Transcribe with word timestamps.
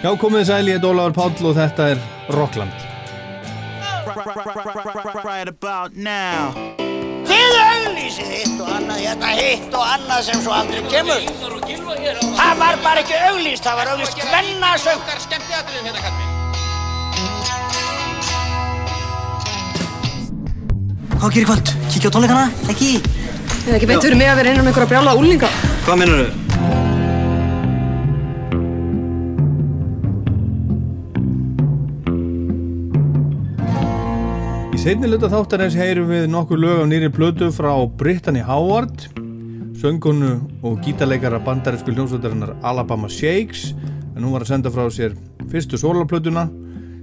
Já, 0.00 0.14
komið 0.16 0.46
sæli, 0.48 0.70
ég 0.72 0.78
er 0.80 0.86
Ólaður 0.88 1.12
Páll 1.12 1.48
og 1.50 1.58
þetta 1.58 1.90
er 1.92 1.98
Rockland. 2.32 2.72
Right 5.20 5.48
about 5.48 5.92
now 5.94 6.54
Þið 7.28 7.56
auglýsið 7.60 8.30
hitt 8.32 8.62
og 8.64 8.70
annað, 8.72 9.02
hérna 9.04 9.34
hitt 9.36 9.76
og 9.76 9.84
annað 9.84 10.24
sem 10.30 10.40
svo 10.40 10.54
aldrei 10.56 10.80
kemur. 10.88 11.28
Það 12.40 12.56
var 12.62 12.80
bara 12.80 13.04
ekki 13.04 13.20
auglýst, 13.28 13.62
það 13.68 13.78
var 13.82 13.92
auglýst 13.92 14.24
hvennasöng. 14.24 15.00
Hvað 21.20 21.32
gerir 21.36 21.50
kvöld? 21.52 21.74
Kíkja 21.92 22.08
á 22.08 22.14
tónleikana? 22.16 22.48
Ekki? 22.72 22.94
Það 23.04 23.74
er 23.74 23.76
ekki 23.76 23.90
beint 23.92 24.06
fyrir 24.08 24.16
mig 24.16 24.32
að 24.32 24.40
vera 24.40 24.54
innan 24.54 24.64
um 24.64 24.72
einhverja 24.72 24.94
brjála 24.94 25.18
úlinga. 25.20 25.52
Hvað 25.84 26.00
minnur 26.00 26.24
þau? 26.24 26.49
Í 34.80 34.84
seinni 34.86 35.10
luta 35.12 35.28
þáttarins 35.28 35.74
heyrum 35.76 36.06
við 36.08 36.22
nokkur 36.32 36.56
lög 36.56 36.78
af 36.80 36.86
nýri 36.88 37.10
plötu 37.12 37.50
frá 37.52 37.74
Brittany 38.00 38.40
Howard, 38.40 39.02
söngunu 39.76 40.30
og 40.64 40.78
gítarleikara 40.80 41.36
bandarísku 41.44 41.92
hljómsveitarinnar 41.92 42.54
Alabama 42.64 43.10
Shakes, 43.12 43.74
en 44.16 44.24
hún 44.24 44.32
var 44.32 44.46
að 44.46 44.54
senda 44.54 44.72
frá 44.72 44.86
sér 44.88 45.18
fyrstu 45.52 45.76
sólarplötuna 45.76 46.46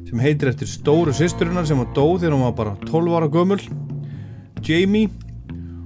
sem 0.08 0.26
heitir 0.26 0.49
eftir 0.49 0.71
stóru 0.71 1.13
sýsturinnar 1.13 1.70
sem 1.70 1.77
var 1.77 1.94
dóð 1.94 2.23
þegar 2.23 2.38
hún 2.40 2.48
var 2.48 2.58
bara 2.58 2.73
12 2.90 3.13
ára 3.20 3.30
gömul, 3.38 3.62
Jamie, 4.66 5.13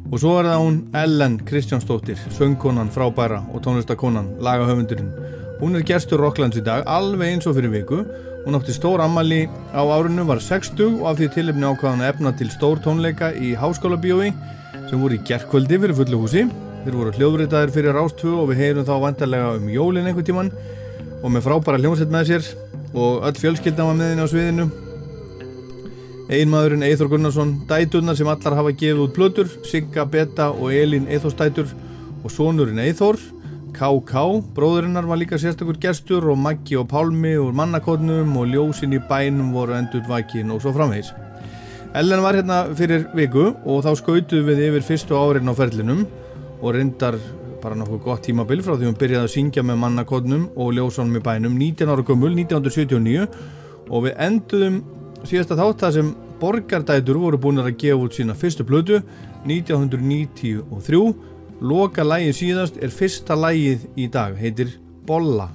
og 0.08 0.24
svo 0.24 0.38
er 0.40 0.48
það 0.48 0.64
hún 0.64 0.82
Ellen 0.96 1.40
Kristjánsdóttir, 1.44 2.24
söngkonan 2.40 2.96
frábæra 2.96 3.44
og 3.52 3.68
tónlistakonan, 3.68 4.38
lagahöfundurinn. 4.40 5.12
Hún 5.60 5.76
er 5.76 5.84
gerstur 5.84 6.24
Rocklands 6.24 6.56
í 6.56 6.64
dag, 6.64 6.88
alveg 6.88 7.36
eins 7.36 7.52
og 7.52 7.60
fyrir 7.60 7.76
viku. 7.76 8.06
Hún 8.42 8.58
átti 8.58 8.74
stór 8.74 9.02
ammali 9.06 9.46
á 9.70 9.86
árinu, 9.86 10.26
var 10.26 10.40
60 10.42 10.98
og 10.98 11.06
af 11.12 11.20
því 11.20 11.28
tilefni 11.36 11.68
ákvaðan 11.68 12.02
að 12.02 12.10
efna 12.10 12.32
til 12.34 12.50
stór 12.50 12.80
tónleika 12.82 13.30
í 13.38 13.52
háskóla 13.54 14.00
bíói 14.02 14.32
sem 14.90 14.98
voru 14.98 15.20
í 15.20 15.22
gerkvöldi 15.28 15.78
fyrir 15.78 15.94
fullu 16.00 16.22
húsi. 16.24 16.48
Þeir 16.82 16.96
voru 16.98 17.12
hljóðritaðir 17.14 17.74
fyrir 17.76 17.94
Rástvö 17.94 18.34
og 18.42 18.50
við 18.50 18.64
heyrum 18.64 18.88
þá 18.88 18.96
vantarlega 19.04 19.52
um 19.60 19.68
jólin 19.70 20.10
einhvern 20.10 20.26
tíman 20.26 20.50
og 21.22 21.30
með 21.30 21.46
frábæra 21.46 21.82
hljómsett 21.84 22.10
með 22.10 22.32
sér 22.32 22.48
og 22.98 23.28
öll 23.30 23.38
fjölskyldan 23.38 23.92
var 23.92 24.00
með 24.00 24.10
henni 24.10 24.26
á 24.26 24.34
sviðinu. 24.34 24.66
Einmaðurinn 26.32 26.88
Eithor 26.88 27.12
Gunnarsson, 27.12 27.54
dæturnar 27.70 28.18
sem 28.18 28.32
allar 28.32 28.58
hafa 28.58 28.74
gefið 28.74 29.04
út 29.06 29.14
plötur, 29.14 29.54
Sigga, 29.70 30.08
Betta 30.10 30.50
og 30.50 30.74
Elin 30.74 31.06
Eithorstætur 31.12 31.70
og 32.24 32.34
sonurinn 32.34 32.82
Eithor 32.82 33.22
KK, 33.82 34.44
bróðurinnar 34.54 35.08
var 35.10 35.18
líka 35.18 35.40
sérstakur 35.42 35.80
gestur 35.82 36.28
og 36.30 36.36
Maggi 36.38 36.76
og 36.78 36.84
Pálmi 36.92 37.32
úr 37.42 37.56
mannakotnum 37.58 38.36
og 38.38 38.52
ljósin 38.52 38.94
í 38.94 39.00
bænum 39.10 39.48
voru 39.56 39.74
endur 39.74 40.04
vakin 40.06 40.52
og 40.54 40.60
svo 40.62 40.70
framvegs. 40.76 41.10
Ellen 41.98 42.22
var 42.22 42.38
hérna 42.38 42.60
fyrir 42.78 43.08
viku 43.18 43.48
og 43.66 43.82
þá 43.82 43.96
skautuð 43.98 44.46
við 44.52 44.62
yfir 44.68 44.86
fyrstu 44.86 45.18
árin 45.18 45.50
á 45.50 45.58
ferlinum 45.58 46.04
og 46.60 46.76
reyndar 46.76 47.18
bara 47.64 47.80
nokkuð 47.80 48.04
gott 48.06 48.22
tímabil 48.28 48.62
frá 48.62 48.76
því 48.76 48.92
hún 48.92 49.00
byrjaði 49.02 49.26
að 49.26 49.34
syngja 49.34 49.66
með 49.66 49.82
mannakotnum 49.88 50.46
og 50.54 50.76
ljósunum 50.78 51.18
í 51.18 51.26
bænum 51.26 51.58
19 51.58 51.90
ára 51.90 52.06
gömul 52.06 52.36
1979 52.38 53.26
og 53.90 54.06
við 54.06 54.22
enduðum 54.28 54.78
síðasta 55.26 55.58
þátt 55.58 55.88
það 55.88 55.98
sem 55.98 56.14
borgardætur 56.38 57.18
voru 57.26 57.42
búin 57.42 57.66
að 57.66 57.74
gefa 57.82 58.06
út 58.06 58.14
sína 58.14 58.38
fyrstu 58.38 58.62
blödu 58.62 59.02
1993 59.50 61.31
Loka 61.62 62.02
lægið 62.02 62.32
síðast 62.34 62.78
er 62.82 62.90
fyrsta 62.90 63.36
lægið 63.38 63.84
í 63.94 64.08
dag, 64.10 64.34
heitir 64.34 64.80
Bolla. 65.06 65.52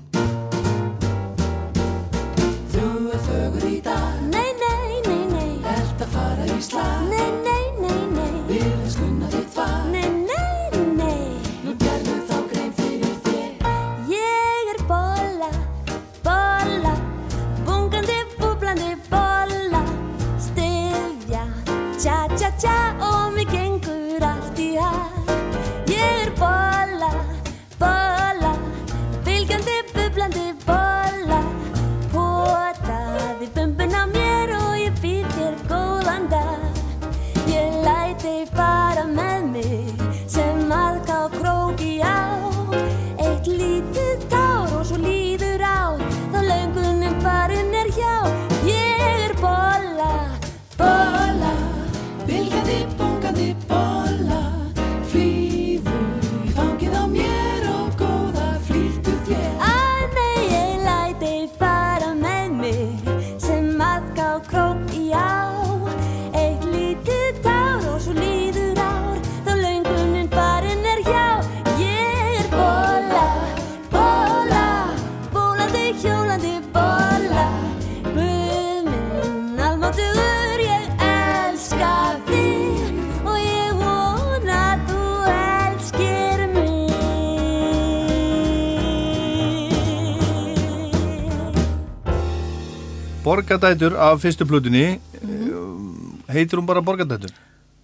Borgadætur 93.26 93.96
af 93.98 94.20
fyrstu 94.22 94.46
plutunni, 94.46 95.00
Mhm. 95.22 96.22
heitir 96.30 96.58
hún 96.60 96.66
bara 96.66 96.80
Borgadætur? 96.82 97.30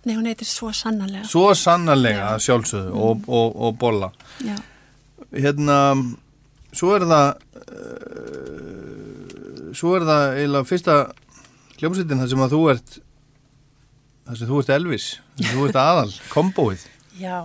Nei, 0.05 0.15
hún 0.17 0.27
heitir 0.27 0.47
svo 0.47 0.71
sannarlega. 0.73 1.25
Svo 1.27 1.53
sannarlega 1.55 2.37
sjálfsögðu 2.39 2.95
og, 2.95 3.25
og, 3.29 3.57
og 3.69 3.79
Bolla. 3.79 4.11
Já. 4.43 4.57
Hérna, 5.33 5.77
svo 6.73 6.95
er 6.97 7.01
það, 7.07 7.29
uh, 8.33 9.73
svo 9.75 9.95
er 9.97 10.05
það 10.09 10.23
eiginlega 10.39 10.69
fyrsta 10.69 10.97
hljómsveitin 11.81 12.21
þar 12.23 12.31
sem 12.33 12.43
að 12.47 12.53
þú 12.57 12.61
ert, 12.75 12.99
þar 14.27 14.37
sem 14.41 14.49
þú 14.51 14.59
ert 14.63 14.73
Elvis, 14.77 15.07
þar 15.39 15.47
sem 15.49 15.59
þú 15.61 15.69
ert 15.69 15.81
aðal, 15.87 16.13
kombóið. 16.35 16.87
Já. 17.21 17.39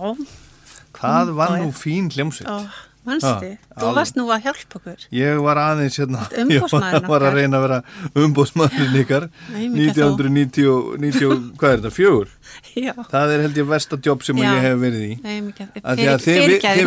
Það 0.98 1.32
var 1.38 1.50
nú 1.60 1.70
fín 1.76 2.08
hljómsveit. 2.10 2.48
Ó, 2.50 2.66
manstu? 3.08 3.50
Já, 3.52 3.76
Þú 3.78 3.90
varst 3.98 4.16
nú 4.18 4.26
að 4.34 4.46
hjálpa 4.46 4.78
okkur. 4.80 5.04
Ég 5.18 5.40
var 5.44 5.60
aðeins 5.62 5.98
hérna, 6.00 6.24
ég 6.54 6.64
var, 7.08 7.24
að 7.28 7.38
reyna 7.38 7.58
að 7.60 7.64
vera 7.66 7.78
umbóðsmaðurinn 8.24 8.98
ykkar 9.02 9.28
Nei, 9.54 9.64
mikið 9.74 10.02
1990, 10.04 10.98
90, 11.04 11.40
hvað 11.60 11.74
er 11.74 11.82
þetta, 11.82 11.94
fjögur? 11.98 12.32
Já. 12.88 12.92
Það 13.10 13.34
er 13.34 13.44
held 13.46 13.60
ég 13.62 13.68
versta 13.68 13.98
sem 14.28 14.40
Já. 14.42 14.48
ég 14.48 14.64
hef 14.66 14.78
verið 14.82 15.02
í. 15.08 15.10
Nei, 15.24 15.36
þið- 15.58 16.24
Fyrirgæði, 16.28 16.86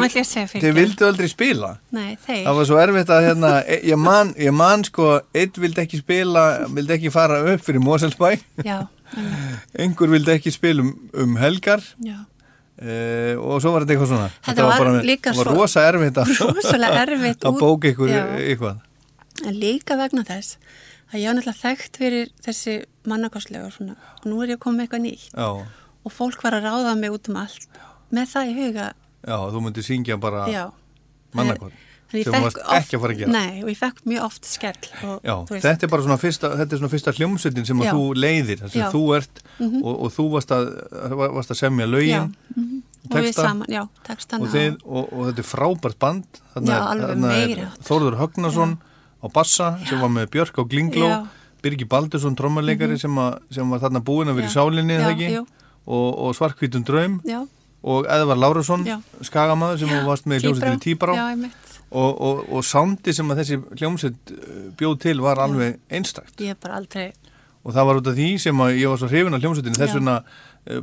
þið- 0.55 0.77
vildu 0.79 1.07
aldrei 1.09 1.29
spila. 1.31 1.73
Nei, 1.91 2.15
þeir. 2.25 2.41
Það 2.47 2.57
var 2.61 2.69
svo 2.71 2.79
erfitt 2.81 3.13
að 3.17 3.27
hérna, 3.29 3.51
e- 3.65 3.81
ég 3.91 3.99
man, 3.99 4.33
ég 4.39 4.53
man 4.55 4.83
sko, 4.87 5.11
einn 5.35 5.53
vildi 5.65 5.83
ekki 5.85 6.01
spila, 6.01 6.45
vildi 6.71 6.97
ekki 6.97 7.13
fara 7.13 7.41
upp 7.53 7.63
fyrir 7.65 7.83
Moselsbæ, 7.83 8.33
einhver 9.81 10.11
vildi 10.11 10.31
ekki 10.37 10.51
spila 10.53 10.83
um, 10.85 10.91
um 11.23 11.33
helgar 11.41 11.81
já. 11.99 12.15
Uh, 12.81 13.33
og 13.41 13.59
svo 13.63 13.73
var 13.75 13.85
þetta 13.85 13.95
eitthvað 13.95 14.11
svona. 14.13 14.29
Þetta 14.47 14.67
var 14.67 14.85
bara, 14.85 15.03
líka 15.07 15.33
var 15.37 15.51
rosa 15.55 15.83
erfitt 15.89 16.21
að, 16.21 16.31
erfitt 17.03 17.45
að 17.47 17.59
bóka 17.61 17.91
ykkur 17.91 18.11
Já. 18.11 18.23
eitthvað. 18.39 18.81
En 19.47 19.59
líka 19.61 19.97
vegna 19.99 20.25
þess 20.27 20.57
að 21.11 21.19
ég 21.19 21.27
var 21.27 21.37
náttúrulega 21.37 21.61
þekkt 21.61 22.01
fyrir 22.01 22.33
þessi 22.45 22.75
mannakostlega 23.09 23.69
og 23.69 24.27
nú 24.29 24.41
er 24.43 24.53
ég 24.53 24.59
að 24.59 24.63
koma 24.65 24.79
með 24.79 24.87
eitthvað 24.87 25.05
nýtt. 25.07 25.29
Já, 25.35 25.79
Og 26.01 26.09
fólk 26.09 26.41
var 26.41 26.55
að 26.57 26.65
ráða 26.65 26.95
mig 26.97 27.13
út 27.13 27.27
um 27.29 27.35
allt. 27.37 27.67
Með 28.09 28.31
það 28.31 28.47
í 28.49 28.53
huga, 28.57 28.85
já, 29.21 29.35
þú 29.53 29.59
myndir 29.61 29.85
syngja 29.85 30.17
bara 30.19 30.47
já. 30.49 30.63
Sem 32.11 32.33
fékk 32.35 32.43
varst 32.43 32.59
ekki 32.75 32.97
að 32.97 33.03
fara 33.03 33.15
að 33.15 33.21
gera. 33.21 33.31
Nei, 33.31 33.63
og 33.63 33.71
ég 33.71 33.79
fekk 33.79 34.03
mjög 34.11 34.25
oft 34.27 34.47
skell. 34.49 34.87
Og, 35.07 35.17
Já, 35.23 35.33
þú 35.47 35.59
þetta 35.63 35.87
er 35.87 35.91
bara 35.93 36.05
svona 36.05 36.19
fyrsta, 36.19 36.51
fyrsta 36.91 37.15
hljómsveitin 37.15 37.67
sem 37.69 37.83
þú 37.87 38.05
leiðir, 38.19 38.63
þú 38.67 39.03
ert 39.17 39.43
og, 39.61 39.91
og 39.93 40.13
þú 40.15 40.27
varst 40.35 40.55
að, 40.55 40.71
varst 41.21 41.55
að 41.55 41.61
semja 41.61 41.87
lögin 41.89 42.31
mhm. 42.55 42.81
og 43.09 43.17
við 43.17 43.35
saman, 43.37 43.71
já, 43.71 43.83
textana 44.07 44.45
og, 44.45 44.53
þið, 44.55 44.79
og, 44.83 45.05
og 45.07 45.29
þetta 45.29 45.45
er 45.45 45.49
frábært 45.51 46.01
band. 46.03 46.41
Já, 46.59 46.77
alveg 46.79 47.21
meira. 47.23 47.69
Þórður 47.87 48.19
Högnason 48.21 48.75
á 49.21 49.27
bassa 49.31 49.71
sem 49.87 50.01
var 50.01 50.11
með 50.11 50.33
Björk 50.35 50.59
á 50.59 50.63
Glingló. 50.67 51.13
Birgi 51.61 51.85
Baldursson 51.85 52.33
trommarleikari 52.33 52.97
sem, 52.97 53.17
að- 53.21 53.39
sem 53.53 53.69
var 53.69 53.83
þarna 53.83 54.01
búin 54.01 54.29
að 54.31 54.39
vera 54.39 54.49
í 54.49 54.53
sálinni 54.53 54.97
Já, 54.97 55.43
og, 55.85 56.35
draum. 56.85 57.21
Já, 57.23 57.45
og 57.81 58.05
Eðvar 58.05 58.37
Lárusson 58.37 58.85
skagamaður 59.25 59.81
sem 59.81 60.05
varst 60.05 60.25
með 60.29 60.37
í 60.37 60.45
hljómsveitinni 60.45 60.83
Tíbrá. 60.85 61.15
Já, 61.17 61.25
einmitt. 61.33 61.70
Og, 61.91 62.21
og, 62.21 62.45
og 62.51 62.63
sándi 62.65 63.15
sem 63.15 63.33
að 63.33 63.41
þessi 63.41 63.57
hljómsveit 63.79 64.31
uh, 64.35 64.61
bjóð 64.79 65.01
til 65.07 65.17
var 65.23 65.41
alveg 65.43 65.81
einstakt. 65.91 66.37
Ég 66.39 66.53
hef 66.53 66.61
bara 66.63 66.79
aldrei, 66.79 67.11
og 67.65 67.75
það 67.75 67.89
var 67.89 67.99
út 67.99 68.07
af 68.11 68.15
því 68.17 68.29
sem 68.41 68.63
að 68.63 68.79
ég 68.79 68.93
var 68.93 69.01
svo 69.01 69.11
hrifin 69.11 69.37
af 69.37 69.43
hljómsveitinni. 69.43 69.81
Þess 69.81 69.97
vegna 69.99 70.15
uh, 70.21 70.79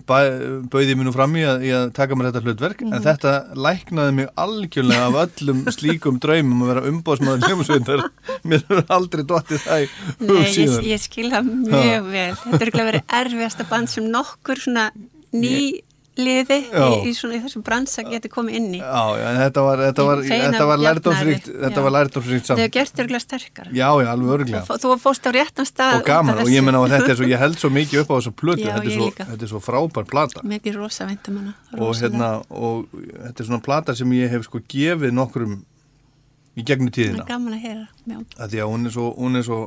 bauði 0.68 0.98
mér 0.98 1.08
nú 1.08 1.14
fram 1.16 1.34
í 1.40 1.46
að, 1.48 1.64
í 1.64 1.72
að 1.78 1.88
taka 1.96 2.18
mér 2.18 2.30
þetta 2.30 2.44
hlutverk. 2.44 2.84
Mhm. 2.84 2.94
en 2.98 3.06
þetta 3.08 3.34
læknaði 3.68 4.14
mig 4.20 4.30
algjörlega 4.44 5.08
af 5.08 5.18
öllum 5.24 5.64
slíkum 5.78 6.20
draumum 6.22 6.64
að 6.66 6.72
vera 6.74 6.86
umbóðsmaður 6.92 7.48
hljómsveitar. 7.48 8.06
Mér 8.48 8.64
er 8.68 8.84
aldrei 8.94 9.24
dottið 9.24 9.64
það 9.64 9.84
í 9.86 9.90
hug 9.90 10.28
nei, 10.28 10.44
ég, 10.44 10.54
síðan. 10.60 10.88
ég 10.92 11.06
skil 11.08 11.28
það 11.32 11.52
mjög 11.64 12.10
vel. 12.12 12.32
Þetta 12.44 12.64
er 12.64 12.72
ekki 12.72 12.88
verið 12.92 13.20
erfiðasta 13.22 13.70
band 13.72 13.96
sem 13.96 14.12
nokkur 14.12 14.60
svona 14.68 14.90
ný 15.32 15.56
liði 16.18 16.58
í, 16.66 16.88
í, 17.08 17.12
svona, 17.16 17.36
í 17.38 17.42
þessum 17.44 17.62
bransa 17.66 18.02
geti 18.06 18.30
komið 18.32 18.58
inn 18.58 18.68
í. 18.76 18.80
Já, 18.80 19.02
já, 19.20 19.24
en 19.30 19.38
þetta 19.42 19.64
var, 19.66 19.82
þetta 19.86 20.06
var, 20.08 20.20
var 20.20 20.82
jafnaði, 20.82 21.36
þetta 21.64 21.84
var 21.84 21.94
lærdómsríkt 21.94 22.44
Þau 22.44 22.50
samt 22.50 22.62
hefur 22.62 22.74
gert 22.74 23.02
örgulega 23.04 23.22
sterkar. 23.24 23.70
Já, 23.70 23.88
já, 24.02 24.08
alveg 24.12 24.34
örglega 24.36 24.78
Þú, 24.82 24.92
fórst 25.02 25.28
á 25.28 25.30
réttan 25.38 25.68
stað. 25.68 25.96
og 26.00 26.06
gaman 26.08 26.42
og 26.42 26.52
ég 26.52 26.66
menna 26.66 26.82
að 26.82 26.96
þetta 26.96 27.14
er 27.14 27.20
svo, 27.20 27.30
ég 27.30 27.42
held 27.44 27.58
svo 27.62 27.72
mikið 27.74 28.02
upp 28.02 28.12
á 28.12 28.16
þessu 28.18 28.34
plötu, 28.34 28.66
Já, 28.66 28.74
þetta, 28.74 28.90
er 28.90 28.98
svo, 28.98 29.10
þetta 29.32 29.48
er 29.48 29.52
svo 29.54 29.62
frábær 29.62 30.08
plata 30.10 30.44
Mikið 30.48 30.78
rosa 30.82 31.08
veintum 31.08 31.40
hana. 31.40 31.56
og 31.78 31.94
hérna, 32.02 32.30
og 32.50 32.86
þetta 32.92 33.44
er 33.44 33.50
svona 33.52 33.64
plata 33.64 33.94
sem 33.98 34.16
ég 34.18 34.32
hef 34.34 34.48
sko 34.48 34.62
gefið 34.66 35.14
nokkrum 35.14 35.60
í 36.58 36.64
gegnum 36.66 36.90
Það 36.90 36.96
tíðina 36.98 37.22
er 37.22 37.30
gaman 37.30 37.54
að 37.54 37.62
heyra. 37.62 37.86
Að 38.38 38.54
því 38.54 38.64
að 38.64 38.72
hún 38.72 38.88
er 38.88 38.94
svo, 38.94 39.12
hún 39.18 39.38
er 39.38 39.46
svo 39.46 39.60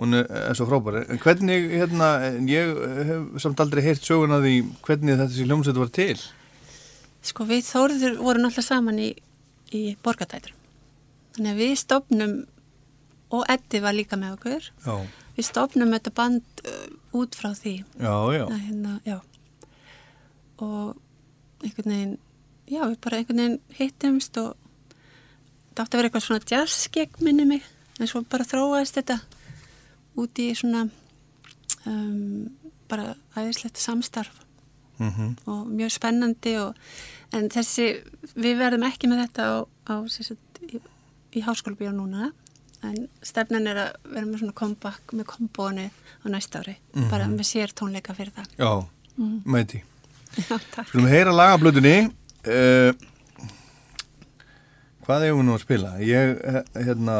hún 0.00 0.16
er, 0.16 0.28
svo 0.56 0.66
frábær. 0.68 1.02
En 1.12 1.20
hvernig, 1.20 1.66
hérna, 1.76 2.10
ég 2.48 2.70
hef 3.10 3.42
samt 3.44 3.60
aldrei 3.60 3.82
heyrt 3.84 4.06
söguna 4.06 4.40
því 4.40 4.54
hvernig 4.86 5.18
þetta 5.18 5.34
sé 5.34 5.46
hljómsveit 5.48 5.80
var 5.80 5.90
til. 5.92 6.16
Sko 7.30 7.44
við 7.48 7.66
Þórður 7.68 8.16
vorum 8.22 8.46
alltaf 8.48 8.64
saman 8.64 9.00
í, 9.02 9.10
í 9.76 9.82
borgatætur. 10.00 10.54
Þannig 11.36 11.52
að 11.52 11.60
við 11.60 11.74
stopnum, 11.82 12.32
og 13.30 13.44
Eddi 13.52 13.82
var 13.84 13.94
líka 13.94 14.16
með 14.18 14.38
okkur, 14.38 14.70
já, 14.86 14.94
við 15.36 15.46
stopnum 15.46 15.92
þetta 15.94 16.12
band 16.16 16.64
uh, 16.64 16.86
út 17.20 17.36
frá 17.38 17.52
því. 17.54 17.74
já, 18.00 18.14
já, 18.34 18.44
Að, 18.48 18.56
hérna, 18.64 18.94
já. 19.06 19.18
Og 20.64 20.96
einhvern 21.60 21.92
veginn, 21.92 22.16
já 22.72 22.80
við 22.86 22.96
bara 23.04 23.20
einhvern 23.20 23.42
veginn 23.44 23.60
hittumst 23.76 24.40
og 24.40 24.56
það 25.76 25.84
átti 25.84 25.92
að 25.92 26.00
vera 26.00 26.08
eitthvað 26.10 26.26
svona 26.26 26.50
jazzgegg 26.50 27.20
minni 27.24 27.46
mig, 27.52 27.68
en 28.00 28.08
svo 28.10 28.24
bara 28.24 28.48
þróaðist 28.48 28.96
þetta 28.98 29.20
út 30.20 30.42
í 30.42 30.50
svona 30.58 30.86
um, 31.88 32.50
bara 32.90 33.14
æðislegt 33.38 33.80
samstarf 33.80 34.42
mhm. 34.98 35.34
og 35.50 35.70
mjög 35.70 35.94
spennandi 35.96 36.56
og, 36.60 36.78
en 37.36 37.50
þessi, 37.52 37.92
við 38.34 38.60
verðum 38.60 38.86
ekki 38.88 39.10
með 39.10 39.24
þetta 39.26 39.48
á, 39.48 39.56
á 39.90 39.94
sagt, 40.10 40.62
í, 40.66 40.80
í 41.36 41.44
háskólabíó 41.46 41.92
núna 41.94 42.32
en 42.86 43.04
stefnan 43.24 43.68
er 43.68 43.82
að 43.82 43.92
vera 44.08 44.26
með 44.26 44.42
svona 44.42 44.56
comeback 44.56 45.12
með 45.12 45.28
kombónu 45.34 45.86
á 45.90 46.26
næsta 46.32 46.62
ári 46.62 46.78
bara 47.12 47.28
með 47.28 47.46
sér 47.50 47.74
tónleika 47.76 48.16
fyrir 48.16 48.32
það. 48.36 48.48
Já, 48.56 48.72
mæti. 49.44 49.82
Já, 50.38 50.56
takk. 50.70 50.88
Skulum 50.88 51.10
heyra 51.10 51.32
lagablutunni 51.34 51.94
uh, 52.06 52.92
Hvað 55.10 55.24
við 55.26 55.40
nú 55.42 55.56
að 55.56 55.64
spila? 55.64 55.88
Ég, 56.06 56.36
eh, 56.46 56.60
hérna 56.86 57.14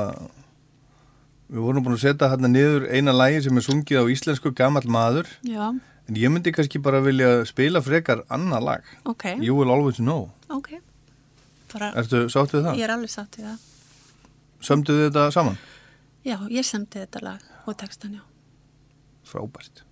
Við 1.50 1.64
vorum 1.67 1.82
búin 1.82 1.97
að 1.97 2.05
setja 2.05 2.29
hérna 2.31 2.50
niður 2.50 2.85
eina 2.94 3.14
lagi 3.14 3.41
sem 3.43 3.56
er 3.58 3.64
sungið 3.67 4.02
á 4.02 4.05
íslensku 4.12 4.52
gamall 4.55 4.87
maður. 4.87 5.26
Já, 5.43 5.73
en 6.06 6.19
ég 6.20 6.31
myndi 6.31 6.52
kannski 6.55 6.79
bara 6.82 7.00
vilja 7.02 7.41
spila 7.49 7.82
frekar 7.82 8.23
annað 8.31 8.67
lag. 8.69 8.93
Ok, 9.11 9.26
You 9.43 9.58
Will 9.58 9.73
Always 9.75 9.99
Know. 9.99 10.29
Ok. 10.49 10.76
Bara, 11.73 11.93
Ertu 11.99 12.25
sátt 12.31 12.55
við 12.55 12.64
það? 12.67 12.79
ég 12.79 12.87
er 12.87 12.94
alveg 12.94 13.11
sátt 13.12 13.38
við 13.38 13.50
það. 13.50 13.69
Sömdu 14.70 14.97
þið 14.97 15.05
þetta 15.08 15.26
saman? 15.35 15.61
Já, 16.26 16.37
ég 16.52 16.67
semti 16.69 17.00
þetta 17.00 17.23
lag 17.25 17.47
og 17.67 17.79
textan, 17.81 18.19
já, 18.19 18.25
Frábært. 19.31 19.85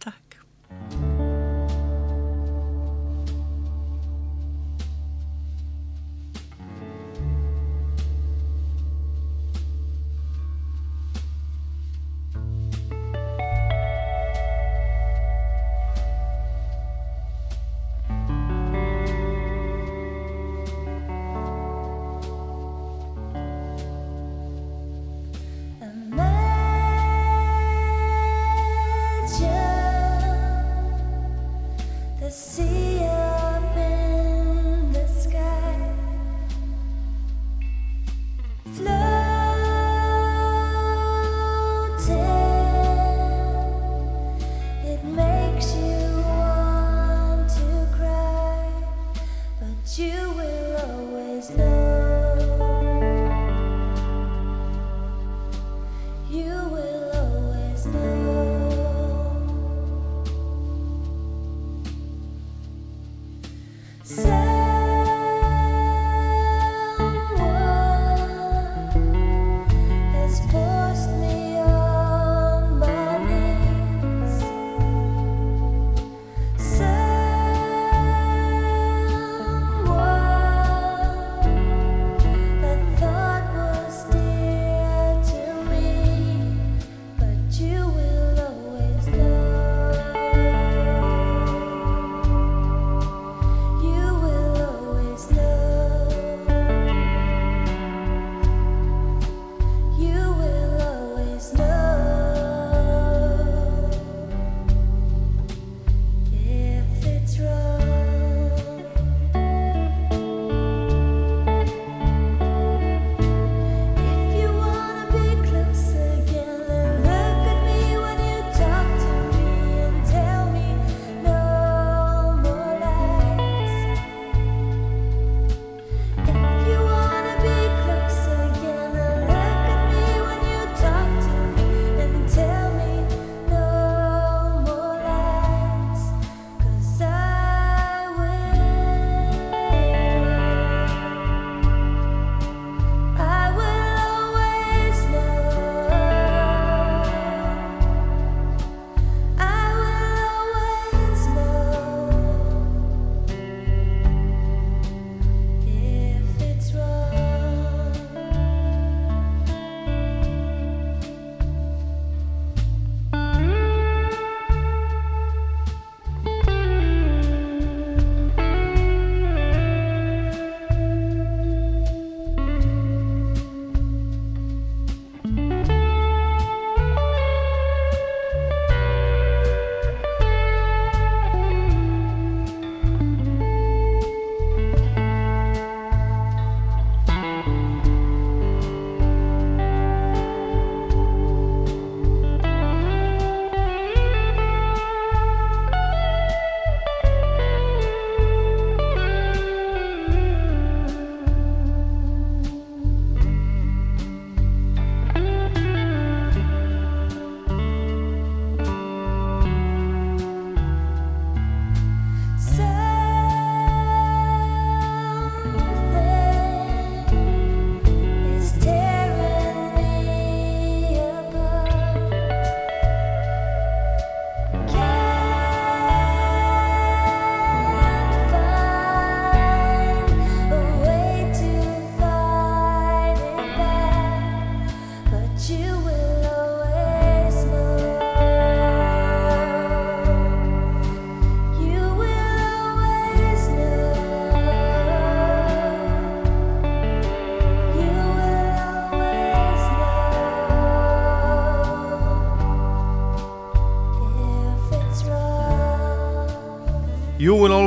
Takk 0.00 1.15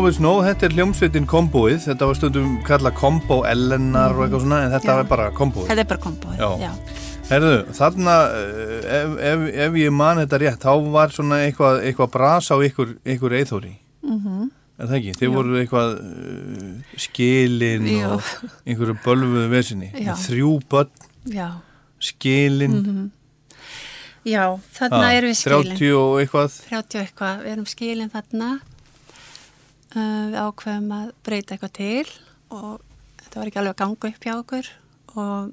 With 0.09 0.17
Snow, 0.17 0.39
þetta 0.41 0.65
er 0.65 0.73
hljómsveitin 0.73 1.25
kombóið, 1.29 1.83
þetta 1.83 2.07
var 2.09 2.15
stundum 2.17 2.53
kalla 2.65 2.89
kombó 2.97 3.35
ellenar 3.45 4.15
og 4.15 4.23
eitthvað 4.23 4.41
svona, 4.41 4.57
en 4.65 4.71
þetta 4.73 4.87
Já. 4.89 4.93
var 4.97 5.09
bara 5.11 5.25
kombóið. 5.37 5.67
Þetta 5.69 5.83
er 5.83 5.89
bara 5.91 6.01
komboð. 6.01 6.31
Já. 6.39 6.47
Já. 6.63 6.69
Herðu, 7.27 7.51
þarna, 7.77 8.15
eh, 8.39 8.87
ef, 8.97 9.11
ef, 9.29 9.43
ef 9.67 9.77
ég 9.77 9.93
man 9.93 10.17
þetta 10.17 10.39
rétt, 10.41 10.65
þá 10.65 10.87
var 10.95 11.13
svona 11.13 11.37
eitthvað, 11.43 11.83
eitthvað 11.85 12.09
bras 12.15 12.49
á 12.49 12.57
ykkur, 12.57 12.95
ykkur 13.05 13.35
eithóri. 13.37 13.75
Mhm. 14.01 14.47
Er 14.79 14.89
það 14.89 14.97
ekki? 14.97 15.13
Þið 15.19 15.35
voru 15.35 15.59
eitthvað 15.59 15.93
uh, 15.99 16.97
skilin 17.05 17.85
Já. 17.91 18.09
og 18.15 18.33
einhverju 18.65 18.97
bölvuðu 19.05 19.45
vesinni. 19.53 19.91
Þrjú 20.23 20.55
börn, 20.73 21.05
Já. 21.29 21.51
skilin. 22.01 22.79
Mhm. 22.81 23.05
Já, 24.25 24.57
þarna 24.73 25.13
erum 25.19 25.29
við 25.35 25.39
skilin. 25.43 25.77
30 25.77 25.93
og 26.01 26.17
eitthvað. 26.25 26.59
30 26.73 26.97
og 26.97 27.05
eitthvað, 27.05 27.45
við 27.45 27.53
erum 27.53 27.69
skilin 27.69 28.09
þarna. 28.17 28.51
Uh, 29.89 30.29
við 30.29 30.35
ákveðum 30.37 30.91
að 30.93 31.07
breyta 31.25 31.55
eitthvað 31.55 31.71
til 31.79 32.09
og 32.53 32.81
þetta 33.23 33.39
var 33.39 33.49
ekki 33.49 33.59
alveg 33.61 33.73
að 33.73 33.79
ganga 33.81 34.09
upp 34.11 34.25
hjá 34.27 34.33
okkur 34.37 34.67
og 35.15 35.47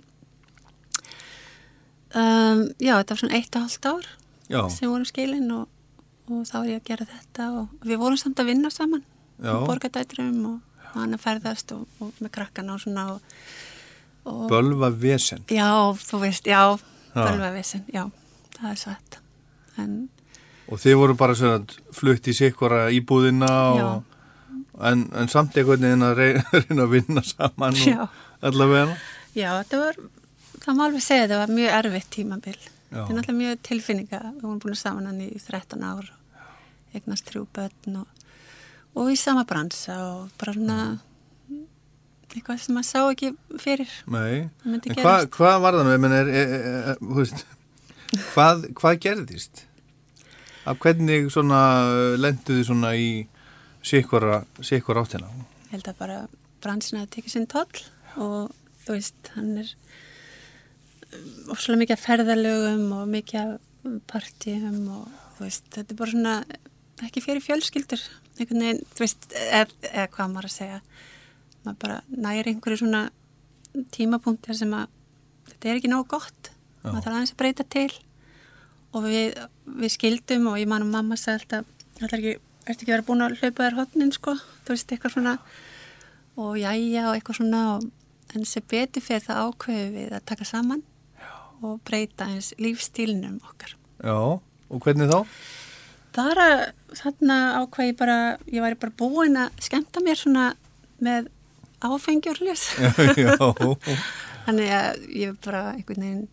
um, 2.14 2.60
já, 2.76 2.92
þetta 2.98 3.14
var 3.14 3.20
svona 3.22 3.38
eitt 3.38 3.56
og 3.56 3.64
halvt 3.66 3.88
ár 3.90 4.08
Já, 4.52 4.60
sem 4.70 4.90
vorum 4.92 5.06
skilin 5.08 5.48
og, 5.56 5.64
og 6.30 6.42
þá 6.46 6.56
er 6.60 6.68
ég 6.74 6.82
að 6.82 6.90
gera 6.90 7.06
þetta 7.10 7.46
og 7.62 7.86
við 7.88 7.98
vorum 8.02 8.20
samt 8.20 8.42
að 8.42 8.50
vinna 8.52 8.70
saman 8.70 9.02
borgadætrum 9.40 10.36
og 10.52 10.84
hann 10.94 11.16
að 11.16 11.24
ferðast 11.24 11.72
og, 11.76 11.86
og 12.00 12.20
með 12.24 12.34
krakkana 12.36 12.76
og 12.76 12.82
svona 12.84 13.06
og, 13.14 13.32
og 14.28 14.44
bölva 14.52 14.90
vesen. 14.92 15.42
já, 15.52 15.70
þú 16.02 16.22
veist, 16.26 16.46
já, 16.48 16.76
Ha. 17.16 17.22
bölvavissin, 17.30 17.80
já, 17.88 18.02
það 18.58 18.70
er 18.74 18.76
satt 18.76 19.14
en 19.80 19.92
Og 20.68 20.76
þið 20.82 20.96
voru 21.00 21.14
bara 21.16 21.32
svona 21.38 21.62
flutt 21.96 22.26
í 22.28 22.34
sikkvara 22.36 22.90
íbúðina 22.92 23.48
Já. 23.78 23.86
En, 24.80 25.06
en 25.16 25.28
samt 25.33 25.56
einhvern 25.56 25.85
veginn 25.87 26.06
að 26.06 26.18
reyna, 26.21 26.83
að 26.85 26.95
vinna 26.95 27.25
saman 27.26 27.78
allavega. 28.45 28.97
Já, 29.37 29.50
þetta 29.61 29.83
var, 29.83 30.00
það 30.62 30.78
má 30.78 30.85
alveg 30.87 31.04
segja, 31.04 31.26
þetta 31.26 31.40
var 31.42 31.54
mjög 31.59 31.76
erfitt 31.80 32.11
tímabil. 32.16 32.59
Þetta 32.87 33.02
er 33.02 33.18
náttúrulega 33.18 33.40
mjög 33.40 33.64
tilfinninga. 33.66 34.23
Við 34.37 34.45
vorum 34.45 34.61
búin 34.62 34.76
að 34.76 34.83
saman 34.83 35.11
hann 35.11 35.25
í 35.25 35.33
13 35.42 35.85
ár, 35.87 36.12
eignast 36.95 37.28
þrjú 37.33 37.45
börn 37.56 38.00
og, 38.02 38.25
og 38.97 39.12
í 39.12 39.18
sama 39.21 39.45
bransa 39.49 39.99
og 40.06 40.33
bara 40.40 40.56
svona 40.56 40.80
eitthvað 42.37 42.61
sem 42.61 42.76
maður 42.76 42.88
sá 42.88 43.00
ekki 43.11 43.30
fyrir. 43.62 43.92
Nei, 44.12 44.49
Það 44.61 44.75
en 44.75 44.99
hvað 45.00 45.28
hva 45.37 45.52
var 45.62 45.78
það 45.78 45.92
menn 46.02 46.16
er, 46.16 46.28
er, 46.28 46.52
er, 46.92 47.00
veist, 47.16 47.47
hvað, 48.35 48.66
hvað 48.76 49.00
gerðist? 49.06 49.64
Af 50.66 50.80
hvernig 50.83 51.30
svona 51.30 51.61
lenduði 52.18 52.66
svona 52.66 52.92
í 52.99 53.09
sikkvara 53.86 54.42
áttina? 55.04 55.30
Ég 55.66 55.76
held 55.76 55.90
að 55.90 56.00
bara 56.00 56.20
bransin 56.64 57.00
að 57.00 57.12
tekið 57.16 57.34
sinn 57.34 57.50
toll 57.50 57.82
og 58.22 58.54
þú 58.86 58.96
veist, 58.96 59.32
hann 59.34 59.52
er 59.62 59.72
um, 61.12 61.52
ofslega 61.54 61.82
mikið 61.82 61.96
af 61.96 62.06
ferðalögum 62.06 62.86
og 62.96 63.10
mikið 63.12 63.42
af 63.42 64.00
partíum 64.10 64.80
og 64.98 65.10
þú 65.36 65.46
veist, 65.46 65.68
þetta 65.74 65.94
er 65.94 66.00
bara 66.00 66.14
svona 66.14 66.36
ekki 67.06 67.22
fyrir 67.22 67.44
fjölskyldur 67.44 68.02
einhvern 68.36 68.64
veginn, 68.64 68.82
þú 68.94 69.04
veist, 69.04 69.28
eða 69.36 69.62
eð, 69.90 70.10
hvað 70.16 70.32
maður 70.32 70.48
að 70.50 70.56
segja 70.56 70.80
maður 71.66 71.78
bara 71.82 72.00
næri 72.10 72.52
einhverju 72.52 72.82
svona 72.82 73.04
tímapunktir 73.94 74.56
sem 74.58 74.72
að 74.76 74.90
þetta 75.50 75.70
er 75.70 75.80
ekki 75.80 75.92
nógu 75.92 76.08
gott 76.16 76.50
Já. 76.50 76.90
maður 76.90 77.06
þarf 77.06 77.14
aðeins 77.14 77.34
að 77.34 77.40
breyta 77.42 77.66
til 77.76 77.88
og 78.96 79.06
við, 79.06 79.40
við 79.82 79.94
skildum 79.94 80.50
og 80.52 80.60
ég 80.60 80.70
man 80.70 80.86
að 80.86 80.92
mamma 80.94 81.18
sagði 81.20 81.60
alltaf 81.60 81.72
er 82.06 82.16
ekki, 82.18 82.36
ertu 82.66 82.82
ekki 82.82 82.92
verið 82.92 83.08
búin 83.08 83.25
að 83.25 83.37
hlaupa 83.40 83.66
þér 83.66 83.78
hotnin 83.78 84.12
sko, 84.14 84.35
þú 84.66 84.75
veist, 84.75 84.90
eitthvað 84.92 85.16
svona 85.16 85.37
og 86.37 86.56
jæja 86.61 87.06
og 87.08 87.14
eitthvað 87.14 87.40
svona 87.40 87.62
og, 87.76 87.87
en 88.35 88.49
sem 88.49 88.64
betur 88.68 89.04
fyrir 89.04 89.25
það 89.25 89.44
ákveðu 89.46 89.87
við 89.94 90.16
að 90.18 90.26
taka 90.28 90.49
saman 90.49 90.82
Já. 91.16 91.30
og 91.62 91.78
breyta 91.87 92.26
eins 92.32 92.50
lífstílinum 92.61 93.38
okkar. 93.46 93.76
Já, 94.02 94.16
og 94.16 94.82
hvernig 94.82 95.08
þá? 95.12 95.23
bara 96.16 96.46
þarna 96.96 97.38
ákveði 97.61 97.96
bara 97.99 98.18
ég 98.49 98.64
væri 98.64 98.78
bara 98.80 98.99
búin 98.99 99.37
að 99.40 99.64
skemmta 99.66 100.02
mér 100.04 100.20
svona 100.20 100.46
með 101.04 101.28
Já, 103.20 103.37
þannig 104.46 104.73
að 104.73 105.02
ég 105.12 105.38
bara 105.44 105.62
einhvern 105.75 106.06
veginn 106.06 106.26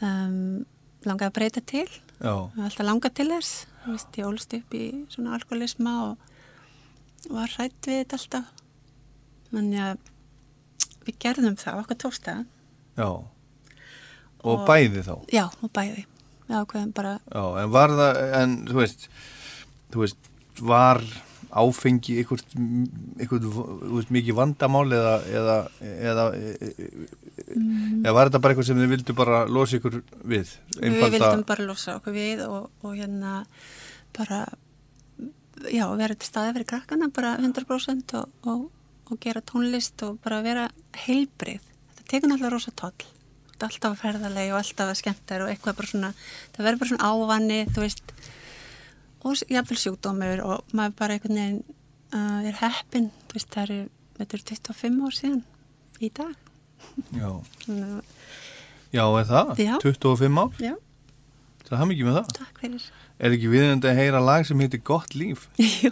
um, 0.00 0.64
langaði 1.06 1.28
að 1.28 1.36
breyta 1.38 1.62
til. 1.68 1.88
Já, 2.16 2.34
alltaf 2.48 2.86
langa 2.86 3.12
til 3.12 3.28
þess 3.34 3.66
Þú 3.86 3.92
veist, 3.94 4.16
ég 4.18 4.26
ólst 4.26 4.54
upp 4.58 4.74
í 4.74 4.84
svona 5.14 5.36
alkoholisma 5.36 5.92
og 6.08 7.30
var 7.30 7.52
hrætt 7.54 7.86
við 7.86 8.00
þetta 8.02 8.18
alltaf 8.18 8.48
þannig 9.52 9.82
að 9.84 10.12
við 11.06 11.18
gerðum 11.22 11.54
það, 11.60 11.80
okkur 11.84 11.98
tókst 12.02 12.26
það 12.26 12.40
já. 12.98 13.06
Og, 13.06 14.52
Og- 14.56 14.64
bæði 14.66 15.02
þá? 15.06 15.14
já, 15.32 15.44
og 15.62 15.70
bæði 15.74 16.04
ákveðum 16.46 16.92
bara, 16.94 17.12
Já, 17.30 17.44
en 17.62 17.70
var 17.74 17.90
það, 17.98 18.18
en 18.40 18.52
þú 18.68 18.76
veist, 18.78 19.06
þú 19.94 20.02
veist, 20.04 20.28
var 20.62 21.00
áfengi 21.62 22.18
veist, 22.26 24.10
mikið 24.14 24.36
vandamál 24.36 24.84
eða, 24.92 25.14
eða, 25.30 25.56
eða, 25.82 26.26
eða 28.02 28.14
var 28.16 28.30
þetta 28.30 28.42
bara 28.42 28.54
eitthvað 28.54 28.68
sem 28.70 28.82
þið 28.82 28.92
vildu 28.94 29.16
bara 29.16 29.42
losa 29.48 29.80
ykkur 29.80 29.98
við? 30.22 30.54
við 30.80 31.00
vildum 31.16 31.44
bara 31.48 31.66
losa 31.66 31.96
okkur 31.98 32.16
við 32.16 32.44
og, 32.46 32.70
og 32.82 32.96
hérna 32.98 33.42
bara 34.16 34.44
já, 35.72 35.86
vera 35.96 36.16
til 36.16 36.28
staði 36.28 36.54
fyrir 36.56 36.70
krakkana 36.72 37.10
bara 37.14 37.36
100% 37.40 38.16
og, 38.20 38.48
og, 38.48 38.66
og 39.10 39.20
gera 39.22 39.44
tónlist 39.44 40.02
og 40.06 40.20
bara 40.24 40.42
vera 40.44 40.68
heilbrið 41.06 41.62
þetta 41.62 42.08
tekur 42.12 42.32
náttúrulega 42.32 42.56
rosa 42.56 42.74
er 43.56 43.70
alltaf 43.70 43.94
að 43.94 44.00
ferðalegi 44.02 44.52
og 44.52 44.60
alltaf 44.60 44.90
að 44.92 44.98
skemmta 45.00 45.40
og 45.44 45.50
eitthvað 45.50 45.78
bara 45.78 45.90
svona, 45.92 46.12
það 46.56 46.66
verður 46.66 46.82
bara 46.82 46.90
svona 46.92 47.10
ávanni 47.12 47.60
þú 47.70 47.84
veist 47.86 48.15
og 49.26 49.42
jafnvel 49.52 49.78
sjúkdómur 49.82 50.42
og 50.46 50.74
maður 50.76 50.96
bara 51.00 51.16
einhvern 51.16 51.38
veginn 51.40 51.60
uh, 52.14 52.48
er 52.48 52.58
heppin 52.62 53.08
þú 53.28 53.38
veist, 53.38 53.50
það 53.54 53.62
eru, 53.66 53.78
þetta 54.20 54.38
eru 54.38 54.48
25 54.52 55.00
ár 55.08 55.16
síðan 55.20 55.42
í 56.00 56.10
dag 56.20 56.34
Já, 57.16 57.30
að- 57.32 58.02
já, 58.94 59.04
er 59.20 59.26
það? 59.32 59.54
Já. 59.64 59.74
25 59.82 60.42
ár? 60.44 60.60
já, 60.62 60.74
Það 61.66 61.80
er 61.82 61.88
mikið 61.90 62.06
með 62.06 62.16
það. 62.20 62.28
takk 62.38 62.60
fyrir 62.62 62.84
Er 63.16 63.32
ekki 63.32 63.48
viðendi 63.48 63.88
að 63.90 63.96
heyra 63.98 64.20
lag 64.20 64.44
sem 64.46 64.60
heitir 64.60 64.82
Gott 64.86 65.14
líf? 65.16 65.46
Jú 65.82 65.90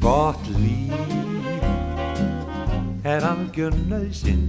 Gott 0.00 0.46
líf 0.58 0.75
er 3.06 3.22
algjör 3.22 3.74
nöðsinn 3.86 4.48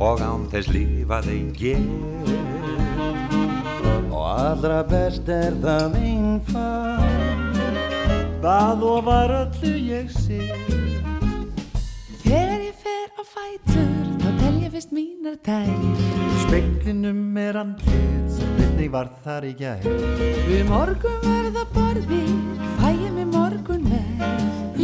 og 0.00 0.22
án 0.24 0.46
þess 0.52 0.70
lifaði 0.72 1.38
ég 1.60 1.82
Og 4.08 4.22
allra 4.24 4.80
best 4.88 5.28
er 5.28 5.52
það 5.60 5.98
einfalt 6.00 7.60
Það 8.42 8.86
og 8.88 9.04
var 9.06 9.34
öllu 9.42 9.74
ég 9.90 10.08
sé 10.14 10.40
Þegar 12.22 12.64
ég 12.64 12.80
fer 12.80 13.12
á 13.12 13.22
fætur 13.28 13.92
þá 14.22 14.28
tel 14.40 14.54
ég 14.62 14.72
fyrst 14.72 14.92
mínar 14.96 15.36
tær. 15.44 15.68
Speklinum 16.46 17.36
er 17.42 17.58
andlit 17.60 18.32
sem 18.32 18.62
einnig 18.64 18.92
var 18.94 19.12
þar 19.24 19.44
í 19.50 19.52
gær. 19.58 19.84
Við 20.48 20.64
morgun 20.70 21.20
verða 21.26 21.66
borði 21.74 22.22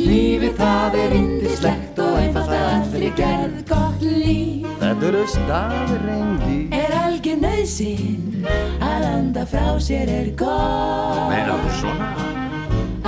Lífið 0.08 0.54
það 0.56 0.94
er 1.02 1.14
indislegt 1.18 1.98
og 2.00 2.14
einfalt 2.22 2.54
að 2.56 2.68
allri 2.72 3.10
gerð. 3.18 3.58
Gott 3.68 4.04
líf 4.08 4.68
Þetta 4.78 5.08
eru 5.10 5.22
staðir 5.28 6.04
reyndi 6.06 6.56
Er 6.78 6.94
algjör 6.96 7.40
nöðsinn 7.42 8.46
að 8.80 9.04
anda 9.08 9.42
frá 9.50 9.66
sér 9.82 10.08
er 10.08 10.30
gott. 10.38 11.28
Meina 11.28 11.58
þú 11.64 11.74
svona? 11.80 12.08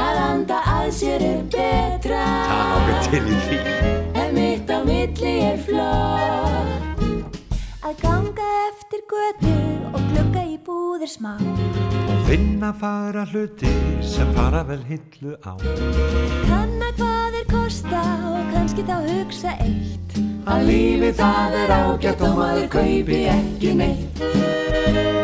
Að 0.00 0.20
anda 0.26 0.58
að 0.74 0.90
sér 0.98 1.24
er 1.24 1.40
betra. 1.54 2.24
Það 2.50 2.60
er 2.60 2.68
nokkuð 2.74 2.98
til 3.06 3.22
í 3.22 3.40
því. 3.46 3.58
En 4.20 4.34
mitt 4.36 4.68
á 4.74 4.78
milli 4.90 5.34
er 5.46 5.58
flott. 5.64 7.00
Að 7.86 7.94
ganga 8.02 8.48
eftir 8.66 9.06
götu 9.14 9.56
og 9.94 10.00
glugga 10.10 10.42
í 10.44 10.49
búðir 10.70 11.10
smá. 11.10 11.34
Og 12.10 12.20
finna 12.28 12.70
fara 12.80 13.26
hluti 13.32 13.70
sem 14.06 14.30
fara 14.36 14.62
vel 14.68 14.82
hillu 14.88 15.36
á. 15.42 15.54
Kanna 16.46 16.90
hvað 16.98 17.38
þeir 17.38 17.48
kosta 17.50 18.02
og 18.30 18.52
kannski 18.54 18.86
þá 18.86 18.96
hugsa 19.08 19.56
eitt. 19.66 20.18
Að 20.50 20.68
lífið 20.70 21.16
það 21.20 21.58
er 21.64 21.74
ágætt 21.78 22.26
og 22.26 22.38
maður 22.38 22.70
kaupi 22.78 23.24
ekki 23.34 23.74
neitt 23.82 25.19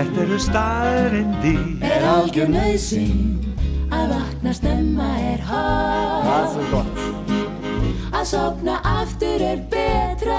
Þetta 0.00 0.20
eru 0.22 0.36
staðrindi 0.40 1.50
Er 1.84 2.04
algjör 2.08 2.46
nöðsinn 2.48 3.18
Að 3.92 4.14
vakna 4.14 4.54
stemma 4.56 5.08
er 5.28 5.42
hard 5.44 6.24
Það 6.24 6.54
er 6.62 6.70
gott. 6.70 7.02
Að 8.16 8.24
sopna 8.30 8.78
aftur 8.86 9.44
er 9.44 9.60
betra. 9.72 10.38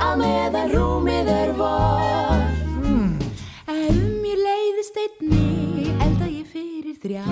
Á 0.00 0.08
meðan 0.16 0.72
rúmið 0.72 1.28
er 1.34 1.52
vor 1.60 2.40
Ef 2.88 3.84
um 3.84 4.00
mér 4.24 4.40
leiðist 4.46 4.96
einni 5.04 5.92
Elda 5.92 6.24
ég 6.24 6.48
fyrir 6.48 6.96
þrjá. 7.04 7.28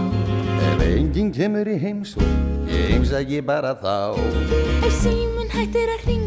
Ef 0.69 0.87
enginn 0.91 1.33
kemur 1.33 1.65
í 1.65 1.81
heimsók 1.81 2.69
Ég 2.69 2.93
heimsæki 2.93 3.41
bara 3.41 3.73
þá. 3.81 4.21
Ef 4.85 5.01
síminn 5.01 5.49
hættir 5.57 5.97
að 5.97 6.09
ringja 6.11 6.26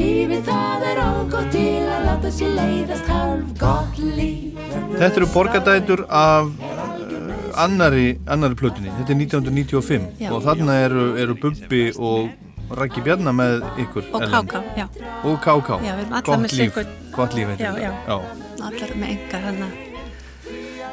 lífið 0.00 0.42
það 0.48 0.84
er 0.90 1.00
ógótt 1.04 1.50
til 1.54 1.80
að 1.92 2.04
láta 2.08 2.30
sér 2.32 2.52
leiðast 2.56 3.08
hálf 3.10 3.50
gott 3.60 3.98
líf. 4.00 4.60
Þetta 5.00 5.16
eru 5.20 5.28
borgadætur 5.34 6.02
af 6.08 6.48
uh, 6.50 7.64
annari, 7.64 8.06
annari 8.30 8.56
plötunni, 8.60 8.92
þetta 9.00 9.12
er 9.14 9.20
1995 9.24 10.06
Já. 10.22 10.30
og 10.36 10.44
þarna 10.46 10.78
eru, 10.86 11.04
eru 11.20 11.36
Bubbi 11.42 11.82
og 11.98 12.30
Raggi 12.78 13.02
Bjarnar 13.02 13.34
með 13.34 13.64
ykkur 13.82 14.04
Og 14.14 14.22
Ellen. 14.22 14.46
káká, 14.46 14.60
já. 14.78 14.84
og 15.26 15.38
Káká, 15.42 15.80
Já, 15.82 15.90
við 15.98 16.04
erum 16.04 16.12
allar 16.12 16.26
gott 16.28 16.44
með 16.44 16.52
líf. 16.60 16.76
gott 17.16 17.34
líf 17.34 17.48
heitir 17.50 17.66
Já, 17.66 17.72
þetta. 17.74 18.02
já. 18.06 18.66
Allar 18.70 18.92
með 19.00 19.14
enga 19.16 19.40
hana 19.46 19.70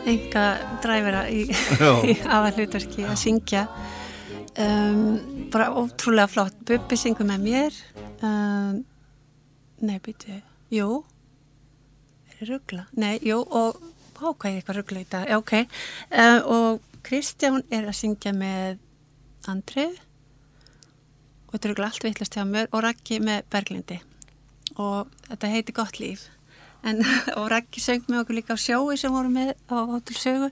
enga 0.07 0.43
dræfera 0.83 1.21
í, 1.29 1.43
í 2.11 2.15
aðalhutverki 2.23 3.05
að 3.05 3.17
syngja. 3.21 3.65
Um, 4.57 5.01
bara 5.53 5.67
ótrúlega 5.77 6.29
flott. 6.31 6.55
Bubbi 6.65 6.97
syngur 6.97 7.27
með 7.29 7.43
mér. 7.45 7.75
Um, 8.23 8.79
Nei, 9.81 9.99
býtu 10.03 10.41
Jú. 10.73 11.03
Ruggla? 12.41 12.87
Nei, 12.97 13.17
jú, 13.25 13.41
og 13.41 13.77
Há, 14.17 14.31
hvað 14.33 14.47
er 14.49 14.55
eitthvað 14.57 14.77
ruggla 14.79 15.01
í 15.03 15.07
dag? 15.11 15.31
Ok. 15.37 15.51
Uh, 16.09 16.39
Og 16.49 16.85
Kristján 17.05 17.61
er 17.69 17.85
að 17.85 17.99
syngja 17.99 18.31
með 18.33 18.79
Andrið 19.47 19.99
og 21.47 21.53
þetta 21.53 21.69
örugglega 21.69 21.89
allt 21.91 22.05
vittlust 22.07 22.35
hjá 22.35 22.41
mér 22.49 22.65
og 22.71 22.81
Raggi 22.83 23.19
með 23.23 23.45
Berglindi. 23.53 23.99
Og 24.81 25.13
þetta 25.29 25.51
heiti 25.53 25.75
Gott 25.77 26.01
líf. 26.01 26.25
En, 26.81 27.03
og 27.37 27.45
Raggi 27.53 27.83
söng 27.83 28.09
með 28.09 28.23
okkur 28.23 28.39
líka 28.39 28.57
á 28.57 28.63
sjói 28.65 28.97
sem 28.97 29.13
voru 29.13 29.29
með 29.31 29.53
á 29.69 29.77
Hótel 29.85 30.17
Sögu 30.17 30.49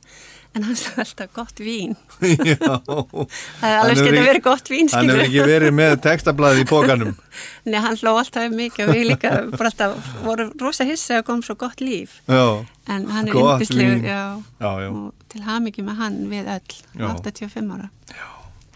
en 0.55 0.65
hann 0.67 0.77
sagði 0.79 1.03
alltaf 1.03 1.31
gott 1.35 1.61
vín. 1.63 1.95
Já. 2.21 2.57
það 3.61 3.69
er 3.69 3.79
alveg 3.81 3.99
skemmt 3.99 4.19
að 4.21 4.29
vera 4.29 4.43
gott 4.45 4.71
vín 4.71 4.91
Hann 4.93 5.11
hefur 5.11 5.23
ekki 5.25 5.47
verið 5.49 5.73
með 5.75 5.95
textablaði 6.05 6.63
í 6.63 6.67
pókanum 6.69 7.11
Nei, 7.69 7.79
hann 7.83 7.97
hló 8.01 8.15
alltaf 8.21 8.53
mikið 8.53 8.85
og 8.85 8.93
við 8.93 9.09
líka 9.11 9.33
bara 9.55 9.71
alltaf 9.71 10.13
voru 10.23 10.47
rosa 10.61 10.87
hissi 10.87 11.17
að 11.17 11.25
kom 11.27 11.41
svo 11.45 11.57
gott 11.59 11.83
líf. 11.83 12.21
Já, 12.29 12.63
en 12.91 13.09
hann 13.11 13.27
er 13.31 13.41
yndislegur 13.41 14.05
já, 14.05 14.21
já, 14.61 14.71
já, 14.85 14.89
og 14.91 15.27
til 15.33 15.43
hamingi 15.45 15.83
með 15.85 15.99
hann 16.03 16.21
við 16.31 16.53
öll 16.55 16.79
Já. 16.95 17.09
85 17.11 17.75
ára. 17.75 17.89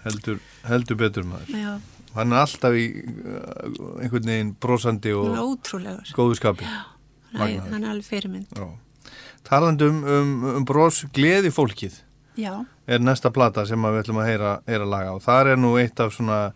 Heldur, 0.03 0.43
heldur 0.67 0.99
betur 0.99 1.25
maður. 1.27 1.55
Já, 1.55 1.71
Hann 2.15 2.33
er 2.33 2.41
alltaf 2.41 2.73
í 2.73 2.85
einhvern 4.01 4.29
veginn 4.31 4.53
brosandi 4.57 5.11
er 5.13 5.19
og 5.19 5.67
góðu 6.17 6.37
skapi. 6.39 6.65
Er, 6.65 7.59
hann 7.69 7.83
er 7.83 7.91
alveg 7.91 8.07
fyrirmynd. 8.07 8.49
Já. 8.57 8.65
Talandi 9.47 9.85
um, 9.89 10.03
um, 10.03 10.33
um 10.59 10.65
bros 10.65 11.03
gleði 11.15 11.51
fólkið 11.53 11.99
já, 12.39 12.53
er 12.87 12.99
næsta 13.03 13.31
plata 13.33 13.65
sem 13.67 13.81
við 13.81 14.01
ætlum 14.03 14.19
að 14.21 14.29
heyra, 14.31 14.51
heyra 14.67 14.85
laga 14.89 15.13
og 15.17 15.21
þar 15.25 15.53
er 15.55 15.57
nú 15.59 15.75
eitt 15.81 15.99
af 15.99 16.13
svona 16.15 16.51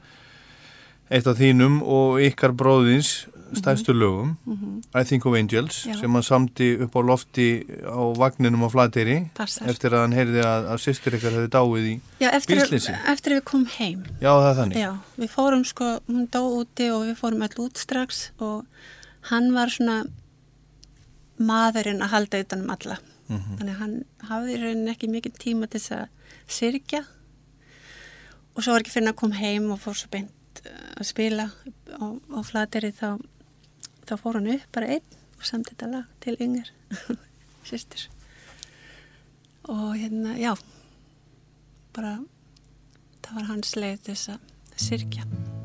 eitt 1.13 1.27
af 1.27 1.37
þínum 1.37 1.81
og 1.83 2.19
ykkar 2.23 2.53
bróðins 2.57 3.25
stærstu 3.53 3.93
lögum 3.93 4.31
I 4.97 5.03
Think 5.05 5.25
of 5.29 5.35
Angels 5.37 5.83
Mhm. 5.85 5.91
Já. 5.93 5.99
sem 6.01 6.11
hann 6.13 6.23
samti 6.25 6.67
upp 6.81 6.95
á 6.97 7.01
lofti 7.05 7.47
á 7.85 8.01
vagninum 8.17 8.63
á 8.65 8.69
Flateyri 8.73 9.29
Passar. 9.37 9.67
eftir 9.69 9.91
að 9.93 10.01
hann 10.07 10.15
heyrði 10.17 10.41
að, 10.41 10.65
að 10.73 10.81
sýstir 10.81 11.17
ykkar 11.19 11.35
hefði 11.37 11.51
dáið 11.53 11.85
í 11.91 11.93
já 12.23 12.29
eftir, 12.33 12.57
eftir 13.13 13.35
við 13.37 13.43
komum 13.45 13.67
heim 13.77 14.01
Já, 14.21 14.31
það 14.33 14.49
er 14.49 14.57
þannig 14.61 14.77
Já, 14.81 14.91
við 15.19 15.29
fórum 15.35 15.65
sko, 15.69 15.99
hún 16.09 16.25
dó 16.33 16.41
úti 16.63 16.89
og 16.89 17.05
við 17.05 17.15
fórum 17.21 17.45
öll 17.45 17.61
út 17.67 17.77
strax 17.77 18.31
og 18.39 18.65
hann 19.29 19.53
var 19.53 19.67
svona 19.69 19.99
maðurinn 21.47 22.03
að 22.03 22.13
halda 22.15 22.41
utan 22.43 22.63
um 22.65 22.73
alla. 22.73 22.99
Þannig 23.33 23.71
að 23.71 23.79
hann 23.79 23.95
hafði 24.29 24.53
í 24.53 24.61
rauninni 24.61 24.93
ekki 24.93 25.09
mikið 25.09 25.37
tíma 25.41 25.69
til 25.71 25.79
þess 25.79 25.95
að 25.95 26.33
syrkja 26.57 27.03
og 28.53 28.61
svo 28.61 28.75
var 28.75 28.83
ekki 28.83 28.93
fyrir 28.93 29.13
að 29.13 29.19
koma 29.21 29.39
heim 29.39 29.69
og 29.73 29.79
fór 29.81 29.97
svo 29.97 30.09
beint 30.13 30.61
eh, 30.67 30.89
að 30.99 31.07
spila 31.09 31.47
á, 31.49 32.03
á 32.13 32.39
flateri 32.45 32.91
þá, 32.93 33.17
þá 34.05 34.13
fór 34.19 34.39
hann 34.39 34.51
upp 34.57 34.67
bara 34.75 34.91
einn 34.97 35.17
og 35.39 35.47
samt 35.47 35.71
þetta 35.71 35.89
lag 35.95 36.11
til 36.23 36.35
yngir 36.43 36.69
sýstir. 37.69 38.05
Og 39.71 39.95
hérna, 39.95 40.35
já, 40.37 40.53
bara 41.95 42.17
það 43.23 43.35
var 43.39 43.51
hans 43.53 43.75
leið 43.79 43.99
til 44.03 44.17
þess 44.17 44.33
að 44.35 44.87
syrkja. 44.89 45.62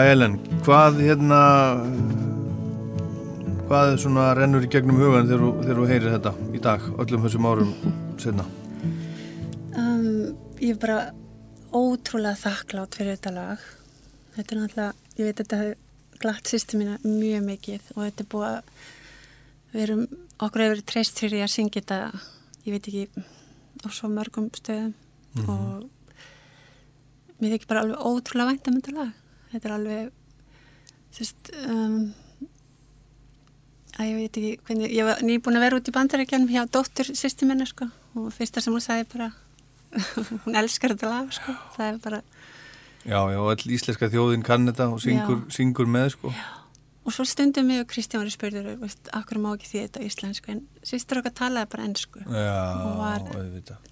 Já, 0.00 0.06
Ellen, 0.14 0.38
hvað 0.64 1.00
hérna 1.04 1.38
hvað 3.68 3.90
svona 4.00 4.30
rennur 4.38 4.64
í 4.64 4.70
gegnum 4.72 4.96
hugan 4.96 5.26
þegar, 5.28 5.42
þú- 5.44 5.88
heyrir 5.90 6.14
þetta 6.14 6.32
í 6.56 6.60
dag, 6.64 6.86
öllum 7.04 7.26
þessum 7.26 7.48
árum 7.50 7.74
setna? 8.16 8.46
Um, 9.76 10.32
ég 10.56 10.72
er 10.72 10.80
bara 10.80 11.12
ótrúlega 11.68 12.40
þakklátt 12.40 12.96
fyrir 12.96 13.18
þetta 13.18 13.34
lag. 13.34 13.68
Þetta 14.38 14.56
er 14.56 14.60
náttúrulega, 14.62 14.94
ég 15.18 15.28
veit 15.28 15.42
þetta 15.42 15.60
hefur 15.60 16.18
glatt 16.24 16.48
sýstu 16.48 16.80
mína 16.80 16.96
mjög 17.04 17.44
mikið 17.50 17.92
og 17.94 18.02
þetta 18.06 18.24
er 18.24 18.32
búið 18.32 18.48
að 18.48 18.60
við 19.74 19.84
erum, 19.84 20.02
okkur 20.40 20.64
hefur 20.64 20.74
verið 20.78 20.88
treyst 20.94 21.20
fyrir 21.20 21.44
að 21.44 21.52
syngja 21.58 21.82
þetta, 21.84 22.00
ég 22.64 22.72
veit 22.72 22.88
ekki, 22.88 23.06
á 23.84 23.88
svo 23.92 24.08
mörgum 24.08 24.48
stöðum 24.56 24.94
og 25.44 25.84
mér 27.36 27.58
þykir 27.58 27.68
bara 27.68 27.84
alveg 27.84 28.00
ótrúlega 28.00 28.48
vænt 28.54 28.64
að 28.64 28.78
mynda 28.80 28.96
lag. 29.02 29.19
Þetta 29.50 29.68
er 29.68 29.74
alveg, 29.74 30.10
sérst, 31.16 31.50
um, 31.66 32.12
að 33.98 34.06
ég 34.10 34.18
veit 34.20 34.38
ekki 34.38 34.52
hvernig, 34.68 34.92
ég 34.94 35.08
var 35.08 35.22
nýbúin 35.26 35.58
að 35.58 35.64
vera 35.66 35.80
út 35.80 35.90
í 35.90 35.94
bandarækjanum 35.96 36.52
hjá 36.52 36.62
dóttur 36.72 37.10
sýstu 37.18 37.48
minna 37.48 37.66
sko 37.68 37.88
og 38.16 38.30
fyrsta 38.34 38.62
sem 38.62 38.72
hún 38.74 38.84
sagði 38.84 39.08
bara 39.12 39.30
hún 40.46 40.56
elskar 40.60 40.94
þetta 40.94 41.10
lag 41.10 41.34
sko 41.34 41.56
það 41.76 41.88
er 41.90 41.98
bara, 42.06 42.22
Já, 43.00 43.16
já, 43.32 43.38
all 43.40 43.70
íslenska 43.74 44.10
þjóðin 44.12 44.42
kann 44.44 44.68
þetta 44.68 44.86
og 44.92 44.98
syngur, 45.00 45.38
syngur 45.52 45.86
með, 45.88 46.10
sko. 46.18 46.30
og 47.08 47.14
svo 47.16 47.24
stundum 47.24 47.64
mig 47.70 47.80
og 47.80 47.86
Kristján 47.90 48.20
var 48.22 48.28
spurður, 48.34 48.66
veist, 48.82 49.08
akkur 49.16 49.40
má 49.40 49.50
ekki 49.56 49.70
því 49.70 49.82
þetta 49.86 50.02
íslensku 50.04 50.52
en 50.54 50.60
sýstur 50.86 51.22
okkar 51.22 51.32
talaði 51.42 51.70
bara 51.74 51.86
ennsku 51.88 52.20
Já, 52.28 52.58
Hún 52.84 52.98
var- 53.00 53.24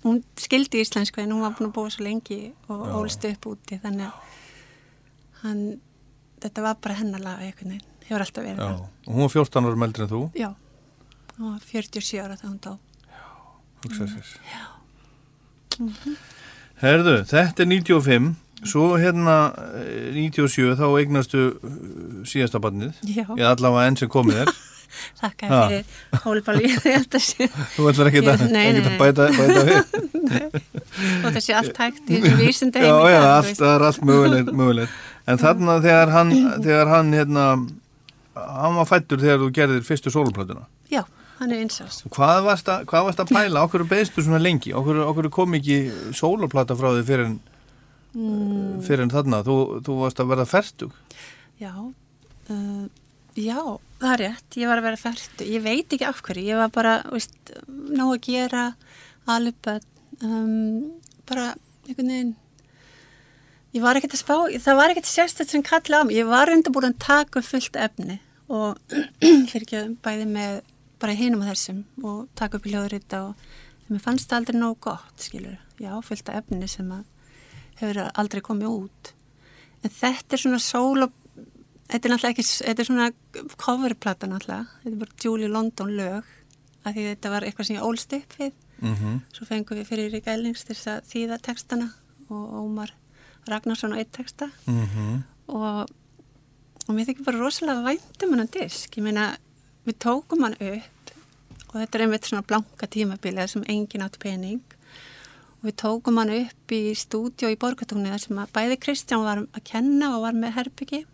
hún 0.05 0.21
skildi 0.39 0.85
íslensku 0.85 1.25
en 1.25 1.33
hún 1.35 1.41
var 1.47 1.57
búin 1.59 1.71
að 1.73 1.77
búa 1.81 1.91
svo 1.95 2.05
lengi 2.07 2.41
og 2.69 2.85
Já. 2.87 2.93
ólst 3.01 3.25
upp 3.33 3.49
úti 3.57 3.81
þannig 3.83 4.07
að 4.13 4.37
hann, 5.43 5.63
þetta 6.43 6.65
var 6.67 6.79
bara 6.85 6.99
hennar 7.01 7.23
lag 7.25 7.43
einhvern 7.45 7.75
veginn, 7.77 7.87
hefur 8.09 8.25
alltaf 8.25 8.45
verið 8.47 8.65
Já, 8.65 8.73
og 9.09 9.15
hún 9.15 9.25
var 9.27 9.35
14 9.37 9.69
ára 9.71 9.81
meldri 9.85 10.07
en 10.07 10.13
þú, 10.13 10.23
Já, 10.39 10.51
hún 11.39 11.53
var 11.55 11.61
47 11.73 12.21
ára 12.25 12.37
þegar 12.41 12.51
hún 12.53 12.61
dó 12.67 12.77
hugsa 13.85 14.09
sér. 14.11 14.33
Já. 14.51 14.65
Herðu, 16.83 17.13
þetta 17.31 17.63
er 17.65 17.69
95, 17.71 18.33
svo 18.67 18.89
hérna 18.99 19.37
eh, 19.79 20.09
97 20.17 20.73
þá 20.79 20.87
eignastu 20.99 21.45
eh, 21.53 21.77
síðasta 22.27 22.59
barnið, 22.63 22.99
Já. 23.07 23.25
ég 23.39 23.45
allavega 23.47 23.87
enn 23.91 23.99
sem 24.01 24.11
komið 24.11 24.45
er. 24.47 24.53
Þakka 25.21 25.49
Ha. 25.53 25.59
fyrir 25.69 26.23
hólbáli, 26.25 26.63
ég 26.73 26.87
held 26.89 27.13
að 27.15 27.23
sé 27.23 27.47
Þú 27.77 27.85
ætlar 27.91 28.09
ekki 28.09 28.23
að, 28.25 28.41
Nei, 28.51 28.63
ekki 28.71 28.81
nei, 28.81 28.87
að 28.89 28.95
bæta, 29.03 29.27
bæta 29.37 29.65
við. 29.69 30.57
og 31.29 31.37
sé 31.45 31.55
allt 31.59 31.77
hægt 31.79 32.09
í 32.09 32.19
þessu 32.25 32.39
vísindi 32.41 32.83
Já, 32.83 32.95
já, 33.13 33.19
allt, 33.37 33.53
það 33.61 33.75
er 33.75 33.85
allt 33.91 34.01
mögulegt, 34.09 34.51
mögulegt. 34.57 34.97
En 35.29 35.41
þarna 35.41 35.79
þegar 35.85 36.13
hann, 36.15 36.33
þegar 36.65 36.91
hann, 36.93 37.13
hérna, 37.17 37.45
hann 38.39 38.79
var 38.79 38.89
fættur 38.89 39.21
þegar 39.21 39.43
þú 39.43 39.49
gerðir 39.59 39.87
fyrstu 39.87 40.13
sólplötuna. 40.15 40.65
Já, 40.93 41.03
hann 41.41 41.53
er 41.53 41.65
einsás 41.67 42.01
Hvað 42.15 42.41
varst 42.47 42.71
að, 42.73 42.87
hvað 42.89 43.09
varst 43.11 43.21
að 43.25 43.35
pæla? 43.35 43.65
Okkur 43.69 43.85
beðstu 43.91 44.25
svona 44.25 44.41
lengi? 44.41 44.73
Okkur, 44.77 45.03
okkur 45.11 45.29
kom 45.35 45.59
ekki 45.59 45.83
sólaplata 46.17 46.79
frá 46.79 46.91
því 46.95 47.05
fyrir 47.11 47.29
en, 47.29 47.37
mm, 48.17 48.79
fyrir 48.87 49.05
en 49.05 49.13
þarna? 49.13 49.43
Þú, 49.45 49.59
þú 49.85 49.99
varst 50.01 50.25
að 50.25 50.33
verða 50.33 50.49
fertug. 50.49 50.97
Já 51.61 51.75
uh, 51.77 52.89
Já, 53.39 53.61
það 54.01 54.13
er 54.13 54.21
rétt 54.25 54.57
ég 54.59 54.71
var 54.71 54.81
að 54.81 54.87
vera 54.89 54.99
fært, 54.99 55.43
ég 55.47 55.63
veit 55.63 55.93
ekki 55.95 56.07
af 56.09 56.23
hverju 56.27 56.43
ég 56.49 56.59
var 56.59 56.73
bara, 56.75 56.95
veist, 57.13 57.53
ná 57.69 58.03
að 58.09 58.21
gera 58.25 58.65
alveg 59.31 59.69
um, 60.25 60.89
bara 61.29 61.53
einhvern 61.87 62.11
veginn 62.11 62.33
ég 63.77 63.85
var 63.85 63.99
ekkert 63.99 64.17
að 64.17 64.23
spá, 64.23 64.35
það 64.65 64.81
var 64.81 64.93
ekkert 64.93 65.11
sérstætt 65.11 65.53
sem 65.53 65.65
kalla 65.67 66.01
á 66.01 66.07
mig, 66.07 66.17
ég 66.17 66.29
var 66.29 66.49
reynda 66.49 66.73
búin 66.73 66.89
að 66.91 66.99
taka 67.05 67.43
fullt 67.45 67.77
efni 67.77 68.19
og 68.49 68.79
fyrir 69.51 69.65
ekki 69.65 69.81
að 69.83 69.95
bæði 70.05 70.27
með 70.31 70.59
bara 70.99 71.17
hinum 71.19 71.45
og 71.45 71.51
þessum 71.53 71.83
og 72.03 72.23
taka 72.39 72.59
upp 72.59 72.67
í 72.67 72.73
hljóðrita 72.73 73.23
og 73.29 73.49
mér 73.89 74.03
fannst 74.05 74.31
það 74.31 74.41
aldrei 74.41 74.59
nóg 74.59 74.81
gott, 74.85 75.15
skilur, 75.23 75.59
já, 75.81 75.93
fullt 76.05 76.33
af 76.33 76.43
efni 76.43 76.69
sem 76.71 76.89
að 76.93 77.05
hefur 77.79 78.01
aldrei 78.19 78.43
komið 78.45 78.73
út. 78.73 79.13
En 79.85 79.93
þetta 79.95 80.35
er 80.35 80.43
svona 80.43 80.61
sól 80.63 81.05
og 81.07 81.13
þetta 81.89 82.09
er 82.09 82.13
náttúrulega 82.13 82.33
ekki, 82.35 82.47
þetta 82.67 82.83
er 82.83 82.89
svona 82.89 83.11
coverplata 83.61 84.29
náttúrulega, 84.29 84.67
þetta 84.83 84.95
er 84.97 85.03
bara 85.05 85.23
Julie 85.25 85.53
London 85.53 85.95
lög, 85.97 86.33
af 86.83 86.97
því 86.97 87.07
þetta 87.13 87.35
var 87.35 87.47
eitthvað 87.47 87.69
sem 87.69 87.79
ég 87.79 87.87
ólst 87.87 88.17
upp 88.19 88.39
við. 88.41 88.57
Mm 88.81 89.21
Svo 89.35 89.47
fengum 89.47 89.79
við 89.79 89.89
fyrir 89.89 90.13
Rík 90.13 90.27
Ellings 90.27 90.65
til 90.65 90.75
þess 90.75 90.91
að 90.93 91.09
þýða 91.13 91.39
textana 91.43 91.89
og 92.29 92.45
Ómar 92.63 92.93
Ragnarsson 93.53 93.93
á 93.95 93.99
eitt 94.01 94.13
texta 94.13 94.51
Mhm. 94.67 95.23
og, 95.49 95.89
og 96.89 96.95
mér 96.95 97.07
þykir 97.09 97.25
bara 97.25 97.39
rosalega 97.43 97.85
væntum 97.85 98.35
hann 98.37 98.47
disk. 98.53 98.97
Ég 98.97 99.03
meina, 99.05 99.37
við 99.87 99.99
tókum 100.05 100.43
hann 100.45 100.57
upp 100.61 101.13
og 101.69 101.75
þetta 101.81 101.95
er 101.99 102.03
einmitt 102.07 102.25
svona 102.29 102.47
blanka 102.47 102.87
tímabilið 102.89 103.49
sem 103.49 103.65
engin 103.69 104.03
átt 104.07 104.19
pening 104.19 104.61
og 105.59 105.65
við 105.69 105.75
tókum 105.83 106.17
hann 106.19 106.31
upp 106.31 106.73
í 106.73 106.95
stúdíu 106.97 107.51
í 107.53 107.59
Borgatungni 107.61 108.09
þar 108.13 108.23
sem 108.25 108.39
að 108.39 108.53
bæði 108.57 108.79
Kristján 108.81 109.25
var 109.25 109.39
að 109.43 109.65
kenna 109.65 110.15
og 110.17 110.23
var 110.23 110.33
með 110.33 110.55
herbyggi 110.57 111.05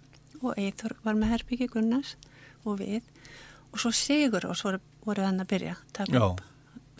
og 0.42 0.54
Eithor 0.58 0.94
var 1.02 1.14
með 1.14 1.32
herbyggi 1.34 1.68
Gunnars 1.72 2.14
og 2.64 2.78
við 2.78 3.02
og 3.72 3.78
svo 3.80 3.90
Sigur 3.90 4.44
og 4.46 4.54
svo 4.56 4.70
voru, 4.70 4.80
voru 5.04 5.24
hann 5.26 5.40
að 5.40 5.48
byrja 5.50 5.72
að 5.74 5.92
taka 5.92 6.12
Já. 6.12 6.26
upp 6.30 6.40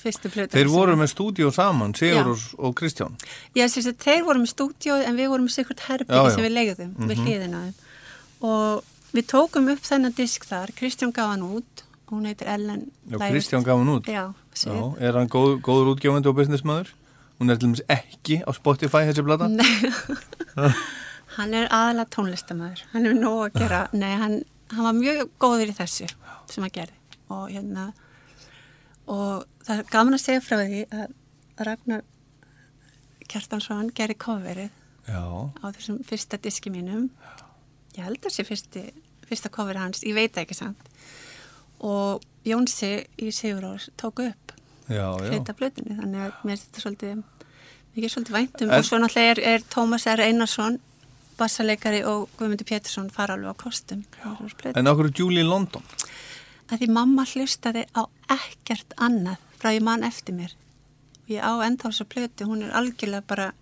fyrstu 0.02 0.30
plötu 0.32 0.56
Þeir 0.58 0.68
voru 0.72 0.96
með 1.00 1.10
stúdíu 1.14 1.52
saman, 1.54 1.94
Sigur 1.94 2.34
Já. 2.34 2.54
og, 2.58 2.74
Kristján. 2.74 3.14
Já, 3.54 3.64
þess 3.66 3.86
að 3.92 3.98
þeir 4.04 4.24
voru 4.26 4.40
með 4.42 4.50
stúdíu 4.54 4.96
en 5.06 5.16
við 5.16 5.28
vorum 5.32 5.46
með 5.46 5.54
Já, 5.80 5.86
herbyggi 5.88 6.34
sem 6.34 6.44
við 6.44 6.52
leiðum 6.58 6.94
við 6.98 7.16
Mhm. 7.16 7.24
hliðina 7.26 7.56
á 7.56 7.64
þeim 7.64 7.74
og 8.44 8.84
við 9.14 9.26
tókum 9.30 9.70
upp 9.72 9.82
þennan 9.86 10.14
disk 10.16 10.44
þar 10.44 10.72
Kristján 10.76 11.12
gaf 11.14 11.30
hann 11.30 11.42
út 11.42 11.84
hún 12.10 12.26
heitir 12.26 12.46
Ellen 12.48 12.90
Já, 13.08 13.16
Lægust. 13.18 13.32
Kristján 13.32 13.64
gaf 13.64 13.78
hann 13.78 13.88
út. 13.88 14.04
Já, 14.06 14.34
Já, 14.54 14.96
er 15.00 15.12
hann 15.12 15.28
góð, 15.28 15.60
góður 15.62 15.94
útgefandi 15.96 16.26
og 16.28 16.36
businessmaður? 16.36 16.88
Hún 17.40 17.50
er 17.50 17.56
til 17.56 17.68
dæmis 17.68 17.80
ekki 17.90 18.42
á 18.46 18.50
Spotify 18.54 19.02
þessi 19.08 19.24
blata? 19.24 19.48
Nei, 19.48 19.64
hann 21.36 21.54
er 21.54 21.66
aðalega 21.74 22.06
tónlistamæður 22.14 22.82
hann 22.92 23.06
er 23.10 23.14
nóg 23.18 23.40
að 23.48 23.58
gera 23.58 23.80
nei, 23.92 24.12
hann, 24.20 24.36
hann 24.70 24.84
var 24.86 24.92
mjög 24.94 25.28
góður 25.42 25.72
í 25.72 25.74
þessu 25.74 26.06
sem 26.50 26.62
hann 26.62 26.70
gerði 26.70 26.94
og 27.34 27.48
hérna 27.50 27.88
og 29.10 29.44
það 29.66 29.78
er 29.82 29.90
gaman 29.92 30.16
að 30.18 30.24
segja 30.24 30.42
frá 30.44 30.56
því 30.62 30.82
að 30.92 31.64
Ragnar 31.68 32.02
Kjartansson 33.30 33.90
gerði 33.96 34.16
coverið 34.20 34.70
Já. 35.08 35.20
á 35.60 35.66
þessum 35.74 35.98
fyrsta 36.08 36.38
diski 36.40 36.72
mínum 36.72 37.10
ég 37.96 38.04
held 38.06 38.24
sé 38.32 38.44
fyrsti, 38.46 38.86
fyrsta 39.28 39.50
cover 39.52 39.78
hans, 39.78 40.02
ég 40.04 40.16
veit 40.16 40.36
ekki 40.40 40.56
samt 40.56 40.88
og 41.84 42.22
Jónsi 42.44 43.04
í 43.20 43.30
Sigurós 43.32 43.90
tók 44.00 44.20
upp 44.24 44.52
Já, 44.88 45.16
já. 45.16 45.30
hluta 45.32 45.54
blöðinni, 45.56 45.96
þannig 45.96 46.20
að 46.26 46.42
mér 46.44 46.58
þetta 46.60 46.82
svolítið 46.84 47.22
mikið 47.94 48.10
svolítið 48.12 48.36
væntum 48.36 48.70
En- 48.70 48.78
og 48.78 48.84
svo 48.84 48.98
náttúrulega 49.00 49.30
er, 49.36 49.40
er 49.54 49.64
Tómas 49.72 50.04
R. 50.10 50.20
Einarsson 50.26 50.80
bassaleikari 51.38 52.02
og 52.04 52.28
Guðmundur 52.38 52.68
Pétursson 52.68 53.08
fara 53.10 53.34
alveg 53.34 53.56
á 53.56 53.62
kostum 53.64 54.04
En 54.74 54.86
okkur 54.92 55.08
er 55.08 55.14
Julie 55.18 55.44
London? 55.44 55.82
að 56.68 56.80
því 56.80 56.88
mamma 56.92 57.24
hlustaði 57.28 57.84
á 57.96 58.02
ekkert 58.32 58.94
annað 58.96 59.36
frá 59.64 59.72
ég 59.72 59.84
mann 59.84 60.04
eftir 60.04 60.36
mér 60.36 60.52
ég 61.32 61.40
á 61.40 61.56
þessu 61.56 62.04
plötu, 62.04 62.44
hún 62.44 62.66
er 62.66 62.74
algjörlega 62.76 63.24
bara 63.26 63.52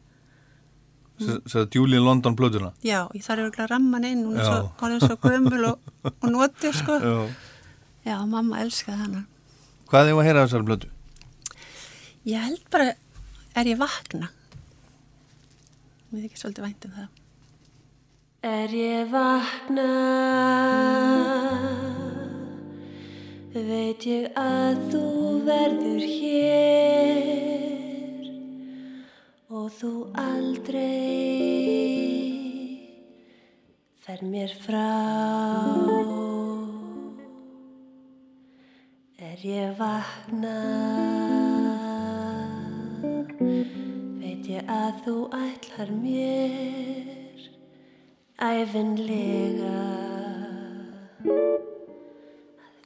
Sæða 1.23 1.69
Julie 1.71 2.01
London 2.01 2.35
blötuna? 2.35 2.73
Já, 2.83 3.07
ég 3.15 3.23
þarf 3.23 3.45
örugglega 3.45 3.67
að 3.69 3.71
ramma 3.77 3.99
hann 4.01 4.09
inn, 4.09 4.25
hún 4.27 4.41
er 4.41 4.49
svo, 4.49 4.73
hún 4.81 4.95
er 4.97 5.05
svo 5.05 5.17
gömul 5.23 5.65
og, 5.69 5.93
og 6.11 6.29
notið, 6.33 6.73
sko. 6.75 6.97
Já. 6.99 7.15
Já, 8.09 8.17
mamma 8.27 8.59
elskaði 8.65 8.99
hana. 9.05 9.23
Hvað 9.93 10.11
er 10.11 10.19
að 10.19 10.27
heyra 10.27 10.45
þessar 10.49 10.67
blötu? 10.67 10.91
Ég 12.27 12.43
held 12.49 12.65
bara, 12.75 12.89
er 13.55 13.71
ég 13.71 13.79
vakna? 13.79 14.33
Mér 16.11 16.27
þykir 16.27 16.43
svolítið 16.43 16.67
vænt 16.67 16.89
um 16.89 16.99
það. 16.99 17.09
Er 18.43 18.71
ég 18.75 19.15
vakna 19.15 19.89
Veit 23.53 24.07
ég 24.09 24.33
að 24.41 24.79
þú 24.89 25.01
verður 25.45 26.05
hér 26.09 27.43
Og 29.53 29.67
þú 29.77 29.91
aldrei 30.17 30.81
Fer 34.03 34.25
mér 34.25 34.55
frá. 34.65 34.89
Er 39.21 39.45
ég 39.45 39.77
vakna 39.77 40.57
Veit 44.17 44.49
ég 44.49 44.65
að 44.65 45.05
þú 45.05 45.17
ætlar 45.43 45.93
mér 46.01 47.37
æfinlega 48.41 49.77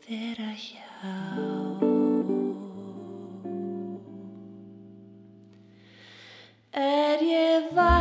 vera 0.09 0.53
hjá. 0.55 0.87
Er 6.71 7.19
ég 7.23 7.64
vakna, 7.75 7.96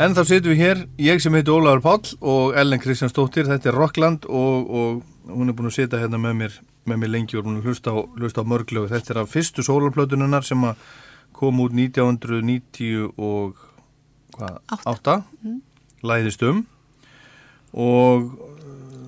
En 0.00 0.14
þá 0.16 0.22
sitjum 0.24 0.54
við 0.54 0.62
hér, 0.62 0.82
ég 1.04 1.20
sem 1.20 1.34
heiti 1.36 1.52
Ólafur 1.52 1.82
Páll 1.84 2.14
og 2.32 2.54
Ellen 2.56 2.80
Kristjánsdóttir, 2.80 3.48
þetta 3.50 3.68
er 3.68 3.76
Rockland 3.76 4.24
og, 4.24 4.70
og 4.70 5.32
hún 5.34 5.52
er 5.52 5.56
búin 5.58 5.68
að 5.68 5.76
sitja 5.76 6.00
hérna 6.00 6.20
með 6.22 6.38
mér, 6.38 6.58
með 6.88 7.02
mér 7.02 7.12
lengi 7.12 7.36
og 7.36 7.48
hún 7.48 7.58
er 7.60 7.68
hlusta 7.68 7.92
á, 7.92 8.00
á 8.00 8.42
mörglögu. 8.48 8.88
Þetta 8.88 9.12
er 9.12 9.22
af 9.24 9.34
fyrstu 9.34 9.64
sólarplötununnar 9.66 10.46
sem 10.48 10.64
kom 11.36 11.60
út 11.60 11.76
1990 11.76 13.10
og 13.20 13.60
hvað, 14.38 14.60
átta, 14.88 15.18
læðist 16.00 16.44
um 16.48 16.64
og 17.70 18.32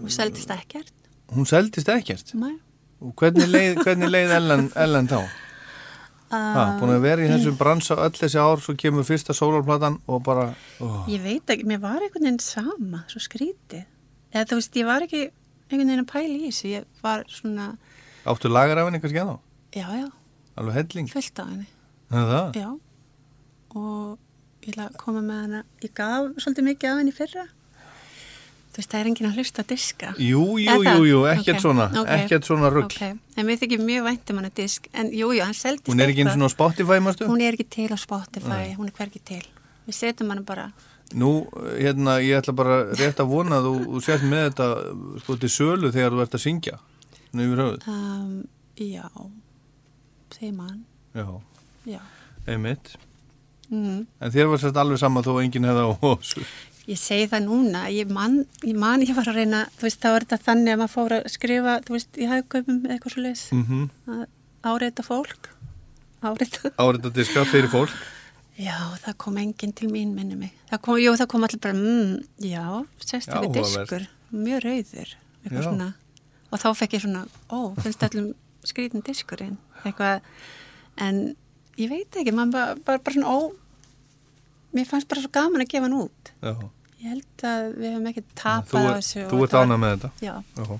og 0.03 0.11
seldist 0.13 0.51
ekkert 0.53 0.93
hún 1.35 1.49
seldist 1.49 1.89
ekkert. 1.89 2.35
Nei. 2.39 2.55
Og 3.03 3.15
hvernig 3.19 3.49
leið, 3.51 3.81
hvernig 3.83 4.13
leið 4.13 4.35
Ellen, 4.37 4.69
Ellen 4.79 5.09
þá? 5.11 5.19
Ha, 6.33 6.65
búin 6.81 6.95
að 6.95 7.03
vera 7.05 7.25
í 7.25 7.29
þessum 7.29 7.57
bransa 7.61 7.97
öll 8.01 8.15
þessi 8.17 8.39
ár, 8.41 8.61
svo 8.65 8.73
kemur 8.81 9.05
fyrsta 9.05 9.35
sólarplatan 9.37 9.99
og 10.09 10.23
bara, 10.25 10.47
oh, 10.81 11.03
Ég 11.13 11.21
veit 11.25 11.53
ekki, 11.53 11.67
mér 11.69 11.83
var 11.83 12.01
einhvern 12.01 12.25
veginn 12.25 12.39
sama, 12.41 13.03
svo 13.13 13.21
skrítið. 13.21 13.85
Eða 14.33 14.47
þú 14.49 14.59
veist, 14.61 14.79
ég 14.81 14.89
var 14.89 15.05
ekki 15.05 15.23
einhvern 15.27 15.91
veginn 15.93 16.05
að 16.07 16.11
pæla 16.15 16.37
í 16.39 16.47
þessu, 16.49 16.71
ég 16.73 16.87
var 17.05 17.25
svona, 17.29 17.69
áttu 18.33 18.49
lagar 18.53 18.81
af 18.81 18.89
henni 18.89 19.03
kannski 19.03 19.21
enná? 19.23 19.37
já, 19.77 19.87
já, 20.01 20.09
Alveg 20.57 20.75
helling? 20.81 21.09
fullt 21.13 21.41
á 21.41 21.45
henni. 21.49 21.69
Er? 22.13 22.53
Já, 22.57 22.69
og 23.77 24.19
ég 24.65 24.73
ætla 24.73 24.89
að 24.91 24.97
koma 25.01 25.23
með 25.25 25.43
hana, 25.47 25.63
ég 25.85 25.93
gaf 25.97 26.31
svolítið 26.41 26.67
mikið 26.71 26.91
af 26.93 26.99
henni 27.03 27.15
fyrra. 27.17 27.45
Þú 28.73 28.81
veist, 28.81 28.89
það 28.89 29.01
er 29.03 29.09
enginn 29.11 29.27
að 29.29 29.35
hlusta 29.37 29.61
að 29.63 29.67
diska. 29.75 30.11
Jú, 30.17 30.43
jú, 30.57 30.77
jú, 30.81 31.01
jú, 31.05 31.19
ekkert 31.29 31.59
Ok, 31.59 31.63
svona, 31.67 31.87
ok, 32.01 32.07
ekkert 32.15 32.47
svona 32.49 32.71
rugl. 32.73 32.87
Ok, 32.89 33.03
en 33.37 33.45
mér 33.47 33.59
þykir 33.61 33.83
mjög 33.85 34.07
vænt 34.07 34.31
um 34.33 34.39
hana 34.41 34.51
disk, 34.57 34.87
en 34.97 35.11
jú, 35.13 35.29
jú, 35.37 35.43
hann 35.45 35.53
seldist 35.59 35.91
Hún 35.93 36.01
er 36.01 36.09
ekki 36.09 36.23
eitthvað. 36.25 36.39
svona 36.39 36.49
á 36.49 36.55
Spotify, 36.57 36.99
mástu? 37.05 37.27
Hún 37.29 37.43
er 37.45 37.53
ekki 37.59 37.67
til 37.69 37.91
á 37.93 37.99
Spotify, 38.01 38.49
Nei. 38.49 38.73
hún 38.79 38.89
er 38.89 38.95
hvergi 38.97 39.21
til. 39.29 39.43
Við 39.87 39.99
setjum 39.99 40.33
hana 40.33 40.41
bara, 40.49 40.71
Nú, 41.13 41.45
hérna, 41.77 42.15
ég 42.25 42.39
ætla 42.41 42.55
bara 42.57 42.77
rétt 42.97 43.21
að 43.21 43.29
vona 43.29 43.59
að 43.61 43.67
þú, 43.69 43.75
þú 43.93 44.01
sért 44.07 44.23
með 44.25 44.47
þetta 44.49 44.69
sko 45.21 45.37
til 45.43 45.51
sölu 45.53 45.91
þegar 45.93 46.15
þú 46.17 46.23
ert 46.25 46.37
að 46.39 46.45
syngja. 46.47 46.79
Nú 47.37 47.45
yfir 47.45 47.61
höfuð. 47.61 47.89
um, 47.93 48.45
já, 48.81 49.05
segir 50.33 50.55
mann, 50.57 50.85
Já, 51.15 51.27
já. 51.85 52.01
einmitt. 52.49 52.95
Mm. 53.69 54.07
En 54.21 54.31
þér 54.33 54.49
var 54.49 54.59
sérst 54.61 54.77
alveg 54.81 54.99
sama 55.01 55.21
þó 55.25 55.37
enginn 55.43 55.65
hefði 55.69 55.85
á 55.85 55.93
hósu. 56.01 56.43
Ég 56.91 56.99
segi 56.99 57.29
það 57.31 57.45
núna, 57.47 57.85
ég 57.95 58.09
man, 58.11 58.41
ég 58.67 58.75
man 58.75 59.03
ég 59.05 59.15
var 59.15 59.29
að 59.31 59.37
reyna, 59.39 59.61
þú 59.79 59.87
veist, 59.87 60.01
þá 60.03 60.09
er 60.17 60.25
þetta 60.25 60.39
þannig 60.49 60.73
að 60.73 60.81
maður 60.81 60.95
fór 60.97 61.13
að 61.15 61.29
skrifa, 61.31 61.75
þú 61.87 61.95
veist, 61.95 62.17
í 62.19 62.27
hagkaupum 62.27 62.81
eitthvað 62.91 63.13
svo 63.15 63.23
leis, 63.23 63.43
Mm 63.53 63.63
-hmm. 63.69 63.85
að 64.17 64.25
áreita 64.73 65.03
fólk, 65.07 65.51
áreita. 66.23 66.73
Árið 66.83 67.07
að 67.07 67.15
diska 67.15 67.45
fyrir 67.45 67.71
fólk. 67.71 67.95
Já, 68.59 68.77
það 69.05 69.17
kom 69.17 69.39
enginn 69.39 69.73
til 69.73 69.89
mín, 69.91 70.15
minni 70.15 70.37
mig. 70.37 70.53
Það 70.71 70.81
kom, 70.81 70.97
jú, 71.01 71.13
það 71.17 71.27
kom 71.29 71.45
allir 71.45 71.61
bara, 71.61 71.75
mm, 71.75 72.25
já, 72.39 72.67
sérstaklega 73.01 73.63
diskur, 73.63 74.07
mjög 74.33 74.61
rauður, 74.65 75.09
eitthvað 75.45 75.63
Já. 75.63 75.69
svona. 75.69 75.95
Og 76.53 76.59
þá 76.61 76.69
fekk 76.77 76.93
ég 76.93 77.03
svona, 77.03 77.27
ó, 77.49 77.75
finnst 77.81 78.03
allum 78.03 78.35
skrítin 78.65 79.03
diskurinn, 79.03 79.57
eitthvað, 79.85 80.21
en 80.99 81.37
ég 81.79 81.89
veit 81.89 82.11
ekki, 82.11 82.33
maður 82.33 82.53
bara, 82.53 82.75
bara, 82.75 82.99
bara 82.99 83.15
svona, 83.15 83.31
ó, 83.31 83.53
mér 84.75 84.87
fannst 84.89 85.09
bara 85.09 85.21
svo 85.25 85.31
gaman 85.33 85.61
að 85.67 85.69
gefa 85.75 85.89
hann 85.89 85.99
út. 86.03 86.33
Já. 86.43 86.55
Ég 87.03 87.09
held 87.11 87.43
að 87.43 87.69
við 87.83 87.91
hefum 87.91 88.07
ekki 88.13 88.23
tapað 88.39 88.87
á 88.87 88.93
þessu. 89.01 89.27
þú 89.31 89.43
ert 89.45 89.59
ánað 89.59 89.81
með 89.83 89.95
þetta. 89.97 90.11
Já, 90.23 90.35
Já. 90.57 90.79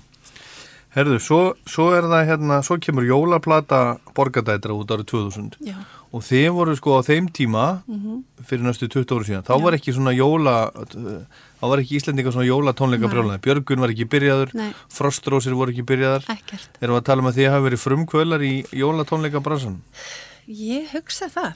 Herðu, 0.93 1.15
svo, 1.25 1.37
svo 1.65 1.87
er 1.97 2.05
það 2.05 2.27
hérna, 2.29 2.59
svo 2.61 2.75
kemur 2.77 3.01
jólaplata 3.07 3.79
borgadætra 4.13 4.75
út 4.77 4.91
árið 4.93 5.07
2000 5.09 5.55
já, 5.65 5.73
og 6.13 6.21
þið 6.21 6.49
voru 6.53 6.75
sko 6.77 6.99
á 6.99 7.01
þeim 7.01 7.31
tíma 7.33 7.81
Mhm. 7.89 8.19
fyrir 8.45 8.61
næstu 8.61 8.85
20 8.87 9.09
ára 9.17 9.25
síðan, 9.25 9.41
þá 9.47 9.57
var 9.63 9.73
ekki 9.73 9.89
svona 9.91 10.13
jóla 10.13 10.69
þá 10.69 11.65
var 11.65 11.79
ekki 11.81 11.97
Íslendinga 11.97 12.29
svona 12.31 12.45
jólatónleika 12.45 13.09
brjólaði, 13.09 13.41
Björgun 13.41 13.79
var 13.81 13.89
ekki 13.89 14.05
byrjaður 14.05 14.53
Nei. 14.53 14.69
Frostrósir 14.87 15.55
voru 15.57 15.73
ekki 15.73 15.81
byrjaðar 15.83 16.29
ekkert. 16.29 16.69
erum 16.79 16.93
við 16.95 17.01
að 17.01 17.05
tala 17.09 17.21
um 17.25 17.31
að 17.31 17.37
þið 17.41 17.49
hafi 17.49 17.69
verið 17.71 17.83
frumkvölar 17.87 18.41
í 18.45 18.53
jólatónleika 18.69 19.41
bransan 19.41 19.81
Ég 20.47 20.91
hugsa 20.93 21.25
það. 21.27 21.53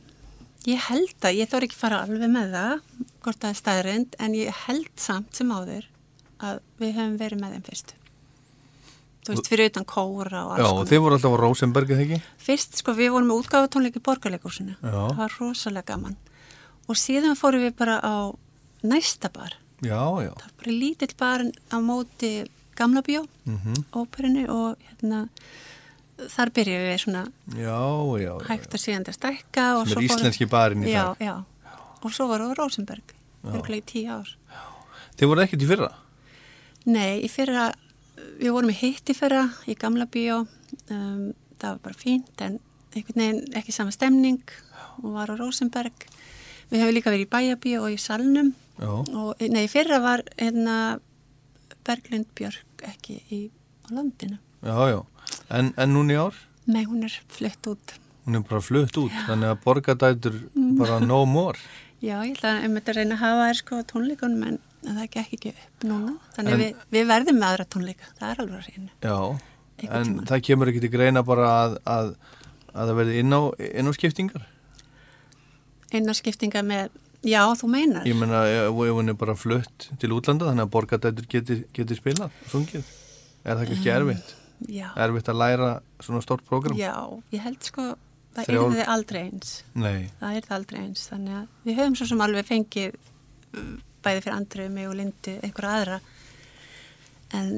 Ég 0.67 0.82
held 0.89 1.15
að, 1.23 1.38
ég 1.39 1.47
þór 1.51 1.65
ekki 1.67 1.77
fara 1.80 2.01
alveg 2.03 2.32
með 2.32 2.49
það, 2.58 2.82
hvort 3.23 3.39
það 3.43 3.53
er 3.53 3.60
staðrind, 3.62 4.17
en 4.19 4.34
ég 4.36 4.58
held 4.65 4.89
samt 4.99 5.38
sem 5.39 5.53
áður 5.53 5.86
að 6.43 6.60
við 6.82 6.91
hefum 6.97 7.15
verið 7.21 7.41
með 7.43 7.53
þeim 7.56 7.63
fyrst. 7.69 7.93
Þú 9.27 9.34
veist, 9.34 9.47
fyrir 9.51 9.69
utan 9.71 9.86
kóra 9.88 10.41
og 10.47 10.51
Já, 10.56 10.63
alls 10.63 10.67
og 10.67 10.75
konar. 10.77 10.89
þið 10.91 11.01
voru 11.03 11.15
alltaf 11.17 11.34
á 11.36 11.39
Rosenberg 11.41 11.89
eða 11.91 12.03
ekki? 12.06 12.19
Fyrst, 12.47 12.77
sko, 12.80 12.93
við 12.95 13.10
vorum 13.15 13.32
með 13.32 13.39
útgáfatónleik 13.43 13.97
í 13.99 14.03
borgarleikúsinu. 14.08 14.75
Já. 14.80 14.91
Það 14.91 15.17
var 15.21 15.38
rosalega 15.41 15.88
gaman. 15.93 16.15
Og 16.88 16.99
síðan 16.99 17.36
fórum 17.39 17.63
við 17.65 17.73
bara 17.80 17.97
á 17.99 18.15
næsta 18.88 19.32
bar. 19.34 19.56
Já, 19.84 19.99
já 20.23 20.32
Það 20.32 20.45
var 20.45 20.53
bara 20.63 20.75
lítill 20.84 21.15
bar 21.19 21.43
á 21.47 21.77
móti 21.84 22.32
gamla 22.77 23.03
bíó, 23.03 23.23
mm 23.47 23.84
óperinu 23.97 24.45
og 24.53 24.77
hérna, 24.88 25.25
þar 26.17 26.51
byrjuðum 26.56 26.89
við 26.89 26.99
svona 27.03 27.23
Já, 27.58 27.77
já, 28.23 28.32
hægt 28.49 28.73
og 28.73 28.82
síðan 28.82 29.06
að 29.06 29.17
stækka 29.17 29.65
Sem 29.86 29.99
er 29.99 30.08
íslenski 30.08 30.49
barinn 30.49 30.86
í 30.86 30.91
já, 30.93 31.03
dag. 31.12 31.21
Já, 31.21 31.36
og 32.01 32.13
svo 32.13 32.27
varum 32.32 32.51
við 32.51 32.62
Rosenberg 32.62 33.13
í 33.47 33.82
tíu 33.88 34.12
ár. 34.12 34.30
Þið 35.17 35.30
voru 35.32 35.43
ekkert 35.43 35.63
í 35.63 35.69
fyrra? 35.69 35.89
Nei, 36.88 37.23
í 37.23 37.30
fyrra 37.32 37.69
við 38.41 38.53
vorum 38.56 38.71
í 38.73 38.77
hitt 38.77 39.10
í 39.10 39.15
fyrra 39.15 39.45
í 39.69 39.75
gamla 39.77 40.08
bíó. 40.12 40.41
Um, 40.91 41.34
það 41.58 41.69
var 41.69 41.82
bara 41.86 41.99
fínt 42.01 42.43
en 42.43 42.60
veginn 42.93 43.43
ekki 43.58 43.75
sama 43.75 43.93
stemning 43.93 44.41
og 45.03 45.13
var 45.15 45.32
á 45.32 45.36
Rosenberg 45.38 46.08
við 46.71 46.82
hefum 46.82 46.95
líka 46.95 47.13
verið 47.13 47.27
í 47.27 47.32
bæjabíó 47.32 47.84
og 47.86 47.93
í 47.93 47.99
salnum. 48.01 48.53
Og 48.82 49.38
nei, 49.41 49.63
í 49.65 49.71
fyrra 49.71 50.01
var 50.03 50.25
hérna 50.38 50.97
Berglind 51.88 52.27
Björk 52.38 52.84
ekki 52.89 53.21
í 53.34 53.41
á 53.88 53.95
landinu. 53.95 54.41
Já, 54.65 54.75
já 54.91 54.99
En, 55.50 55.74
en 55.78 55.94
núna 55.96 56.13
í 56.13 56.20
ár? 56.20 56.38
Nei, 56.68 56.84
hún 56.86 57.04
er 57.08 57.13
flutt 57.32 57.68
út 57.72 57.94
Hún 58.28 58.36
er 58.36 58.44
bara 58.44 58.60
flutt 58.62 58.98
út, 59.00 59.13
þannig 59.28 59.54
að 59.54 59.62
borgadætur 59.63 60.40
bara 60.80 60.98
no 61.00 61.22
more 61.26 61.60
Já, 62.04 62.20
ég 62.28 62.36
ætla 62.36 62.52
að 62.60 62.66
um 62.68 62.76
þetta 62.78 62.94
reyna 62.98 63.16
að 63.16 63.22
hafa 63.24 63.46
þær 63.48 63.60
sko 63.62 63.78
á 63.80 63.84
tónleikunum 63.90 64.44
en 64.52 64.58
það 64.88 65.08
gekk 65.16 65.32
ekki 65.38 65.50
upp 65.56 65.86
núna. 65.90 66.12
Þannig 66.36 66.54
En- 66.54 66.60
við, 66.62 66.84
við 66.94 67.08
verðum 67.10 67.40
með 67.42 67.48
aðra 67.48 67.66
tónleika, 67.74 68.10
það 68.20 68.28
er 68.36 68.42
alveg 68.44 68.60
að 68.60 68.68
reyna. 68.68 68.92
Já, 69.02 69.16
Einhvern 69.78 69.98
en 69.98 70.06
tímann. 70.12 70.28
það 70.30 70.44
kemur 70.50 70.70
ekki 70.72 70.84
til 70.84 70.92
greina 70.94 71.24
bara 71.26 71.48
að, 71.63 71.74
að, 71.96 72.12
að 72.74 72.92
það 72.92 73.00
verði 73.00 73.18
inn 73.24 73.34
á, 73.34 73.42
inn 73.82 73.90
á 73.90 73.94
skiptingar 73.98 74.46
einarskiptinga 75.98 76.62
með, 76.68 76.90
já 77.26 77.42
þú 77.58 77.70
meinar 77.72 78.08
Ég 78.08 78.18
menna 78.20 78.42
ef 78.52 78.70
ef 78.70 78.96
hún 79.00 79.10
er 79.13 79.18
bara 79.20 79.36
flutt 79.40 79.90
til 80.02 80.12
útlanda 80.16 80.50
þannig 80.50 80.68
að 80.68 80.74
borgadættur 80.74 81.30
geti, 81.32 81.58
geti 81.76 81.98
spilað 81.98 82.34
sungið. 82.52 82.84
Er 83.48 83.56
það 83.58 83.63
ekki 83.72 83.80
Um, 83.80 83.96
erfitt? 83.96 84.34
Já, 84.65 84.88
Erfitt 84.98 85.30
að 85.30 85.39
læra 85.43 85.70
svona 86.02 86.22
stort 86.26 86.46
prógram? 86.48 86.78
já, 86.78 86.93
ég 87.32 87.41
held 87.46 87.63
sko 87.63 87.88
það 88.38 88.46
Þrjár- 88.48 88.72
er 88.72 88.78
þið 88.80 88.91
aldrei 88.93 89.22
eins 89.24 89.52
Nei. 89.76 90.10
það 90.22 90.36
er 90.39 90.48
það 90.48 90.56
aldrei 90.60 90.80
eins 90.84 91.08
þannig 91.12 91.36
að 91.41 91.48
við 91.65 91.78
höfum 91.82 91.96
svo 92.00 92.06
sem 92.12 92.22
alveg 92.22 92.46
fengið 92.46 92.96
um, 93.58 93.74
bæði 94.06 94.22
fyrir 94.26 94.36
andru 94.38 94.70
mig 94.70 94.88
og 94.89 94.96
lindu 95.00 95.36
einhverja 95.41 95.76
aðra 95.82 96.00
en 97.38 97.50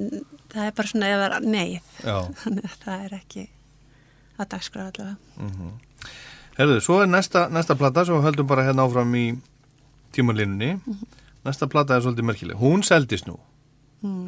það 0.49 0.65
er 0.65 0.71
bara 0.79 0.87
svona 0.91 1.09
eða 1.13 1.39
neyð 1.45 1.89
Já. 2.03 2.15
þannig 2.43 2.65
að 2.69 2.77
það 2.85 3.03
er 3.05 3.15
ekki 3.19 3.45
að 4.39 4.49
dagskrá 4.55 4.87
allavega 4.89 5.75
Herðu, 6.59 6.79
svo 6.83 6.97
er 7.03 7.07
næsta, 7.07 7.45
næsta 7.55 7.75
plata 7.79 8.03
svo 8.07 8.17
höldum 8.23 8.47
bara 8.49 8.65
hérna 8.67 8.83
áfram 8.83 9.13
í 9.15 9.25
tímalínunni. 10.11 10.73
Mhm. 10.83 11.05
Næsta 11.45 11.69
plata 11.71 11.95
er 11.95 12.01
svolítið 12.03 12.25
merkileg. 12.27 12.57
Hún 12.59 12.81
seldist 12.83 13.29
nú. 13.29 13.37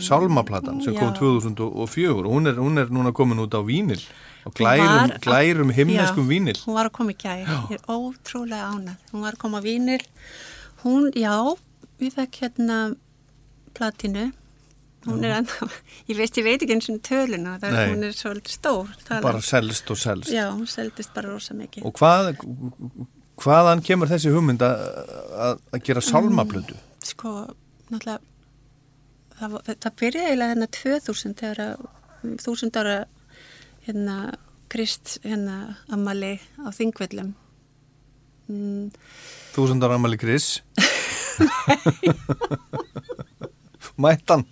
Sálmaplatan 0.04 0.82
sem 0.84 0.96
kom 0.98 1.14
Mm. 1.14 1.16
Já. 1.16 1.20
2004 1.20 2.26
og 2.26 2.26
hún 2.34 2.48
er, 2.50 2.56
hún 2.60 2.78
er 2.82 2.88
núna 2.92 3.14
komin 3.16 3.40
út 3.40 3.54
á 3.56 3.62
vínil 3.64 4.02
og 4.46 4.54
glærum, 4.54 5.12
glærum 5.22 5.70
himneskum 5.72 6.26
Já, 6.28 6.32
vínil. 6.34 6.58
hún 6.66 6.74
var 6.76 6.90
að 6.90 6.92
koma 6.98 7.12
í 7.12 7.18
gær, 7.22 7.46
ég 7.70 7.78
er 7.78 7.86
ótrúlega 7.88 8.68
ánað 8.74 8.98
hún 9.14 9.22
var 9.22 9.34
að 9.34 9.38
koma 9.40 9.62
á 9.62 9.64
vínil 9.64 10.02
hún, 10.84 11.12
já, 11.16 11.38
við 12.02 12.12
fekk 12.18 12.42
hérna 12.42 12.96
platinu 13.74 14.32
hún 15.08 15.24
er 15.24 15.38
ennþá, 15.40 15.70
ég 16.12 16.18
veist, 16.20 16.36
ég 16.38 16.44
veit 16.46 16.62
ekki 16.62 16.76
eins 16.76 16.90
og 16.92 17.00
töluna, 17.08 17.56
það, 17.62 17.72
Nei. 17.78 17.88
hún 17.94 18.04
er 18.06 18.12
svolítið 18.18 18.54
stór 18.58 18.92
talan. 19.08 19.24
Bara 19.24 19.42
selst 19.42 19.90
og 19.90 19.98
selst. 19.98 20.30
já, 20.36 20.50
hún 20.52 20.68
seldist 20.68 21.14
bara 21.16 21.32
rosa 21.32 21.56
mikið 21.56 21.86
Og 21.88 21.96
hvað, 21.96 22.36
hvaðan 23.42 23.82
kemur 23.88 24.12
þessi 24.12 24.34
hugmynd 24.36 24.62
að, 24.62 25.64
gera 25.86 26.02
sálmaplötu? 26.04 26.76
sko, 27.02 27.48
náttúrulega 27.90 28.20
það, 29.42 29.58
það 29.86 29.98
byrjaði 30.02 30.30
eiginlega 30.30 30.54
hérna 30.54 30.70
2000 30.78 31.36
þegar 31.42 31.62
að 31.66 32.40
þúsund 32.46 32.80
ára 32.82 32.98
hérna 33.88 34.18
Krist 34.72 35.18
hérna 35.26 35.56
ammali 35.92 36.34
á 36.64 36.70
þingvellum 36.72 37.34
mm, 38.48 38.86
Þúsundar 39.56 39.92
amali 39.98 40.20
Chris 40.22 40.62
Mættan 44.02 44.46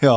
Já, 0.00 0.14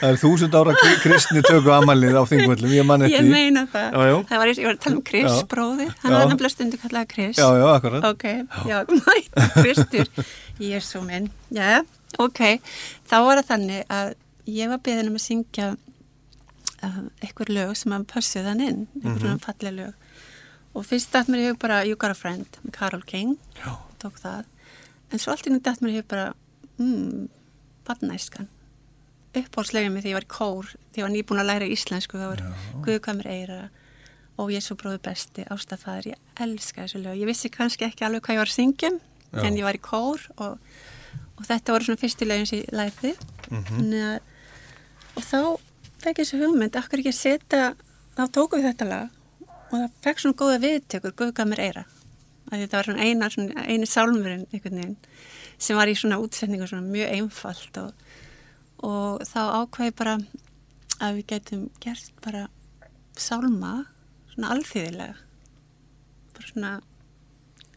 það 0.00 0.06
er 0.08 0.16
þúsund 0.22 0.54
ára 0.56 0.72
kri- 0.78 1.00
kristni 1.02 1.42
töku 1.44 1.68
amalið 1.74 2.16
á 2.16 2.24
þingvöllum, 2.30 2.70
ég 2.72 2.86
man 2.88 3.02
eftir 3.04 3.18
Ég 3.18 3.26
meina 3.28 3.66
það. 3.68 3.90
Já. 3.92 4.14
Það 4.30 4.40
var, 4.40 4.52
ég 4.54 4.68
var 4.68 4.72
að 4.78 4.80
tala 4.86 4.96
um 4.96 5.02
Já. 5.10 5.34
bróðir. 5.52 5.90
Hann 6.00 6.14
Já. 6.14 6.16
var 6.16 6.30
nefnilega 6.30 6.52
stundu 6.54 6.78
kallaða 6.80 7.10
Chris. 7.12 7.36
Já, 7.36 7.48
já, 7.60 7.66
akkurat. 7.74 8.06
Ok, 8.08 8.24
já, 8.70 8.78
mætti 9.02 9.48
Kristur. 9.58 10.08
Jésu 10.64 11.02
minn. 11.04 11.28
Já, 11.52 11.82
ok. 12.18 12.60
Þá 13.08 13.16
var 13.26 13.36
það 13.42 13.48
þannig 13.52 13.84
að 13.88 14.14
ég 14.46 14.68
var 14.68 14.78
beðin 14.78 15.08
um 15.08 15.14
að 15.20 15.24
syngja 15.26 15.76
uh, 16.82 17.00
einhver 17.22 17.48
lög 17.52 17.74
sem 17.76 17.92
að 17.92 18.06
pössu 18.06 18.42
þann 18.44 18.60
inn, 18.66 18.86
Mhm. 19.02 19.18
mm 19.22 19.38
falleg 19.40 19.74
lög. 19.74 19.94
Og 20.74 20.84
fyrst 20.86 21.10
dætt 21.12 21.28
mér 21.28 21.48
hug 21.50 21.58
bara 21.58 21.84
You 21.84 21.96
Got 21.96 22.10
a 22.10 22.14
Friend 22.14 22.46
með 22.64 22.72
Carol 22.72 23.02
King. 23.02 23.36
Já. 23.64 23.76
Tók 23.98 24.18
það. 24.22 24.44
En 25.12 25.18
svo 25.18 25.32
allt 25.32 25.46
í 25.46 25.50
nýtt 25.50 25.62
dætt 25.66 25.80
mér 25.82 25.96
hug 25.98 26.08
bara, 26.08 26.32
mm, 26.78 27.28
badnæskan 27.86 28.48
uppáhaldslegin 29.34 29.92
mig 29.92 30.02
þegar 30.02 30.10
ég 30.10 30.18
var 30.18 30.26
í 30.26 30.34
kór 30.34 30.66
þegar 30.90 30.98
ég 30.98 31.04
var 31.06 31.12
nýbúin 31.14 31.40
að 31.40 31.46
læra 31.46 31.66
íslensku 31.70 32.18
það 32.18 32.30
var 32.32 32.40
Guðkvæmur 32.82 33.26
Eira 33.30 33.58
og 34.40 34.48
Jésu 34.50 34.74
bróði 34.74 34.98
besti, 35.04 35.44
Ástafæður 35.54 36.08
ég 36.10 36.16
elska 36.42 36.82
þessu 36.82 37.02
lög, 37.04 37.18
ég 37.20 37.26
vissi 37.30 37.48
kannski 37.52 37.84
ekki 37.86 38.02
alveg 38.06 38.22
hvað 38.24 38.34
ég 38.34 38.40
var 38.42 38.50
að 38.50 38.56
syngja 38.58 38.90
en 39.44 39.54
ég 39.56 39.62
var 39.62 39.74
í 39.78 39.82
kór 39.84 40.24
og, 40.42 40.58
og 41.40 41.46
þetta 41.48 41.72
voru 41.74 41.88
svona 41.88 42.02
fyrstu 42.02 42.28
lögin 42.28 42.46
sem 42.50 42.60
ég 42.60 42.74
læði 42.76 43.14
Mhm. 43.50 43.92
að, 43.98 44.20
og 45.16 45.22
þá 45.26 45.38
fekk 46.02 46.18
ég 46.20 46.26
þessu 46.26 46.38
hugmynd, 46.44 46.76
akkur 46.78 47.00
ekki 47.00 47.10
að 47.10 47.18
setja 47.18 47.74
þá 48.16 48.22
tókum 48.30 48.60
við 48.60 48.68
þetta 48.70 48.88
lag 48.88 49.08
og 49.72 49.72
það 49.78 49.90
fekk 50.04 50.20
svona 50.20 50.38
góða 50.42 50.60
viðtökur 50.64 51.12
Guðkvæmur 51.18 51.58
Eira. 51.58 51.84
Að 52.50 52.62
þetta 52.64 52.76
var 52.78 52.84
svona 52.88 53.04
eina, 53.06 53.28
svona 53.30 53.64
eini 53.66 53.86
sálmurinn 53.86 54.46
veginn 54.52 54.96
sem 55.58 55.76
var 55.76 55.86
í 55.86 55.94
svona 55.94 56.18
útsetningu 56.22 56.66
svona 56.68 56.86
mjög 56.86 57.10
einfalt 57.16 57.78
og 57.78 57.92
og 58.82 59.20
þá 59.28 59.40
ákvæði 59.60 59.92
bara 59.96 60.14
að 61.00 61.16
við 61.18 61.26
getum 61.26 61.66
gert 61.80 62.12
bara 62.24 62.46
sálma 63.16 63.86
svona 64.34 64.54
alþýðilega 64.54 65.16
bara 66.34 66.48
svona 66.52 66.70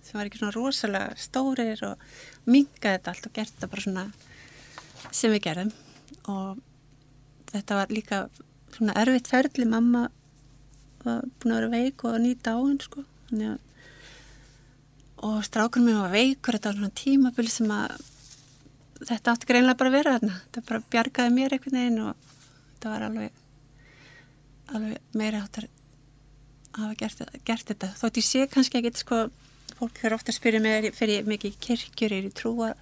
sem 0.03 0.17
var 0.19 0.29
ekki 0.29 0.39
svona 0.39 0.55
rosalega 0.55 1.15
stórir 1.19 1.83
og 1.83 1.97
mingaði 2.45 2.97
þetta 2.97 3.13
allt 3.13 3.27
og 3.29 3.35
gert 3.35 3.53
þetta 3.53 3.71
bara 3.71 3.85
svona 3.85 4.05
sem 5.11 5.33
við 5.33 5.43
gerðum. 5.47 5.73
Og 6.33 6.63
þetta 7.51 7.79
var 7.79 7.93
líka 7.93 8.23
svona 8.75 8.95
erfitt 9.01 9.29
ferli. 9.31 9.67
Mamma 9.69 10.07
var 11.03 11.27
búin 11.39 11.55
að 11.55 11.61
vera 11.61 11.73
veik 11.75 12.07
og 12.07 12.17
nýta 12.23 12.55
áhund 12.57 12.87
sko. 12.87 13.05
Þannig 13.29 13.53
að 13.53 13.69
og 15.23 15.37
strákurinn 15.47 15.87
mér 15.87 16.01
var 16.01 16.11
veikur. 16.11 16.57
Þetta 16.57 16.71
var 16.71 16.79
svona 16.79 16.97
tímabil 16.99 17.47
sem 17.51 17.71
að 17.71 17.93
þetta 19.03 19.35
átti 19.35 19.49
greinlega 19.49 19.79
bara 19.79 19.91
að 19.91 19.97
vera 19.97 20.17
þarna. 20.17 20.41
Þetta 20.47 20.65
bara 20.69 20.83
bjargaði 20.95 21.35
mér 21.37 21.55
einhvern 21.55 21.79
veginn 21.79 22.03
og 22.03 22.27
þetta 22.73 22.91
var 22.93 23.07
alveg 23.07 23.39
alveg 24.73 25.17
meira 25.19 25.43
áttar 25.43 25.67
að 26.73 26.81
hafa 26.81 26.97
gert, 26.99 27.23
gert 27.45 27.71
þetta. 27.71 27.91
Þótt 27.99 28.19
ég 28.19 28.27
sé 28.27 28.45
kannski 28.51 28.79
ekkit 28.79 29.01
sko 29.03 29.19
fólk 29.83 29.99
fyrir 30.01 30.17
ofta 30.17 30.31
að 30.31 30.39
spyrja 30.39 30.63
mig 30.63 30.89
fyrir 30.97 31.21
ég 31.21 31.29
mikið 31.29 31.59
kirkjur? 31.67 32.15
Er 32.15 32.27
ég 32.29 32.35
trúa 32.37 32.73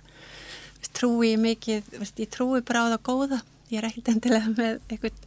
trúi 0.95 1.33
ég 1.33 1.41
mikið 1.41 1.91
veist, 1.99 2.19
ég 2.19 2.29
trúi 2.31 2.61
það 2.65 2.95
góða. 3.05 3.41
Ég 3.71 3.79
er 3.79 3.87
ekkit 3.87 4.11
endilega 4.11 4.51
með 4.51 4.79
einhvern, 4.91 5.19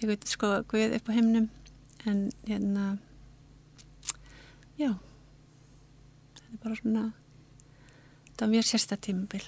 einhvern 0.00 0.28
sko 0.28 0.52
guð 0.70 0.96
upp 0.98 1.10
á 1.10 1.12
himnum. 1.16 1.48
En 2.06 2.30
hérna 2.48 2.98
já. 4.78 4.94
Þetta 6.34 6.52
er 6.52 6.62
bara 6.62 6.78
svona 6.80 7.04
þetta 8.28 8.46
var 8.46 8.54
mjög 8.54 8.70
sérsta 8.70 8.98
tímabil. 8.98 9.44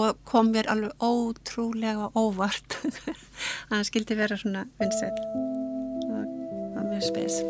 Og 0.00 0.16
kom 0.24 0.52
mér 0.54 0.70
alveg 0.72 0.94
ótrúlega 1.04 2.12
óvart. 2.16 2.78
Að 3.68 3.76
hann 3.76 3.88
skildi 3.88 4.16
vera 4.16 4.40
svona 4.40 4.66
vinsæl 4.80 5.14
það 6.08 6.76
var 6.76 6.90
mjög 6.92 7.08
spes 7.10 7.42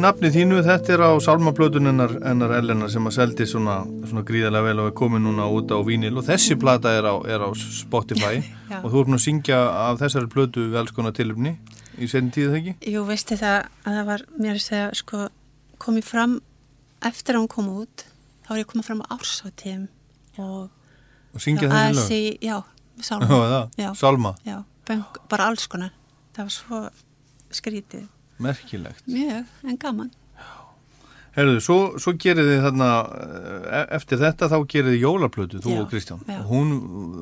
í 0.00 0.02
nafni 0.02 0.30
þínu, 0.32 0.62
þetta 0.64 0.92
er 0.94 1.02
á 1.04 1.10
sálmaplötun 1.20 1.88
hennar, 1.90 2.12
hennar 2.24 2.52
Ellenar 2.56 2.88
sem 2.92 3.04
að 3.04 3.16
seldi 3.18 3.46
svona, 3.48 3.80
svona 4.08 4.22
gríðarlega 4.24 4.64
vel 4.70 4.80
og 4.80 4.86
er 4.88 4.94
komið 4.96 5.22
núna 5.26 5.48
út 5.52 5.72
á 5.74 5.78
vínil 5.84 6.14
og 6.16 6.24
þessi 6.24 6.56
plata 6.60 6.94
er 6.96 7.04
á, 7.04 7.14
er 7.28 7.44
á 7.44 7.48
Spotify. 7.52 8.40
Og 8.80 8.86
þú 8.88 9.02
nú 9.10 9.18
að 9.18 9.24
syngja 9.26 9.58
af 9.90 9.98
þessari 10.00 10.30
plötu 10.32 10.64
við 10.70 10.78
alls 10.80 10.94
konar 10.96 11.12
tilumni 11.16 11.52
í 12.00 12.08
senn 12.08 12.30
tíð 12.32 12.54
þegar 12.54 12.60
ekki? 12.62 12.92
Jú, 12.94 13.02
veistu 13.08 13.36
það 13.40 13.58
að 13.84 13.98
það 13.98 14.08
var 14.08 14.24
mér 14.40 14.56
að 14.56 14.64
segja, 14.64 14.86
sko, 15.02 15.20
komið 15.84 16.06
fram 16.08 16.36
eftir 17.10 17.36
að 17.36 17.42
hún 17.44 17.50
kom 17.52 17.68
út 17.82 18.06
þá 18.46 18.52
var 18.54 18.62
ég 18.62 18.70
komið 18.70 18.88
fram 18.88 19.02
á 19.04 19.12
ársáttíðum 19.18 19.88
og 20.40 21.34
Og 21.36 21.44
syngja 21.44 21.68
þessi 21.68 21.92
lög? 21.92 22.00
ASI, 22.06 22.22
Já, 22.40 22.56
Sálma 23.04 23.28
það, 23.28 23.76
Já. 23.84 23.90
Sálma, 24.00 24.32
Já, 24.48 24.56
bara 25.30 25.50
alls 25.52 25.68
konar. 25.70 25.92
Það 26.32 26.48
var 26.48 26.56
svo 26.56 26.80
skrítið 27.52 28.08
merkilegt. 28.42 29.04
Mjög, 29.10 29.46
en 29.66 29.78
gaman. 29.80 30.10
Herðu, 31.36 31.60
svo, 31.62 31.76
svo 32.02 32.16
gerir 32.18 32.42
þið 32.48 32.64
þarna 32.64 32.86
eh, 33.70 33.84
eftir 33.96 34.18
þetta 34.18 34.48
þá 34.50 34.56
gerir 34.72 34.90
þið 34.90 35.04
jólaplötu, 35.04 35.60
þú 35.62 35.76
Já, 35.76 35.78
og 35.78 35.92
Kristján. 35.92 36.24
hún, 36.48 36.72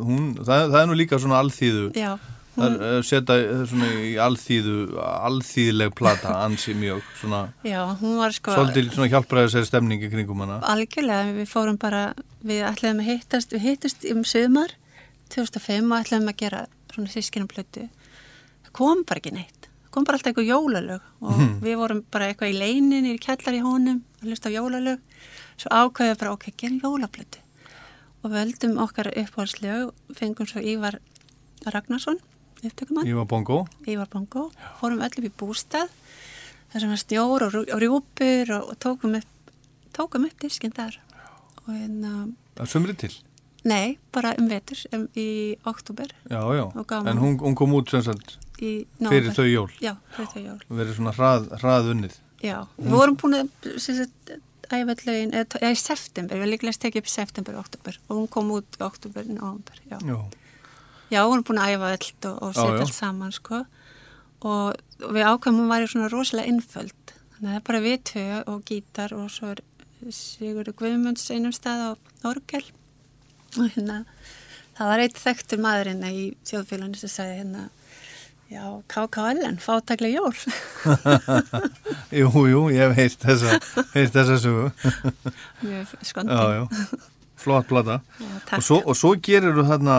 hún 0.00 0.30
það, 0.38 0.62
það 0.72 0.78
er 0.80 0.88
nú 0.88 0.96
líka 0.96 1.18
svona 1.20 1.40
alþýðu 1.42 1.82
Já, 1.92 2.14
það 2.54 2.62
hún, 2.62 2.78
er 2.78 2.86
eh, 2.88 3.02
setja 3.04 3.66
svona 3.68 3.90
í 4.00 4.14
alþýðu 4.24 4.78
alþýðleg 5.02 5.92
plata 6.00 6.38
ansi 6.46 6.72
mjög 6.80 7.04
svona, 7.20 7.42
já, 7.68 7.82
hún 8.00 8.16
var 8.22 8.32
sko 8.38 8.56
svolítið 8.56 8.90
svona 8.96 9.10
hjálpraði 9.12 9.52
sér 9.58 9.68
stemningi 9.68 10.08
kringum 10.14 10.40
hana. 10.46 10.62
Algjörlega, 10.72 11.36
við 11.42 11.52
fórum 11.52 11.76
bara 11.84 12.06
við 12.40 12.64
ætlaðum 12.70 13.04
að 13.04 13.12
hittast, 13.12 13.52
við 13.52 13.68
hittast 13.68 14.08
um 14.08 14.24
sömar 14.24 14.72
2005 15.36 15.84
og 15.92 16.00
ætlaðum 16.00 16.32
að 16.32 16.40
gera 16.46 16.64
svona 16.94 17.12
sískinum 17.12 17.52
plötu 17.52 17.90
það 18.64 18.74
kom 18.80 19.04
bara 19.04 19.20
ekki 19.20 19.36
neitt. 19.36 19.52
það 19.52 19.57
kom 19.91 20.07
bara 20.07 20.18
alltaf 20.18 20.32
eitthvað 20.32 20.51
jólalög 20.51 21.05
og 21.24 21.43
við 21.64 21.76
vorum 21.80 22.03
bara 22.12 22.30
eitthvað 22.30 22.55
í 22.55 22.59
leinin 22.59 23.09
í 23.09 23.18
kellar 23.22 23.57
í 23.57 23.62
honum 23.64 24.01
að 24.20 24.30
hlusta 24.30 24.53
á 24.53 24.57
jólalög. 24.57 25.05
Svo 25.59 25.70
ákveðum 25.74 26.18
bara, 26.20 26.32
ok, 26.36 26.49
gerum 26.57 26.80
jólaplötu. 26.84 27.45
Og 28.22 28.32
völdum 28.34 28.78
okkar 28.82 29.12
uppáhaldslög 29.12 29.93
fengum 30.18 30.49
svo 30.51 30.62
Ívar 30.62 30.99
Ragnarsson 31.66 32.18
upptökumann. 32.62 33.07
Ég 33.07 33.14
var 33.18 33.26
bongo. 33.30 33.64
Ívar 33.86 34.09
Bongo, 34.11 34.49
fórum 34.80 35.03
öll 35.03 35.12
upp 35.12 35.26
í 35.26 35.34
bústað 35.39 35.91
þar 36.72 36.82
sem 36.82 36.93
var 36.93 37.01
snjór 37.01 37.47
og, 37.47 37.59
og 37.62 37.82
rjúpur 37.82 38.55
og, 38.57 38.72
og 38.72 38.80
tókum 38.82 39.18
upp 39.18 39.34
tókum 39.95 40.26
upp 40.28 40.43
diskinn 40.43 40.74
þar. 40.74 40.99
Og 41.64 41.72
hérna, 41.74 42.12
að 42.59 42.70
sumri 42.70 42.95
til 42.99 43.14
nei, 43.68 43.98
bara 44.14 44.34
um 44.40 44.48
vetur 44.50 44.80
um, 44.96 45.06
í 45.18 45.28
oktober 45.68 46.10
já, 46.30 46.40
já. 46.56 46.64
Og 46.72 46.94
en 46.98 47.22
hún, 47.22 47.38
hún 47.42 47.56
kom 47.58 47.76
út 47.78 47.92
sem 47.92 48.04
sagt 48.06 48.38
í 48.58 48.72
fyrir 48.98 49.34
þau 49.36 49.46
jól? 49.46 49.68
Já, 49.82 49.94
fyrir 50.16 50.32
þau 50.32 50.42
jól. 50.42 50.58
Verið 50.80 50.98
svona 50.98 51.14
hrað, 51.16 51.48
hrað 51.60 51.92
unnið 51.94 52.18
Já, 52.38 52.58
við 52.78 52.94
vorum 52.94 53.16
búin 53.18 53.34
að 53.40 53.70
sem 53.82 53.96
sagt, 53.98 54.34
æfellögin, 54.68 55.32
eða 55.34 55.72
í 55.72 55.78
september 55.80 56.36
við 56.36 56.44
varum 56.44 56.52
líklega 56.52 56.82
tekið 56.84 57.02
upp 57.02 57.08
í 57.08 57.14
september 57.14 57.56
og 57.56 57.64
oktober 57.64 57.98
og 58.06 58.12
hún 58.20 58.28
kom 58.30 58.52
út 58.54 58.78
í 58.78 58.84
oktober, 58.84 59.26
november 59.32 59.80
já. 59.88 59.98
já, 59.98 60.18
Já, 61.08 61.22
við 61.22 61.30
vorum 61.32 61.46
búin 61.48 61.62
að 61.62 61.74
æfa 61.74 61.90
allt 61.96 62.28
og, 62.28 62.38
og 62.44 62.54
setja 62.54 62.84
allt 62.84 62.94
saman 62.94 63.34
sko. 63.34 63.62
og, 64.44 64.76
og 65.02 65.16
við 65.16 65.30
ákvæmum 65.32 65.64
hún 65.64 65.72
væri 65.72 65.90
svona 65.90 66.10
rosalega 66.12 66.52
innföld 66.52 67.14
þannig 67.34 67.48
að 67.48 67.48
það 67.48 67.58
er 67.58 67.66
bara 67.70 67.84
við 67.86 67.98
tvö 68.12 68.26
og 68.52 68.62
gítar 68.68 69.16
og 69.16 69.30
svo 69.32 69.54
er 69.54 69.64
Sigurður 70.14 70.76
Guðmunds 70.78 71.26
einum 71.34 71.54
stað 71.54 71.80
á 71.82 71.90
Orgel 72.28 72.62
og 73.57 73.64
hérna 73.74 74.03
það 74.78 74.90
var 74.92 75.03
eitt 75.07 75.18
þekktur 75.18 75.62
maður 75.64 75.90
hérna 75.92 76.11
í 76.14 76.24
þjóðfélaginu 76.46 77.01
sem 77.01 77.12
sagði 77.12 77.38
hérna 77.40 77.64
já, 78.49 78.62
KKLN, 78.88 79.59
fátaklega 79.61 80.22
jól. 80.22 80.32
Jú, 82.20 82.30
jú, 82.49 82.61
ég 82.72 82.80
hef 82.80 82.94
heyrt 82.96 83.24
þessa 83.26 83.59
heyrt 83.92 84.14
þessa 84.14 84.38
sögu. 84.40 84.70
Mjög 85.66 85.90
skondi 86.09 86.32
já, 86.38 86.62
já, 86.62 87.03
flott 87.42 87.68
plata. 87.68 87.99
Já, 88.22 88.30
og 88.57 88.64
svo, 88.64 88.78
og 88.88 88.96
svo 88.96 89.12
gerir 89.20 89.53
þú 89.59 89.66
þarna 89.68 89.99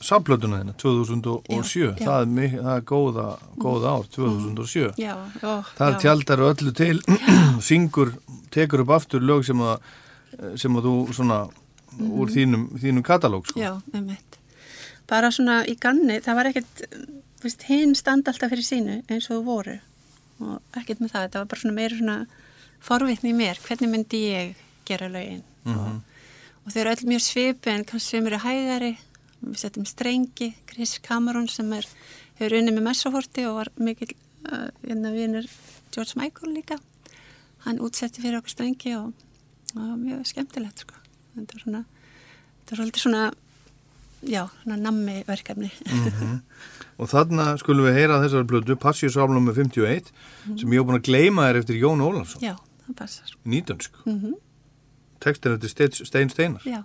samplötuna 0.00 0.62
þina 0.62 0.74
2007 0.80 1.80
Já, 1.80 1.88
já. 1.88 2.04
það 2.04 2.18
er, 2.24 2.28
mik- 2.36 2.58
það 2.60 2.74
er 2.76 2.84
góða, 2.88 3.24
góða 3.60 3.90
ár 3.96 4.06
2007 4.14 4.84
já, 5.00 5.12
ó, 5.44 5.50
Það 5.76 5.96
tjaldar 6.04 6.44
öllu 6.50 6.72
til, 6.78 7.00
syngur, 7.68 8.14
tekur 8.54 8.84
upp 8.86 8.94
aftur 8.96 9.24
lög 9.24 9.44
sem 9.48 9.60
að, 9.60 9.82
sem 10.60 10.76
að 10.80 10.88
þú 10.88 10.94
svona 11.18 11.40
úr 11.98 12.30
þínum, 12.30 12.68
þínum 12.78 13.06
katalóg 13.06 13.48
sko. 13.48 13.58
Mhm. 13.58 13.64
Já, 13.64 13.82
einmitt. 13.94 14.38
Bara 15.10 15.30
svona 15.34 15.64
í 15.66 15.74
ganni, 15.78 16.20
það 16.22 16.34
var 16.38 16.46
ekkert, 16.46 16.82
veist, 17.42 17.62
hinn 17.66 17.94
standa 17.98 18.30
alltaf 18.30 18.50
fyrir 18.52 18.66
sínu 18.66 19.02
eins 19.10 19.30
og 19.30 19.44
voru. 19.44 19.80
Og 20.40 20.60
ekkert 20.78 21.00
með 21.00 21.12
það, 21.12 21.24
þetta 21.26 21.38
var 21.42 21.50
bara 21.50 21.60
svona 21.60 21.74
meira 21.74 21.96
svona 21.96 22.26
forvitni 22.80 23.32
í 23.32 23.36
mér, 23.36 23.58
hvernig 23.66 23.90
myndi 23.92 24.20
ég 24.30 24.54
gera 24.88 25.08
lögin? 25.12 25.42
Og, 25.68 26.00
og 26.64 26.72
þau 26.72 26.80
eru 26.80 26.94
öll 26.94 27.10
mjög 27.10 27.24
svipi 27.26 27.72
en 27.72 27.84
kannski 27.88 28.16
sem 28.16 28.28
eru 28.30 28.40
hægari, 28.40 28.94
við 29.40 29.58
setjum 29.62 29.88
strengi, 29.88 30.54
Chris 30.70 30.98
Cameron 31.04 31.48
sem 31.48 31.68
er, 31.76 31.88
hefur 32.38 32.58
unnið 32.60 32.78
með 32.78 32.86
Messoforti 32.88 33.46
og 33.48 33.58
var 33.60 33.72
mikil, 33.80 34.12
uh, 34.48 34.68
hérna 34.84 35.12
vinur 35.16 35.48
George 35.92 36.16
Michael 36.20 36.54
líka, 36.54 36.78
hann 37.66 37.82
útsetti 37.84 38.22
fyrir 38.22 38.40
okkur 38.40 38.54
strengi 38.54 38.94
og, 38.96 39.12
og 39.76 39.92
mjög 40.00 40.24
skemmtilegt 40.32 40.84
sko, 40.84 40.99
þetta 41.36 41.56
var 41.56 41.64
svona, 41.64 41.84
þetta 42.60 42.70
var 42.70 42.80
svolítið 42.80 43.04
svona 43.04 43.22
já, 44.22 44.42
svona 44.62 44.80
nammi 44.80 45.22
verkefni 45.28 45.70
Og 47.00 47.08
þarna 47.08 47.54
skulum 47.56 47.86
við 47.88 47.94
heyra 47.96 48.18
þessar 48.20 48.42
blödu, 48.44 48.74
Passíus 48.76 49.16
álum 49.16 49.46
með 49.48 49.62
51, 49.62 50.10
sem 50.60 50.74
ég 50.74 50.82
hef 50.82 50.88
búin 50.88 50.98
að 50.98 51.06
gleyma 51.06 51.46
þér 51.48 51.58
eftir 51.62 51.78
Jón 51.80 52.02
Ólafsson, 52.04 52.42
já, 52.44 52.52
það 52.84 52.96
passar 52.98 53.30
nýdönsk. 53.48 53.92
mm 54.04 54.18
-hmm. 54.18 54.34
Tekstin 55.20 55.52
eftir 55.56 56.04
Stein 56.06 56.28
Steinar. 56.28 56.62
já, 56.64 56.84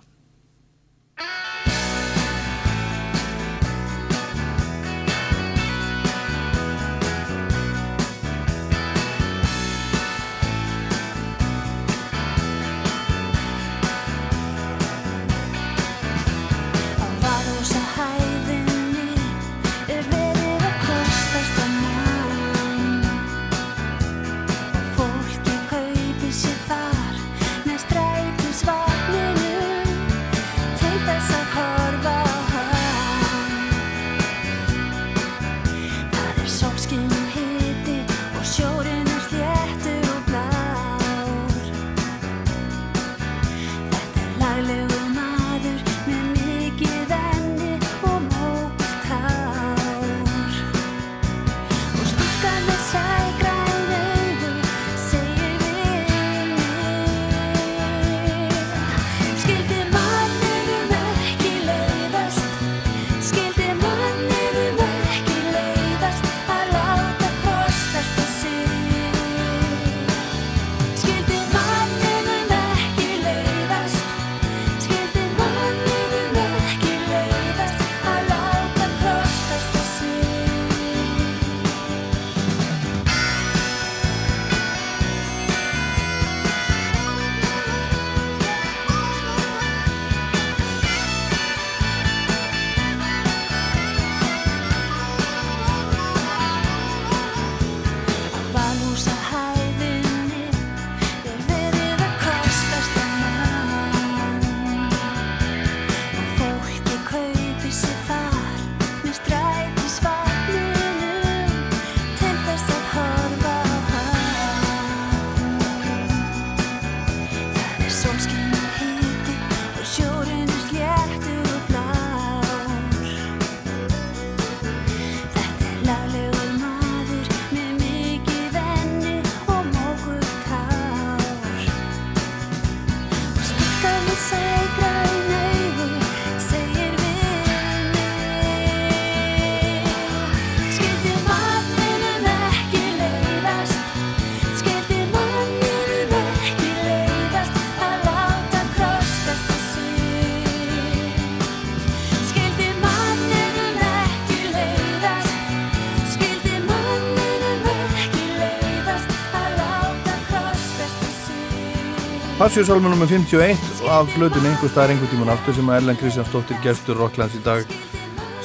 Passjúsálma 162.56 162.88
nr. 162.88 163.04
51 163.04 163.58
af 163.84 164.06
flötun 164.14 164.46
einhver 164.48 164.70
staðar 164.72 164.94
einhver 164.94 165.10
tíman 165.12 165.28
aftur 165.28 165.52
sem 165.52 165.66
að 165.68 165.76
Ellen 165.76 165.96
Kristjánsdóttir 166.00 166.56
gestur 166.64 166.96
Rocklands 166.96 167.34
í 167.36 167.40
dag 167.44 167.72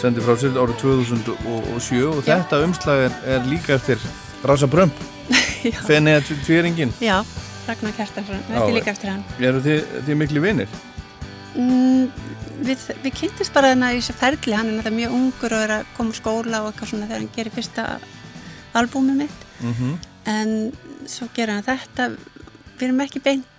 sendi 0.01 0.20
frá 0.26 0.34
sér 0.36 0.57
árið 0.59 0.82
2007 0.82 2.01
og 2.09 2.18
Já. 2.20 2.34
þetta 2.34 2.57
umslag 2.66 3.03
er, 3.05 3.14
er 3.24 3.45
líka 3.47 3.78
eftir 3.78 4.01
Rasa 4.43 4.68
Brömp 4.68 4.99
Já. 5.72 5.78
Fenni 5.88 6.12
að 6.18 6.28
tvíringin 6.43 6.91
Já, 6.99 7.22
Ragnar 7.70 7.95
Kjartansson, 7.95 8.41
þetta 8.49 8.66
er 8.66 8.76
líka 8.76 8.91
eftir 8.91 9.14
hann. 9.14 9.22
Eru 9.39 9.62
þið, 9.64 9.95
þið 10.09 10.20
miklu 10.26 10.43
vinir? 10.43 10.76
Mm, 11.55 12.12
við, 12.68 12.84
við 13.05 13.16
kynntumst 13.22 13.55
bara 13.55 13.72
þarna 13.72 13.93
í 13.95 14.01
þessu 14.01 14.18
ferli, 14.20 14.57
hann 14.59 14.74
er 14.82 14.91
mjög 14.97 15.16
ungur 15.22 15.55
og 15.55 15.64
er 15.70 15.76
að 15.78 15.95
koma 15.95 16.12
úr 16.12 16.20
skóla 16.20 16.62
og 16.66 16.74
eitthvað 16.74 16.91
svona 16.91 17.07
þegar 17.07 17.24
hann 17.24 17.32
gerir 17.39 17.55
fyrsta 17.55 17.88
albúmið 18.82 19.24
mitt 19.24 19.47
Mm 19.64 19.95
en 20.30 20.51
svo 21.09 21.26
gerir 21.34 21.55
hann 21.55 21.64
þetta 21.66 22.12
við 22.78 22.84
erum 22.86 22.99
ekki 23.07 23.24
beint 23.26 23.51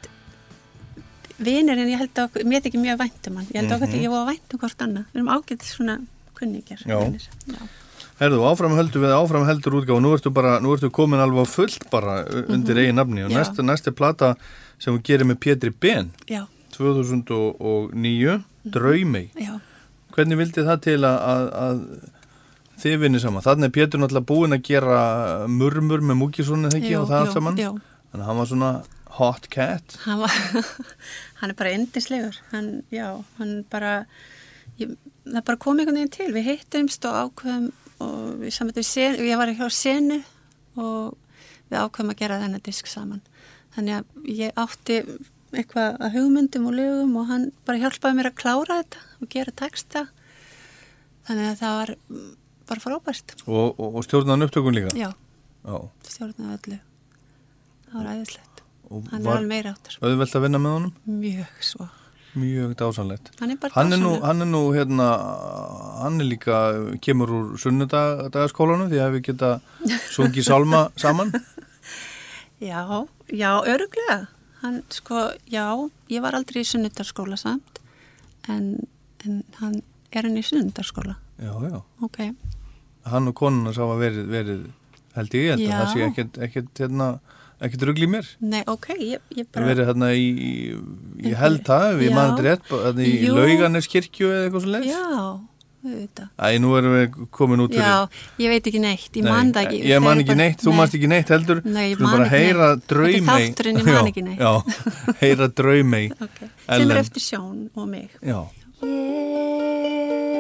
vinir 1.45 1.79
en 1.79 1.89
ég 1.93 1.99
held 1.99 2.15
að 2.15 2.25
okkur, 2.29 2.45
mér 2.49 2.61
er 2.63 2.71
ekki 2.71 2.81
mjög 2.83 2.99
vænt 3.03 3.29
um 3.31 3.37
hann 3.37 3.47
ég 3.53 3.57
held 3.61 3.71
að 3.71 3.77
okkur 3.77 3.89
Mhm. 3.89 3.95
ekki 3.95 4.07
ég 4.07 4.11
var 4.11 4.27
vænt 4.33 4.55
um 4.55 4.59
hvort 4.63 4.79
annað 4.87 5.05
við 5.13 5.21
erum 5.21 5.33
ágætt 5.37 5.63
svona. 5.63 5.99
Já. 6.87 6.99
Herðu, 8.21 8.43
áfram 8.47 8.75
heldur 8.77 9.03
við 9.03 9.13
áfram 9.17 9.47
heldur 9.47 9.73
útgáð 9.81 10.01
nú 10.03 10.11
ertu 10.17 10.31
bara, 10.33 10.59
nú 10.61 10.73
ertu 10.77 10.91
komin 10.91 11.19
alveg 11.23 11.47
fullt 11.49 11.91
bara 11.91 12.25
undir 12.49 12.77
eigin 12.79 12.95
nafni 12.99 13.25
og 13.25 13.31
Mhm. 13.31 13.39
Næsta, 13.39 13.63
næsta 13.63 13.91
plata 13.95 14.35
sem 14.79 14.95
hún 14.95 15.03
gerir 15.03 15.25
með 15.25 15.39
Pétri 15.39 15.71
Ben 15.81 16.11
Já. 16.29 16.47
2009 16.73 18.43
Draumey 18.65 19.31
Já. 19.39 19.59
Hvernig 20.13 20.37
vildi 20.37 20.63
það 20.67 20.81
til 20.85 20.99
að, 21.09 21.19
að, 21.25 21.47
að 21.57 21.79
þið 22.83 22.99
vinni 23.01 23.21
saman? 23.23 23.43
Þannig 23.43 23.65
er 23.65 23.73
Pétur 23.73 24.01
náttúrulega 24.03 24.29
búinn 24.29 24.53
að 24.57 24.63
gera 24.69 25.47
murmur 25.49 26.03
með 26.05 26.19
Múkisson 26.21 26.67
eða 26.69 26.77
ekki 26.81 26.91
Jú, 26.93 27.01
og 27.01 27.09
það 27.09 27.21
allt 27.23 27.33
saman. 27.33 27.57
Þannig 27.57 28.21
að 28.21 28.27
hann 28.29 28.37
var 28.43 28.47
svona 28.51 28.71
hot 29.19 29.49
cat? 29.53 29.97
Hann 30.07 30.23
var 30.23 30.33
hann 31.41 31.53
er 31.53 31.57
bara 31.59 31.73
endislegur 31.77 32.39
hann, 32.53 32.83
já, 32.93 33.09
hann 33.39 33.63
bara 33.73 34.05
ég, 34.81 34.95
það 35.27 35.45
bara 35.49 35.61
kom 35.61 35.81
einhvern 35.81 35.99
veginn 36.01 36.15
til. 36.15 36.31
Við 36.35 36.49
hittumst 36.51 37.05
og 37.09 37.19
ákveðum 37.27 37.69
og 38.03 38.41
við 38.43 38.55
saman 38.57 38.77
við 38.77 38.89
sen, 38.89 39.19
ég 39.23 39.39
var 39.41 39.53
hjá 39.53 39.67
senu 39.73 40.23
og 40.81 41.15
við 41.71 41.79
ákveðum 41.79 42.15
að 42.15 42.21
gera 42.23 42.41
þennan 42.43 42.65
disk 42.67 42.91
saman. 42.91 43.23
Þannig 43.77 44.01
að 44.01 44.33
ég 44.33 44.61
átti 44.61 44.99
eitthvað 45.53 45.99
að 46.01 46.15
hugmyndum 46.17 46.69
og 46.71 46.77
lögum 46.77 47.17
og 47.21 47.29
hann 47.29 47.51
bara 47.69 47.81
hjálpaði 47.83 48.19
mér 48.19 48.31
að 48.31 48.39
klára 48.41 48.79
þetta 48.81 49.03
og 49.21 49.33
gera 49.33 49.57
texta. 49.63 50.07
Þannig 51.29 51.51
að 51.51 51.59
það 51.61 51.77
var 51.81 51.93
bara 52.73 52.85
frábært. 52.87 53.37
Og, 53.45 53.67
og, 53.77 53.99
og 53.99 54.07
stjórnaðan 54.07 54.49
upptökun 54.49 54.77
líka? 54.79 54.95
Já, 54.97 55.11
Já. 55.67 55.77
stjórnaði 56.09 56.57
öllu. 56.57 56.81
Það 57.91 57.99
var 58.01 58.11
æðislegt 58.17 58.52
hann 59.13 59.27
er 59.27 59.33
alveg 59.37 59.49
meira 59.51 59.73
áttur 59.77 59.99
Auðvelt 60.03 60.37
að 60.39 60.45
vinna 60.47 60.61
með 60.63 60.77
honum? 60.77 60.95
mjög 61.23 61.67
svo. 61.73 61.89
Mjög 62.33 62.71
dásanlegt 62.81 63.31
hann 63.41 63.51
er 63.53 63.59
bara 63.61 63.75
Hann 63.77 63.93
er, 63.93 64.01
nú, 64.01 64.13
hann 64.25 64.41
er 64.45 64.49
nú 64.49 64.63
hérna 64.73 65.09
hann 66.03 66.21
er 66.23 66.29
líka, 66.31 66.61
kemur 67.05 67.33
úr 67.39 67.51
sunnudagaskólanum 67.61 68.89
því 68.93 69.03
að 69.05 69.17
við 69.19 69.27
geta 69.31 69.51
sungið 70.17 70.47
sálma 70.49 70.87
saman. 71.01 71.33
Já, 72.63 72.87
já, 73.29 73.51
öruglega. 73.67 74.17
Hann, 74.63 74.81
sko, 74.95 75.33
já, 75.51 75.67
ég 76.13 76.23
var 76.23 76.37
aldrei 76.39 76.61
í 76.63 76.69
sunnundarskóla 76.69 77.35
samt, 77.41 77.81
en, 78.49 78.77
en 79.27 79.41
hann 79.59 79.81
er 80.15 80.29
hann 80.29 80.39
í 80.39 80.45
sunnundarskóla. 80.47 81.17
Já, 81.43 81.53
já. 81.67 81.81
Ok, 82.07 82.21
Hann 83.11 83.27
og 83.27 83.35
konuna 83.35 83.73
sá 83.75 83.83
að 83.83 83.99
verið, 84.05 84.27
verið 84.31 84.61
held 85.17 85.33
ég, 85.35 85.43
ég 85.43 85.57
held 85.57 85.65
að 85.67 85.81
það 85.81 85.89
sé 85.93 86.05
ekkert, 86.07 86.37
ekkert, 86.47 86.71
hérna, 86.85 87.09
ekkert 87.63 87.87
rugl 87.89 88.05
í 88.05 88.11
mér 88.11 88.27
nei, 88.43 88.61
ok, 88.67 88.89
ég, 88.99 89.23
ég 89.39 89.47
bara... 89.55 89.69
verið 89.71 89.89
hérna 89.93 90.11
í, 90.19 90.27
í 90.33 90.51
ég 91.31 91.39
held 91.41 91.63
það, 91.69 92.03
ég 92.03 92.11
Já. 92.13 92.17
mann 92.19 92.37
rétt 92.49 92.69
hérna 92.73 93.07
í 93.07 93.15
Jú. 93.23 93.33
laugarneskirkju 93.39 94.31
eða 94.33 94.45
eitthvað 94.49 94.65
svo 94.67 94.73
leys 94.77 94.89
Já, 94.91 95.05
við 95.83 95.95
veit 95.99 96.15
það. 96.21 96.29
Æ, 96.39 96.47
nú 96.63 96.69
erum 96.79 96.93
við 96.99 97.21
komin 97.39 97.63
út 97.65 97.73
fyrir 97.75 97.87
Já, 97.87 97.97
ég 98.45 98.53
veit 98.55 98.69
ekki 98.73 98.83
neitt, 98.83 99.09
ég 99.19 99.25
man 99.27 99.53
það 99.55 99.63
ekki. 99.67 99.79
Ég 99.91 100.03
man 100.05 100.15
Þeir 100.15 100.23
ekki 100.23 100.33
bara- 100.33 100.43
neitt, 100.43 100.61
þú 100.63 100.71
nei. 100.71 100.77
manst 100.81 100.99
ekki 100.99 101.11
neitt 101.15 101.33
heldur 101.35 101.59
Nei, 101.67 101.87
ég 101.91 101.97
Skulum 101.97 102.11
man 102.11 102.19
bara 102.19 102.27
ekki 102.29 102.37
heyra 102.43 102.69
neitt. 102.73 102.83
Þetta 102.83 102.93
er 102.93 102.97
draumei 102.97 103.47
þátturinn, 103.49 103.79
ég 103.79 103.87
man 103.87 103.95
Já, 103.95 104.03
ekki 104.13 104.23
neitt. 104.29 104.41
Já, 104.43 104.53
heyra 105.23 105.49
draumei 105.63 106.05
Ok, 106.27 106.39
sem 106.69 106.91
er 106.91 107.03
eftir 107.03 107.27
sjón 107.31 107.59
og 107.75 107.89
mig. 107.91 108.11
Já, 108.23 108.41
Björt 108.83 110.32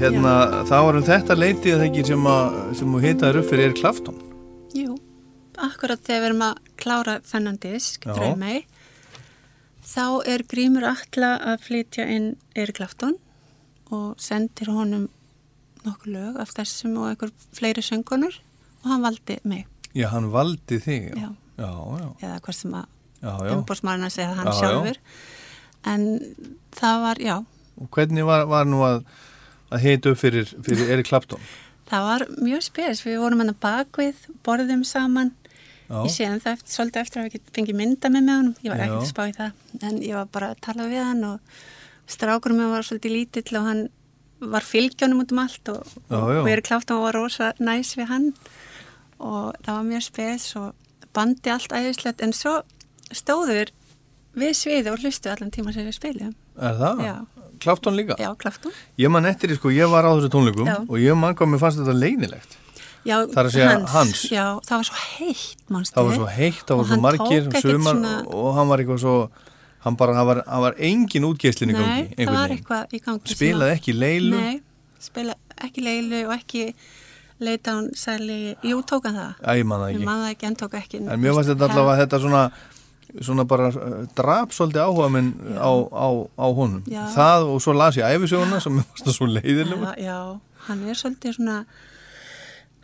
hérna 0.00 0.32
þá 0.68 0.76
erum 0.78 1.04
þetta 1.06 1.36
leitið 1.38 1.84
ekki 1.88 2.06
sem 2.10 2.26
að 2.30 2.56
sem 2.78 2.94
þú 2.94 3.02
hitaður 3.04 3.40
upp 3.40 3.50
fyrir 3.50 3.68
Erik 3.70 3.80
Klafton 3.80 4.22
Jú, 4.76 4.96
akkurat 5.56 6.02
þegar 6.04 6.22
við 6.22 6.30
erum 6.30 6.46
að 6.46 6.58
klára 6.76 7.14
þennan 7.24 7.60
disk, 7.62 8.04
Já. 8.04 8.12
draumei, 8.16 8.64
Þá 9.86 10.26
er 10.26 10.42
Grímur 10.50 10.84
Atla 10.84 11.36
að 11.52 11.60
flytja 11.68 12.04
inn 12.10 12.32
Erik 12.58 12.80
Lafton 12.82 13.14
og 13.94 14.16
sendir 14.18 14.72
honum 14.74 15.04
nokkur 15.86 16.10
lög 16.10 16.40
af 16.42 16.50
þessum 16.56 16.96
og 16.98 17.12
einhver 17.12 17.30
fleiri 17.54 17.84
söngunur 17.86 18.34
og 18.82 18.88
hann 18.90 19.04
valdi 19.04 19.38
mig. 19.46 19.68
Já, 19.94 20.08
hann 20.10 20.26
valdi 20.34 20.80
þig, 20.82 21.12
já. 21.14 21.30
Já. 21.30 21.32
Já, 21.56 21.70
eða 22.26 22.40
hvað 22.44 22.58
sem 22.58 22.74
að 22.76 22.90
að 23.30 24.10
segja 24.12 24.34
hann 24.36 24.50
já. 24.50 24.56
sjálfur 24.58 24.98
en 25.86 26.02
það 26.76 27.04
var, 27.06 27.22
já 27.22 27.36
Og 27.76 27.88
hvernig 27.92 28.24
var, 28.24 28.44
var 28.48 28.66
nú 28.68 28.82
að, 28.84 29.02
að 29.70 29.82
heita 29.86 30.12
upp 30.12 30.20
fyrir, 30.20 30.52
fyrir 30.66 30.90
Erik 30.96 31.08
Clapton? 31.10 31.40
það 31.86 32.06
var 32.10 32.24
mjög 32.42 32.62
spes, 32.66 33.02
við 33.06 33.20
vorum 33.22 33.42
hann 33.44 33.52
að 33.54 33.60
bakvið 33.62 34.22
borðum 34.46 34.84
saman 34.86 35.32
Já. 35.86 36.00
ég 36.02 36.10
sé 36.10 36.24
en 36.26 36.40
það 36.42 36.56
eftir, 36.56 36.72
svolítið 36.74 37.02
eftir 37.04 37.20
að 37.22 37.26
við 37.36 37.50
fengið 37.54 37.76
mynda 37.78 38.10
með 38.10 38.24
með 38.26 38.38
honum, 38.40 38.54
ég 38.64 38.72
var 38.72 38.80
ekkert 38.82 39.02
að 39.04 39.10
spá 39.12 39.22
í 39.30 39.34
það 39.36 39.84
en 39.86 40.00
ég 40.02 40.16
var 40.18 40.30
bara 40.34 40.48
að 40.50 40.62
tala 40.66 40.86
við 40.90 41.04
hann 41.06 41.20
og 41.28 41.60
strákurum 42.10 42.58
mér 42.58 42.72
var 42.72 42.86
svolítið 42.88 43.14
lítill 43.14 43.60
og 43.60 43.68
hann 43.68 43.84
var 44.56 44.66
fylgjónum 44.66 45.22
út 45.22 45.30
um 45.32 45.38
allt 45.44 45.70
og, 45.72 45.92
Já, 46.10 46.18
já. 46.18 46.40
og 46.42 46.48
Erik 46.50 46.66
Kláftan 46.66 46.98
var 47.04 47.14
rosa 47.16 47.52
næs 47.62 47.94
við 47.96 48.10
hann 48.10 48.26
og 49.22 49.54
það 49.62 49.70
var 49.78 49.86
mjög 49.92 50.04
spes 50.10 50.48
og 50.58 50.74
bandi 51.16 51.54
allt 51.54 51.72
æðislegt 51.72 52.20
en 52.26 52.34
svo 52.36 52.56
stóður 53.14 53.70
við 54.36 54.52
sviði 54.58 54.90
og 54.92 55.00
hlustu 55.00 55.30
allan 55.32 55.54
tíma 55.54 55.72
sem 55.72 55.86
við 55.86 55.96
spilum 56.00 56.34
Er 56.58 56.74
það? 56.82 57.00
Já. 57.06 57.14
Clapton 57.60 57.96
líka? 57.96 58.16
Já, 58.18 58.30
Kláftan 58.36 58.72
Ég 58.98 59.10
man 59.10 59.24
eftir 59.26 59.50
því, 59.50 59.56
sko, 59.60 59.70
ég 59.74 59.90
var 59.90 60.04
á 60.04 60.10
þessu 60.16 60.30
tónleikum 60.32 60.66
Já. 60.68 60.76
og 60.88 60.96
ég 61.02 61.16
man 61.16 61.34
hvað 61.34 61.50
mér 61.54 61.60
fannst 61.62 61.78
þetta 61.80 61.94
leinilegt. 61.96 62.56
Já, 63.06 63.16
Það 63.30 63.42
að 63.46 63.50
segja 63.54 63.74
hans. 63.92 64.22
Já, 64.32 64.44
það 64.66 64.76
var 64.80 64.86
svo 64.88 64.96
heitt, 65.16 65.60
mannstu 65.70 65.94
Það 65.94 66.06
var 66.08 66.14
svo 66.18 66.26
heitt, 66.36 66.62
það 66.66 66.72
Og 66.74 66.78
var 66.78 66.86
svo 66.90 67.00
margir, 67.06 67.48
sumar 67.62 67.94
svona- 67.94 68.26
og 68.34 68.54
hann 68.56 68.68
var 68.68 68.78
eitthvað 68.82 68.98
svo, 69.04 69.16
hann 69.86 69.96
bara, 69.96 70.14
hann 70.14 70.26
var, 70.26 70.42
hann 70.46 70.62
var 70.66 70.74
engin 70.78 71.24
útgeislin 71.30 71.70
í 71.70 71.76
gangi. 71.78 72.06
Nei, 72.16 72.26
það 72.26 72.34
var 72.34 72.54
eitthvað 72.56 72.94
í 72.98 73.02
gangi 73.04 73.34
Spilaði 73.36 73.76
ekki 73.78 73.94
leilu. 73.94 74.36
Nei, 74.40 74.60
spilaði 74.98 75.38
ekki 75.68 75.84
leilu 75.86 76.24
og 76.26 76.34
ekki 76.34 76.74
leita 77.40 77.76
hún 77.76 77.90
sæli 77.94 78.56
Jú, 78.64 78.82
tók 78.82 79.04
hann 79.06 79.14
það 79.14 79.32
Æ, 79.44 79.52
ég 79.60 79.66
man 79.66 79.80
það 79.80 79.90
Ég 79.92 79.96
ekki. 80.00 80.04
man 80.04 80.18
það 80.24 80.30
ekki, 80.34 80.46
en 80.50 80.56
tók 80.56 80.74
ekki 80.80 81.00
En 81.06 81.20
mér 81.20 81.34
fannst 81.36 81.50
þetta 81.52 81.68
allavega 81.70 82.06
þetta 82.06 82.20
svona, 82.26 82.42
svona 83.22 83.44
bara 83.48 83.68
uh, 83.72 83.98
drap 84.18 84.54
svolítið 84.56 84.82
áhuga 84.86 85.08
minn 85.14 85.32
á, 85.56 85.70
á, 85.90 86.06
á 86.36 86.46
honum. 86.56 86.82
Já. 86.90 87.04
Það 87.14 87.50
og 87.54 87.60
svo 87.64 87.74
las 87.76 87.98
ég 88.00 88.06
æfisöguna 88.16 88.60
sem 88.62 88.76
mér 88.78 88.86
fannst 88.90 89.06
það 89.08 89.18
svo 89.18 89.28
leiðilega. 89.30 89.92
Já, 89.96 90.06
já, 90.06 90.18
hann 90.68 90.86
er 90.90 90.98
svolítið 91.02 91.36
svona 91.38 91.58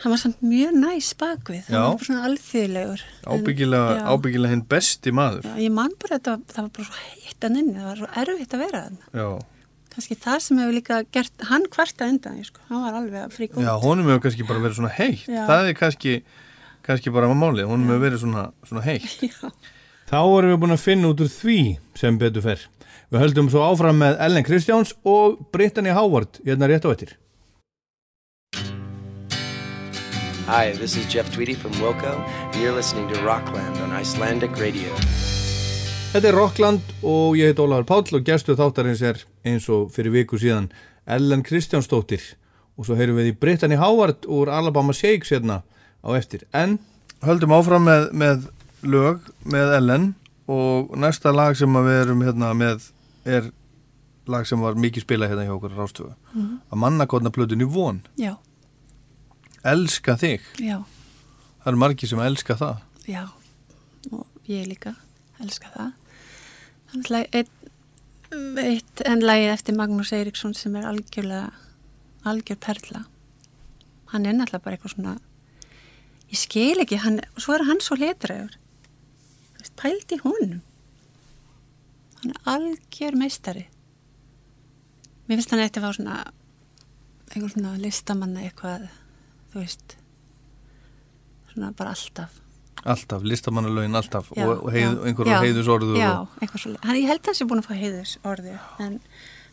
hann 0.03 0.11
var 0.11 0.19
samt 0.19 0.41
mjög 0.43 0.73
næs 0.83 1.13
bakvið 1.15 1.69
hann 1.71 1.79
var 1.85 1.95
bara 1.95 2.07
svona 2.09 2.25
alþýðilegur 2.27 3.03
En- 3.07 3.33
Ábyggilega, 3.37 4.01
ábyggilega 4.11 4.51
hinn 4.57 4.65
besti 4.67 5.13
maður. 5.15 5.45
já, 5.47 5.55
Ég 5.63 5.71
man 5.77 5.93
bara 6.03 6.19
þetta, 6.19 6.33
það 6.51 6.63
var 6.65 6.71
bara 6.79 6.87
svo 6.89 7.03
heitt 7.07 7.47
að 7.47 7.53
nynni 7.55 7.75
það 7.79 7.87
var 7.91 8.01
svo 8.01 8.09
erfitt 8.23 8.57
að 8.57 8.65
vera 8.65 8.81
þann 8.89 9.43
kannski 9.93 10.17
það 10.17 10.39
sem 10.41 10.59
hefur 10.63 10.73
líka 10.75 10.99
gert 11.13 11.43
hann 11.51 11.67
kvarta 11.71 12.07
undan, 12.09 12.39
sko. 12.49 12.63
hann 12.71 12.83
var 12.83 12.95
alveg 12.99 13.27
að 13.27 13.35
fríka 13.37 13.59
út 13.61 13.67
já 13.67 13.73
honum 13.83 14.09
hefur 14.09 14.23
kannski 14.25 14.47
bara 14.49 14.63
verið 14.65 14.79
svona 14.81 14.93
heitt. 14.97 15.27
Það 15.29 15.69
er 15.69 15.75
kannski, 15.77 16.15
kannski 16.83 17.13
bara 17.13 17.29
málið, 17.37 17.67
honum 17.69 17.91
hefur 17.93 18.03
verið 18.09 18.23
svona, 18.25 18.45
svona 18.67 18.83
heitt. 18.89 19.21
Já. 19.29 19.53
Þá 20.13 20.21
erum 20.29 20.51
við 20.51 20.59
búin 20.61 20.75
að 20.75 20.83
finna 20.83 21.09
út 21.09 21.21
úr 21.25 21.29
því 21.33 21.59
sem 21.97 22.17
betur 22.21 22.43
fer. 22.45 22.65
Við 23.09 23.23
höldum 23.23 23.47
svo 23.49 23.63
áfram 23.65 23.97
með 23.97 24.19
Ellen 24.21 24.45
Kristjáns 24.45 24.91
og 25.09 25.39
Brittany 25.57 25.95
Howard 25.97 26.37
hérna 26.45 26.69
rétt 26.69 26.85
á 26.85 26.93
ettir. 26.93 27.15
Hi, 30.51 30.77
this 30.77 30.99
is 31.01 31.09
Jeff 31.09 31.33
Tweedy 31.33 31.57
from 31.57 31.73
Wilco, 31.81 32.13
and 32.29 32.61
you're 32.61 32.77
listening 32.77 33.09
to 33.09 33.25
Rockland 33.25 33.81
on 33.81 33.97
Icelandic 33.97 34.53
Radio. 34.61 34.93
Þetta 36.13 36.29
er 36.29 36.37
Rockland 36.37 36.95
og 37.01 37.41
ég 37.41 37.55
heit 37.55 37.65
Ólafur 37.65 37.89
Páll 37.89 38.21
og 38.21 38.29
gestu 38.29 38.53
þáttarins 38.53 39.01
er 39.01 39.25
eins 39.49 39.73
og 39.73 39.95
fyrir 39.97 40.13
viku 40.13 40.37
síðan 40.37 40.69
Ellen 41.09 41.41
Kristjánsdóttir 41.41 42.35
og 42.77 42.85
svo 42.85 43.01
heyrum 43.01 43.17
við 43.17 43.33
í 43.33 43.39
Brittany 43.41 43.81
Howard 43.81 44.29
úr 44.29 44.53
Alabama 44.53 44.93
Shakes 44.93 45.33
hérna 45.33 45.63
á 46.05 46.13
eftir. 46.21 46.45
En 46.53 46.83
höldum 47.25 47.57
áfram 47.57 47.89
með, 47.89 48.11
með 48.13 48.51
lög 48.83 49.21
með 49.45 49.75
Ellen 49.79 50.15
og 50.51 50.95
næsta 50.99 51.33
lag 51.35 51.57
sem 51.57 51.73
við 51.73 52.01
erum 52.03 52.23
hérna 52.27 52.53
með 52.59 52.89
er 53.25 53.51
lag 54.31 54.47
sem 54.47 54.61
var 54.63 54.75
mikið 54.79 55.05
spilað 55.05 55.33
hérna 55.33 55.45
hjá 55.49 55.55
okkur 55.57 55.75
Rástöfu. 55.77 56.13
Mhm. 56.35 56.57
Að 56.73 56.79
mannakotna 56.85 57.31
plötunni 57.31 57.65
von. 57.67 58.03
já, 58.19 58.37
Elska 59.65 60.17
þig. 60.19 60.41
já, 60.59 60.83
Það 61.63 61.67
eru 61.73 61.77
margir 61.79 62.09
sem 62.09 62.19
elska 62.19 62.55
það. 62.59 62.81
já 63.07 63.29
og 64.13 64.27
ég 64.49 64.67
líka, 64.67 64.95
elska 65.41 65.69
það 65.77 65.93
Þannig 66.93 67.11
að 67.11 67.27
eitt, 67.39 67.51
eitt 68.59 69.03
en 69.07 69.21
lagið 69.23 69.53
eftir 69.53 69.75
Magnús 69.79 70.13
Eiríksson 70.13 70.55
sem 70.55 70.75
er 70.77 70.85
algjörlega 70.91 71.53
algjör 72.25 72.59
perla 72.61 73.05
hann 74.13 74.27
er 74.27 74.33
náttúrulega 74.35 74.63
bara 74.65 74.77
eitthvað 74.77 74.95
svona 74.95 75.15
ég 76.33 76.37
skil 76.39 76.83
ekki, 76.83 76.99
hann, 76.99 77.21
svo 77.39 77.55
er 77.55 77.65
hann 77.65 77.81
svo 77.81 77.97
letræður 79.63 79.77
pældi 79.77 80.19
honum. 80.23 80.61
Hann 82.23 82.31
er 82.31 82.39
algjör 82.47 83.17
meistari. 83.19 83.67
Mér 85.29 85.39
finnst 85.39 85.51
hann 85.51 85.63
eftir 85.63 85.83
að 85.83 85.89
fá 85.89 85.97
svona 85.97 86.21
eitthvað 87.33 87.53
svona 87.55 87.75
listamanna 87.81 88.45
eitthvað 88.47 88.89
þú 89.53 89.61
veist 89.61 89.97
svona 91.53 91.73
bara 91.77 91.95
alltaf. 91.95 92.39
Alltaf, 92.83 93.23
listamannalögin 93.23 93.95
alltaf. 93.95 94.33
Já, 94.35 94.49
og, 94.49 94.67
heið, 94.75 94.99
já, 95.07 95.37
heiðusorðu 95.45 95.99
já, 96.01 96.27
svo 96.57 96.75
hann, 96.83 96.97
ég 96.99 97.07
held 97.07 97.23
að 97.23 97.31
hann 97.31 97.39
sé 97.39 97.47
búin 97.47 97.63
að 97.63 97.69
fá 97.69 97.77
heiðusorðu 97.79 98.57
en 98.83 98.97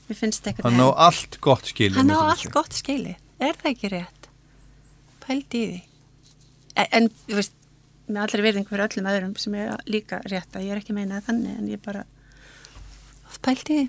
mér 0.08 0.18
finnst 0.18 0.48
eitthvað 0.50 0.72
hann 0.72 0.82
á 0.82 0.90
allt 1.06 1.38
gott 1.46 1.70
skil 1.70 1.92
hann 1.94 2.10
á 2.10 2.18
allt 2.32 2.50
gott 2.54 2.74
skili 2.74 3.14
er 3.38 3.60
það 3.60 3.70
ekki 3.76 3.94
rétt? 3.94 4.30
Pældi 5.22 5.62
í 5.62 5.70
því. 5.70 5.80
En 6.90 7.10
þú 7.28 7.38
veist 7.38 7.59
með 8.10 8.22
allri 8.24 8.46
virðingu 8.46 8.72
fyrir 8.72 8.86
öllum 8.88 9.10
öðrum 9.12 9.36
sem 9.40 9.56
er 9.60 9.76
líka 9.90 10.22
rétt 10.26 10.56
að 10.58 10.66
ég 10.66 10.74
er 10.74 10.82
ekki 10.82 10.94
að 10.96 11.00
meina 11.00 11.20
það 11.20 11.30
þannig 11.30 11.60
en 11.60 11.70
ég 11.70 11.84
bara 11.86 12.06
pældi 13.46 13.62
í 13.62 13.86
því. 13.86 13.88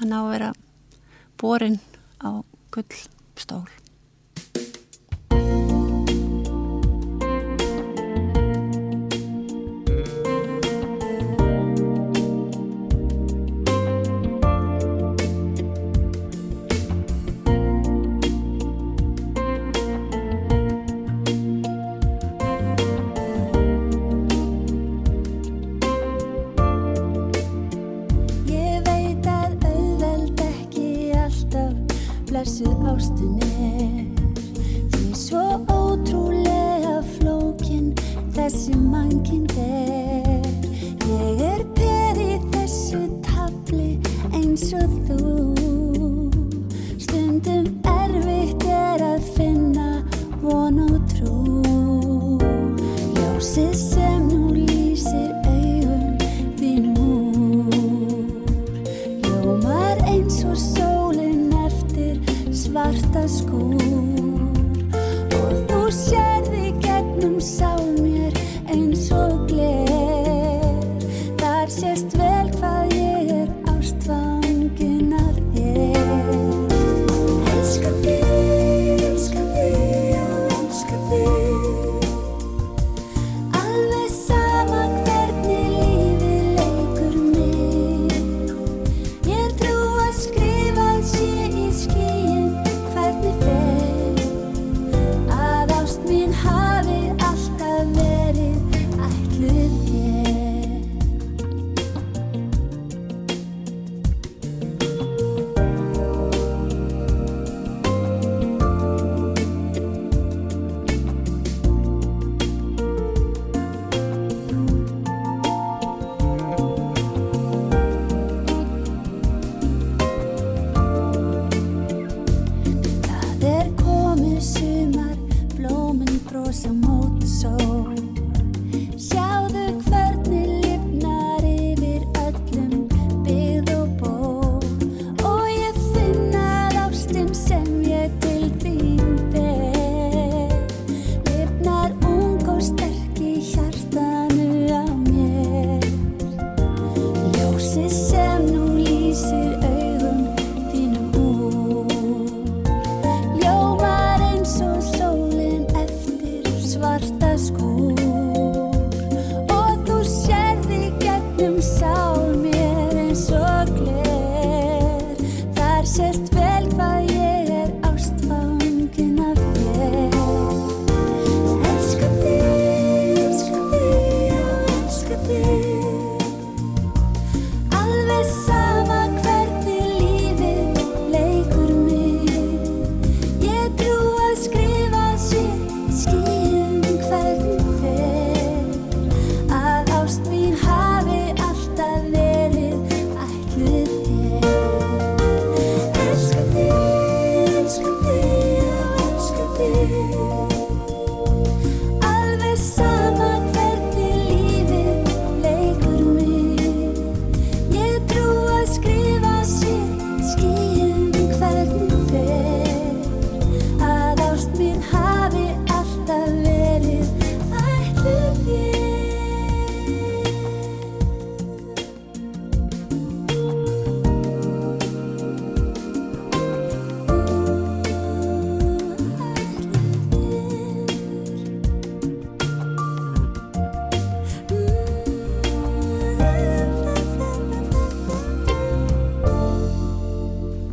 Hann 0.00 0.16
á 0.16 0.20
að 0.22 0.32
vera 0.32 0.50
borin 1.42 1.78
á 2.24 2.30
gullstól. 2.74 3.66
Ég 3.68 3.81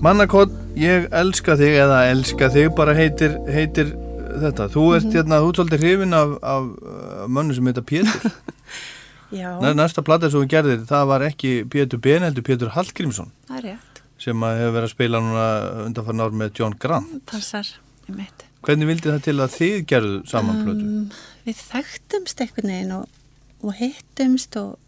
Mannakott, 0.10 0.50
ég 0.74 1.04
elska 1.14 1.54
þig 1.60 1.76
eða 1.84 1.98
elska 2.10 2.48
þig 2.50 2.72
bara 2.74 2.96
heitir, 2.98 3.36
heitir 3.46 3.92
þetta. 4.42 4.66
Þú 4.74 4.86
ert 4.96 5.06
Mhm. 5.06 5.14
hérna, 5.14 5.38
þú 5.44 5.50
ert 5.52 5.60
svolítið 5.60 5.84
hrifin 5.84 6.14
af, 6.18 6.32
af 6.42 6.64
uh, 6.82 7.28
mönnu 7.30 7.54
sem 7.54 7.66
heita 7.70 7.84
Pétur. 7.86 8.32
Já, 9.40 9.52
Næ- 9.62 9.76
Næsta 9.78 10.02
plata 10.02 10.30
sem 10.32 10.42
þú 10.42 10.48
gerðir, 10.50 10.80
það 10.90 11.06
var 11.12 11.22
ekki 11.28 11.52
Pétur 11.70 12.02
Ben, 12.02 12.24
heldur 12.26 12.42
Pétur 12.42 12.72
Hallgrímsson 12.74 13.30
það 13.48 13.58
er 13.60 13.68
rétt, 13.68 14.02
sem 14.18 14.42
að 14.42 14.58
hefur 14.64 14.74
verið 14.80 14.88
að 14.90 14.94
spila 14.96 15.22
núna 15.22 15.46
undanfarn 15.86 16.22
ár 16.26 16.34
með 16.42 16.54
John 16.58 16.74
Grant. 16.80 17.12
passar 17.30 17.70
í 18.10 18.16
mitt. 18.18 18.46
Hvernig 18.66 18.88
vildi 18.90 19.12
það 19.14 19.22
til 19.30 19.38
að 19.46 19.54
þið 19.60 19.86
gerðu 19.94 20.16
saman 20.28 20.64
plötu? 20.66 20.88
Um, 20.90 21.12
við 21.46 21.62
þekktumst 21.70 22.42
einhvern 22.42 22.74
veginn 22.74 22.96
og, 22.98 23.06
og 23.62 23.78
hittumst 23.78 24.58
og, 24.58 24.80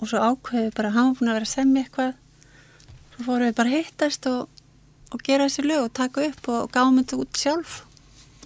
og 0.00 0.08
svo 0.08 0.16
ákveðum 0.32 0.70
við 0.70 0.74
bara 0.80 0.88
að 0.88 0.96
hann 0.96 1.12
var 1.20 1.28
að 1.28 1.36
vera 1.42 1.50
að 1.50 1.52
semja 1.58 1.84
eitthvað. 1.84 2.14
Svo 3.16 3.24
fórum 3.24 3.48
við 3.48 3.56
bara 3.56 3.72
að 3.72 3.78
hittast 3.80 4.28
og, 4.28 4.62
og 5.12 5.24
gera 5.24 5.48
þessi 5.48 5.64
lög 5.64 5.86
og 5.88 5.96
taka 5.96 6.28
upp 6.28 6.52
og 6.52 6.70
gáum 6.74 7.00
þetta 7.00 7.20
út 7.22 7.40
sjálf. 7.40 7.80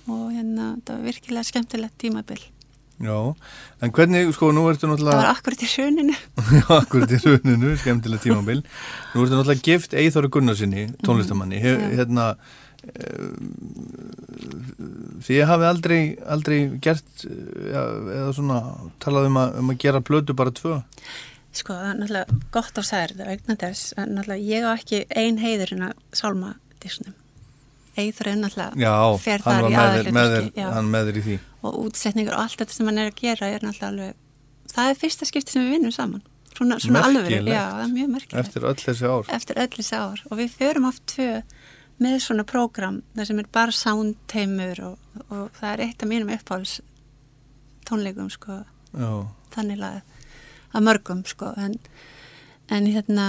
Og 0.07 0.31
hérna, 0.31 0.77
það 0.87 0.97
var 0.97 1.07
virkilega 1.11 1.49
skemmtilegt 1.51 1.99
tímabil. 2.01 2.41
Já, 3.01 3.17
en 3.81 3.93
hvernig, 3.97 4.29
sko, 4.37 4.51
nú 4.53 4.67
ertu 4.69 4.85
Það 4.85 4.91
var 4.91 4.99
náttúrulega, 5.01 5.29
akkurat 5.33 5.63
í 5.65 5.69
hruninu. 5.73 6.17
já, 6.61 6.67
akkurat 6.77 7.15
í 7.17 7.21
rauninu, 7.25 7.71
skemmtilega 7.81 8.25
tímabil, 8.27 8.61
nú 9.15 9.23
ertu 9.25 9.39
náttúrulega 9.39 9.65
gift 9.65 9.97
Eithóri 9.97 10.29
Gunnarsinni, 10.29 10.85
tónlistamanni, 11.07 11.63
Hef, 11.65 11.81
Já. 11.81 11.95
hérna, 11.97 12.27
uh, 12.85 13.33
þið 15.25 15.41
hafið 15.49 15.71
aldrei, 15.71 16.01
aldrei 16.37 16.59
gert, 16.85 17.25
ja, 17.25 17.87
eða 18.21 18.37
svona, 18.37 18.61
talað 19.01 19.31
um 19.31 19.41
að, 19.47 19.59
um 19.63 19.73
að 19.73 19.81
gera 19.87 20.05
plötu 20.05 20.37
bara 20.37 20.53
tvö. 20.61 20.83
Sko, 21.51 21.75
það 21.75 21.89
er 21.89 21.97
náttúrulega 21.99 22.41
gott 22.55 22.79
á 22.79 22.83
særið 22.87 23.23
vegna 23.27 23.57
þess 23.59 23.95
að 23.99 24.13
náttúrulega 24.15 24.47
ég 24.47 24.67
á 24.67 24.71
ekki 24.71 25.01
ein 25.19 25.41
heiður 25.43 25.73
en 25.75 25.87
að 25.89 26.05
sálma 26.15 26.51
disnum. 26.83 27.17
Eithur 27.99 28.31
er 28.31 28.39
náttúrulega 28.39 28.91
hann 29.43 29.43
þar 29.43 30.45
í 30.47 30.53
já. 30.55 30.67
hann 30.77 30.91
með 30.93 31.11
þér 31.11 31.19
í 31.19 31.25
því. 31.27 31.39
og 31.61 31.81
útsetningur 31.85 32.37
og 32.37 32.45
allt 32.45 32.61
þetta 32.63 32.77
sem 32.77 32.91
hann 32.91 33.01
er 33.03 33.11
að 33.11 33.19
gera 33.19 33.49
er 33.51 33.67
náttúrulega 33.67 33.91
alveg, 33.91 34.21
það 34.71 34.93
er 34.93 35.01
fyrsta 35.01 35.29
skipti 35.29 35.57
sem 35.57 35.67
við 35.67 35.75
vinnum 35.77 35.97
saman. 35.97 36.23
Svona, 36.55 36.79
svona 36.83 37.03
alveg, 37.09 37.35
já, 37.47 37.65
það 37.67 37.83
er 37.83 37.93
mjög 37.97 38.15
merkilegt. 38.15 38.47
Eftir 38.47 38.69
öll 38.71 38.79
þessi 38.85 39.11
ár. 39.11 39.29
Eftir 39.35 39.61
öll 39.65 39.75
þessi 39.75 39.99
ár 39.99 40.23
og 40.31 40.39
við 40.39 40.55
förum 40.61 40.89
oft 40.91 41.05
tvö 41.11 41.29
með 42.01 42.17
svona 42.25 42.47
prógram 42.49 43.03
þar 43.17 43.29
sem 43.29 43.43
er 43.43 43.51
bara 43.53 43.75
soundteimur 43.77 44.81
og, 44.87 45.21
og 45.29 45.51
það 45.59 45.73
er 45.73 45.83
eitt 45.87 46.05
af 46.05 46.11
mínum 46.11 46.33
uppáhalds 46.33 46.79
tónleikum 47.89 48.31
sko, 48.33 48.63
Já, 48.95 49.11
þannig 49.55 49.85
að 49.85 50.01
að 50.71 50.87
mörgum 50.87 51.23
sko 51.29 51.53
en, 51.59 51.77
en 52.71 52.89
hérna 52.91 53.29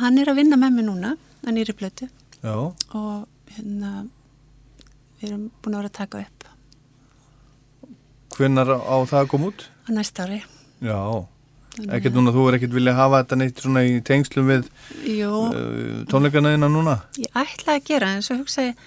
hann 0.00 0.18
er 0.20 0.30
að 0.30 0.40
vinna 0.42 0.58
með 0.60 0.78
mig 0.78 0.88
núna 0.88 1.14
að 1.44 1.56
nýri 1.58 1.76
plötu. 1.76 2.08
Já, 2.44 2.56
og 2.96 3.52
hérna 3.56 3.92
við 5.20 5.28
erum 5.28 5.46
búin 5.62 5.76
að 5.76 5.84
vera 5.84 5.92
að 5.92 5.98
taka 6.00 6.24
upp. 6.24 6.48
Hvennar 8.34 8.74
á 8.74 8.96
það 9.06 9.20
að 9.20 9.30
koma 9.30 9.52
út? 9.52 9.68
á 9.84 9.88
næsta 9.92 10.24
ári. 10.26 10.40
Já, 10.84 10.98
ekkert 11.84 12.16
núna, 12.16 12.32
þú 12.34 12.46
er 12.48 12.58
ekkert 12.58 12.76
vilja 12.76 12.94
hafa 12.96 13.22
þetta 13.22 13.38
neitt 13.40 13.60
svona 13.62 13.82
í 13.86 13.98
tengslum 14.04 14.48
við 14.50 14.68
uh, 14.68 16.04
tónleikana 16.10 16.54
þína 16.54 16.70
núna? 16.72 16.96
ég 17.20 17.30
ætlaði 17.34 17.80
að 17.80 17.88
gera 17.88 18.12
en 18.14 18.24
svo 18.24 18.38
hugsa 18.40 18.68
ég 18.68 18.84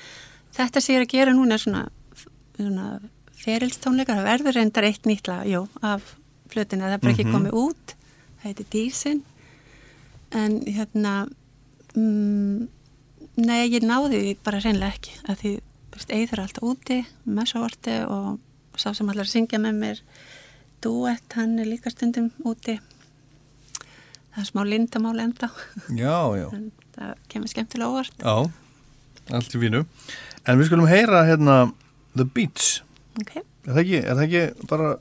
þetta 0.58 0.84
sem 0.84 0.96
ég 0.96 1.02
er 1.02 1.08
að 1.08 1.14
gera 1.16 1.36
núna 1.36 1.58
er 1.58 1.64
svona, 1.64 1.84
svona 2.58 2.88
ferilstónleikar, 3.38 4.20
það 4.20 4.30
verður 4.32 4.58
reyndar 4.60 4.88
eitt 4.90 5.10
nýtt 5.10 5.30
lag, 5.30 5.46
jú, 5.50 5.66
af 5.86 6.16
plötinu 6.54 6.84
það 6.88 6.94
er 6.98 7.04
bara 7.04 7.14
ekki 7.14 7.26
Mhm. 7.28 7.36
komið 7.36 7.54
út 7.64 7.96
það 8.42 8.48
heiti 8.48 8.66
Dísin 8.74 9.22
en 10.32 10.60
hérna 10.66 11.14
mm, 11.96 12.68
nei, 13.38 13.70
ég 13.70 13.84
náði 13.84 14.20
því 14.24 14.34
bara 14.44 14.60
reynlega 14.64 14.94
ekki 14.98 15.14
að 15.30 15.40
því, 15.42 15.54
er 16.34 16.40
alltaf 16.44 16.64
úti 16.64 16.98
með 17.28 17.46
svo 17.52 17.64
orti 17.66 17.96
og 18.08 18.40
sá 18.78 18.94
sem 18.94 19.10
allar 19.10 19.26
syngja 19.26 19.58
með 19.60 19.80
mér 19.82 20.02
duett, 20.82 21.34
hann 21.34 21.58
er 21.60 21.66
líka 21.66 21.90
stundum 21.90 22.30
úti 22.46 22.78
það 24.36 24.44
er 24.44 24.50
smá 24.52 24.62
lindamál 24.68 25.20
enda 25.24 25.50
Já, 25.90 26.18
já, 26.38 26.48
en 26.54 26.72
það 26.98 27.14
kemur 27.32 27.50
skemmtilega 27.52 27.90
óvart 27.90 28.22
já, 28.22 28.36
allt 29.34 29.56
í 29.58 29.60
fínu. 29.64 29.86
En 30.48 30.60
við 30.60 30.70
skulum 30.70 30.88
heyra 30.88 31.24
hérna 31.28 31.56
The 32.16 32.24
Beats. 32.26 32.82
ok, 33.20 33.34
Er 33.68 33.74
það 33.74 33.82
ekki, 33.84 33.98
er 34.06 34.16
það 34.16 34.26
ekki 34.28 34.68
bara 34.70 34.92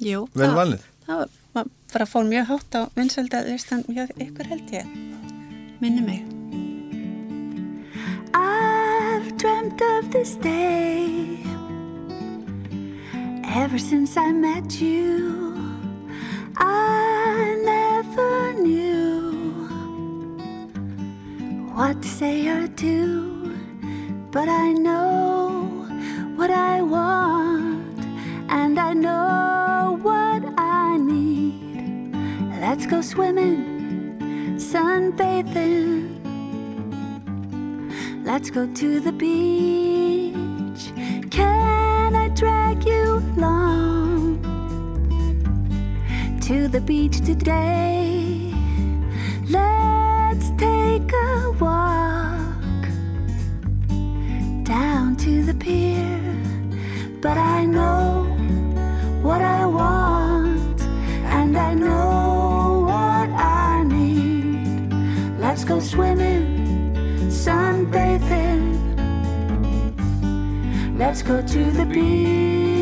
jú 0.00 0.22
vel 0.34 0.54
valið? 0.56 0.86
Það 1.06 1.26
var, 1.54 1.66
bara 1.92 2.06
fór 2.06 2.24
mjög 2.28 2.46
hátt 2.52 2.74
á 2.78 2.82
vinsælda 2.96 3.44
listan 3.48 3.84
hjá 3.88 4.06
ykkur 4.26 4.46
held 4.52 4.70
ég 4.72 4.86
minni 5.80 6.02
mig 6.08 6.22
I've 8.34 9.36
dreamt 9.38 9.80
of 9.80 10.10
this 10.10 10.34
day 10.36 11.44
ever 13.54 13.78
since 13.78 14.16
I 14.16 14.32
met 14.32 14.80
you. 14.80 15.54
I 16.56 17.56
never 17.64 18.52
knew 18.54 19.30
what 21.74 22.02
to 22.02 22.08
say 22.08 22.48
or 22.48 22.66
do, 22.66 23.54
but 24.32 24.48
I 24.48 24.72
know 24.72 25.86
what 26.36 26.50
I 26.50 26.82
want 26.82 27.98
and 28.48 28.78
I 28.78 28.92
know 28.92 29.98
what 30.02 30.42
I. 30.58 30.63
Let's 32.66 32.86
go 32.86 33.02
swimming, 33.02 34.56
sunbathing. 34.56 36.08
Let's 38.24 38.48
go 38.48 38.66
to 38.66 39.00
the 39.00 39.12
beach. 39.12 40.82
Can 41.30 42.16
I 42.16 42.28
drag 42.28 42.86
you 42.86 43.22
along 43.36 44.40
to 46.40 46.68
the 46.68 46.80
beach 46.80 47.20
today. 47.20 48.50
Let's 49.50 50.48
take 50.56 51.12
a 51.12 51.52
walk 51.60 52.82
down 54.62 55.16
to 55.18 55.42
the 55.42 55.54
pier. 55.54 56.18
But 57.20 57.36
I 57.36 57.66
know 57.66 58.24
what 59.20 59.42
I 59.42 59.66
want, 59.66 60.80
and 61.38 61.58
I 61.58 61.74
know 61.74 62.23
Let's 65.54 65.64
go 65.64 65.78
swimming, 65.78 67.28
sunbathing. 67.28 68.74
Let's 70.98 71.22
go 71.22 71.40
to 71.42 71.70
the 71.70 71.86
beach. 71.86 72.73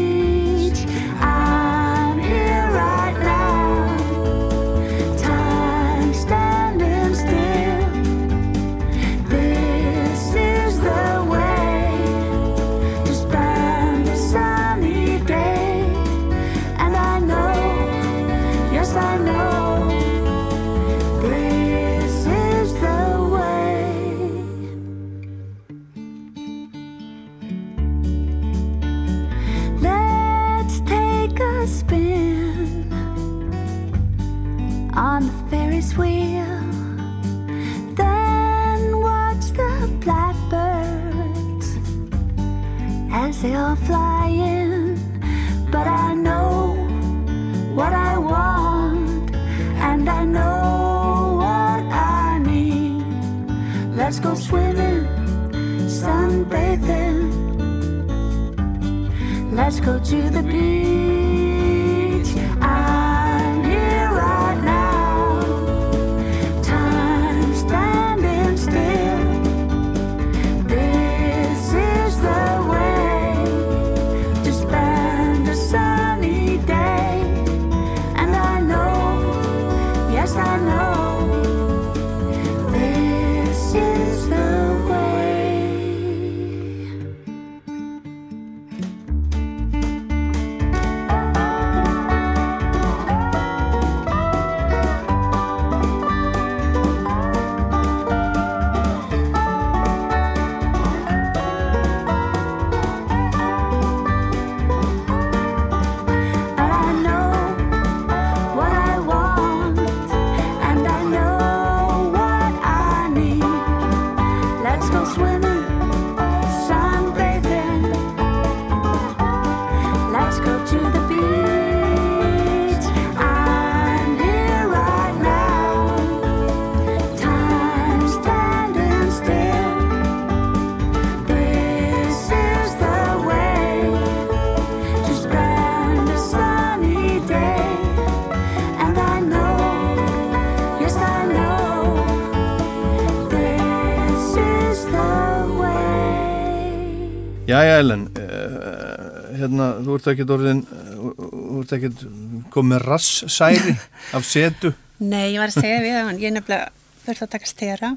Ert 150.03 150.13
ekkert 150.13 150.33
orðin, 150.35 150.63
þú 150.67 151.63
ert 151.63 151.75
ekkert 151.79 152.07
komið 152.53 152.87
rassæri 152.87 153.75
af 154.19 154.27
setu. 154.27 154.73
Nei, 155.13 155.33
ég 155.33 155.41
var 155.41 155.51
að 155.51 155.59
segja 155.63 155.83
við 155.83 155.99
hann, 155.99 156.19
ég 156.21 156.31
er 156.31 156.37
nefnilega 156.37 156.71
verið 157.07 157.25
að 157.27 157.33
taka 157.33 157.51
stera 157.51 157.95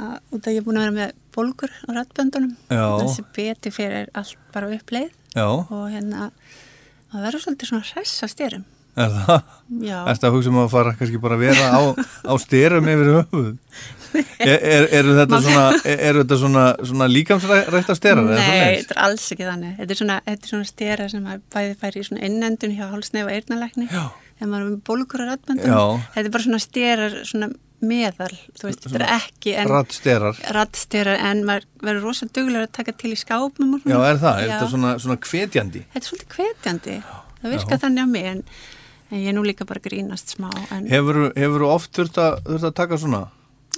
að, 0.00 0.18
út 0.32 0.46
að 0.46 0.56
ég 0.56 0.60
er 0.60 0.66
búin 0.66 0.80
að 0.80 0.86
vera 0.88 0.96
með 0.98 1.14
bólgur 1.32 1.72
á 1.72 1.90
rattböndunum 1.96 2.52
Já. 2.68 2.84
þessi 3.00 3.24
beti 3.36 3.72
fyrir 3.72 4.10
allt 4.18 4.36
bara 4.52 4.68
uppleið 4.74 5.08
Já, 5.32 5.46
og 5.48 5.86
hérna 5.88 6.28
að 7.12 7.24
vera 7.24 7.40
svolítið 7.40 7.70
svona 7.70 7.88
hress 7.88 8.24
að 8.26 8.32
styrum 8.34 8.66
er 9.00 9.14
það? 9.16 9.52
Já. 9.80 9.98
Ertu 10.12 10.28
að 10.28 10.34
hugsa 10.36 10.52
um 10.52 10.60
að 10.60 10.72
fara 10.74 10.94
kannski 10.98 11.20
bara 11.22 11.38
að 11.38 11.44
vera 11.46 11.68
á, 11.72 11.80
á 12.28 12.34
styrum 12.42 12.90
yfir 12.92 13.12
höfuð? 13.16 13.54
Er, 14.42 14.58
er, 14.58 14.86
eru 14.98 15.12
þetta 15.16 15.38
svona, 15.44 15.64
er 15.86 16.16
þetta 16.20 16.36
svona, 16.40 16.62
svona 16.82 17.06
líkamsrækta 17.12 17.94
styrar? 17.98 18.24
Nei, 18.26 18.78
þetta 18.82 18.96
er 18.96 19.02
alls 19.06 19.26
ekki 19.34 19.46
þannig 19.46 19.76
þetta 19.78 19.94
er 19.94 20.00
svona, 20.02 20.16
þetta 20.26 20.48
er 20.48 20.52
svona 20.54 20.68
stera 20.70 21.08
sem 21.12 21.28
að 21.32 21.44
bæði 21.54 21.76
færi 21.82 22.02
í 22.02 22.06
svona 22.08 22.24
innendun 22.28 22.74
hjá 22.76 22.86
hálsnef 22.90 23.28
og 23.28 23.34
eyrnalækni 23.36 23.86
þegar 23.92 24.50
maður 24.50 24.64
er 24.64 24.70
með 24.72 24.80
bólgur 24.88 25.22
á 25.22 25.26
rattböndunum 25.32 25.76
Já. 25.76 26.08
þetta 26.16 26.26
er 26.26 26.34
bara 26.36 26.46
svona 26.48 26.62
sterar 26.64 27.16
svona 27.28 27.50
meðal, 27.82 28.30
þú 28.58 28.68
veist, 28.68 28.84
þetta 28.86 28.98
er 29.02 29.14
ekki 29.16 29.54
en 29.58 29.70
Rattsterar. 29.72 30.36
rattsterar 30.54 31.18
en 31.30 31.40
maður 31.48 31.64
verður 31.82 32.04
rosalega 32.06 32.36
duglega 32.38 32.68
að 32.68 32.74
taka 32.78 32.92
til 33.00 33.10
í 33.10 33.18
skápum 33.18 33.72
og. 33.74 33.88
Já, 33.90 33.96
er 34.06 34.20
það? 34.22 34.36
Er 34.38 34.46
Já. 34.46 34.52
þetta 34.52 34.68
svona, 34.70 34.92
svona 35.02 35.16
hvetjandi? 35.26 35.82
Þetta 35.90 35.98
er 36.04 36.06
svolítið 36.12 36.36
hvetjandi. 36.36 36.94
Það 37.42 37.56
virkar 37.56 37.80
þannig 37.82 38.06
á 38.06 38.08
mig 38.12 38.28
en, 38.36 38.44
en 39.10 39.18
ég 39.24 39.32
er 39.32 39.34
nú 39.34 39.42
líka 39.48 39.66
bara 39.66 39.82
að 39.82 39.88
grínast 39.90 40.36
smá. 40.36 40.46
En, 40.70 40.86
Hefur 40.94 41.32
þú 41.34 41.70
oft 41.72 41.90
þurft 41.98 42.20
að, 42.22 42.38
þurft 42.46 42.68
að 42.70 42.76
taka 42.84 43.00
svona? 43.02 43.24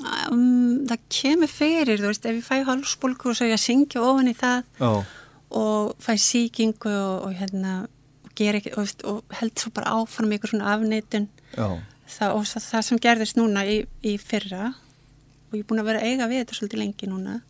Um, 0.02 0.84
það 0.88 1.04
kemur 1.18 1.50
fyrir, 1.50 2.00
þú 2.00 2.10
veist, 2.10 2.26
ef 2.26 2.38
ég 2.40 2.46
fæ 2.46 2.64
hálsbólku 2.68 3.30
og 3.30 3.38
svo 3.38 3.48
ég 3.48 3.56
að 3.58 3.64
syngja 3.64 4.02
ofan 4.02 4.30
í 4.30 4.36
það 4.38 4.64
Já, 4.80 4.90
og 5.54 5.94
fæ 6.02 6.12
síkingu 6.18 6.90
og, 6.90 7.28
og 7.28 7.34
hérna 7.38 7.74
og, 8.24 8.30
gera 8.34 8.58
ekki, 8.58 8.74
og, 8.80 8.94
og 9.06 9.36
held 9.38 9.54
svo 9.60 9.70
bara 9.76 9.94
áfram 10.00 10.32
ykkur 10.34 10.54
svona 10.54 10.72
afneitun. 10.74 11.28
Já, 11.54 11.68
það, 12.16 12.36
og 12.38 12.46
það, 12.50 12.68
það 12.70 12.86
sem 12.88 13.02
gerðist 13.06 13.38
núna 13.38 13.66
í, 13.70 13.80
í 14.02 14.16
fyrra 14.18 14.72
og 14.74 15.58
ég 15.58 15.62
er 15.62 15.68
búin 15.70 15.84
að 15.84 15.90
vera 15.92 16.06
eiga 16.06 16.30
við 16.30 16.42
þetta 16.42 16.58
svolítið 16.58 16.82
lengi 16.82 17.10
núna 17.10 17.40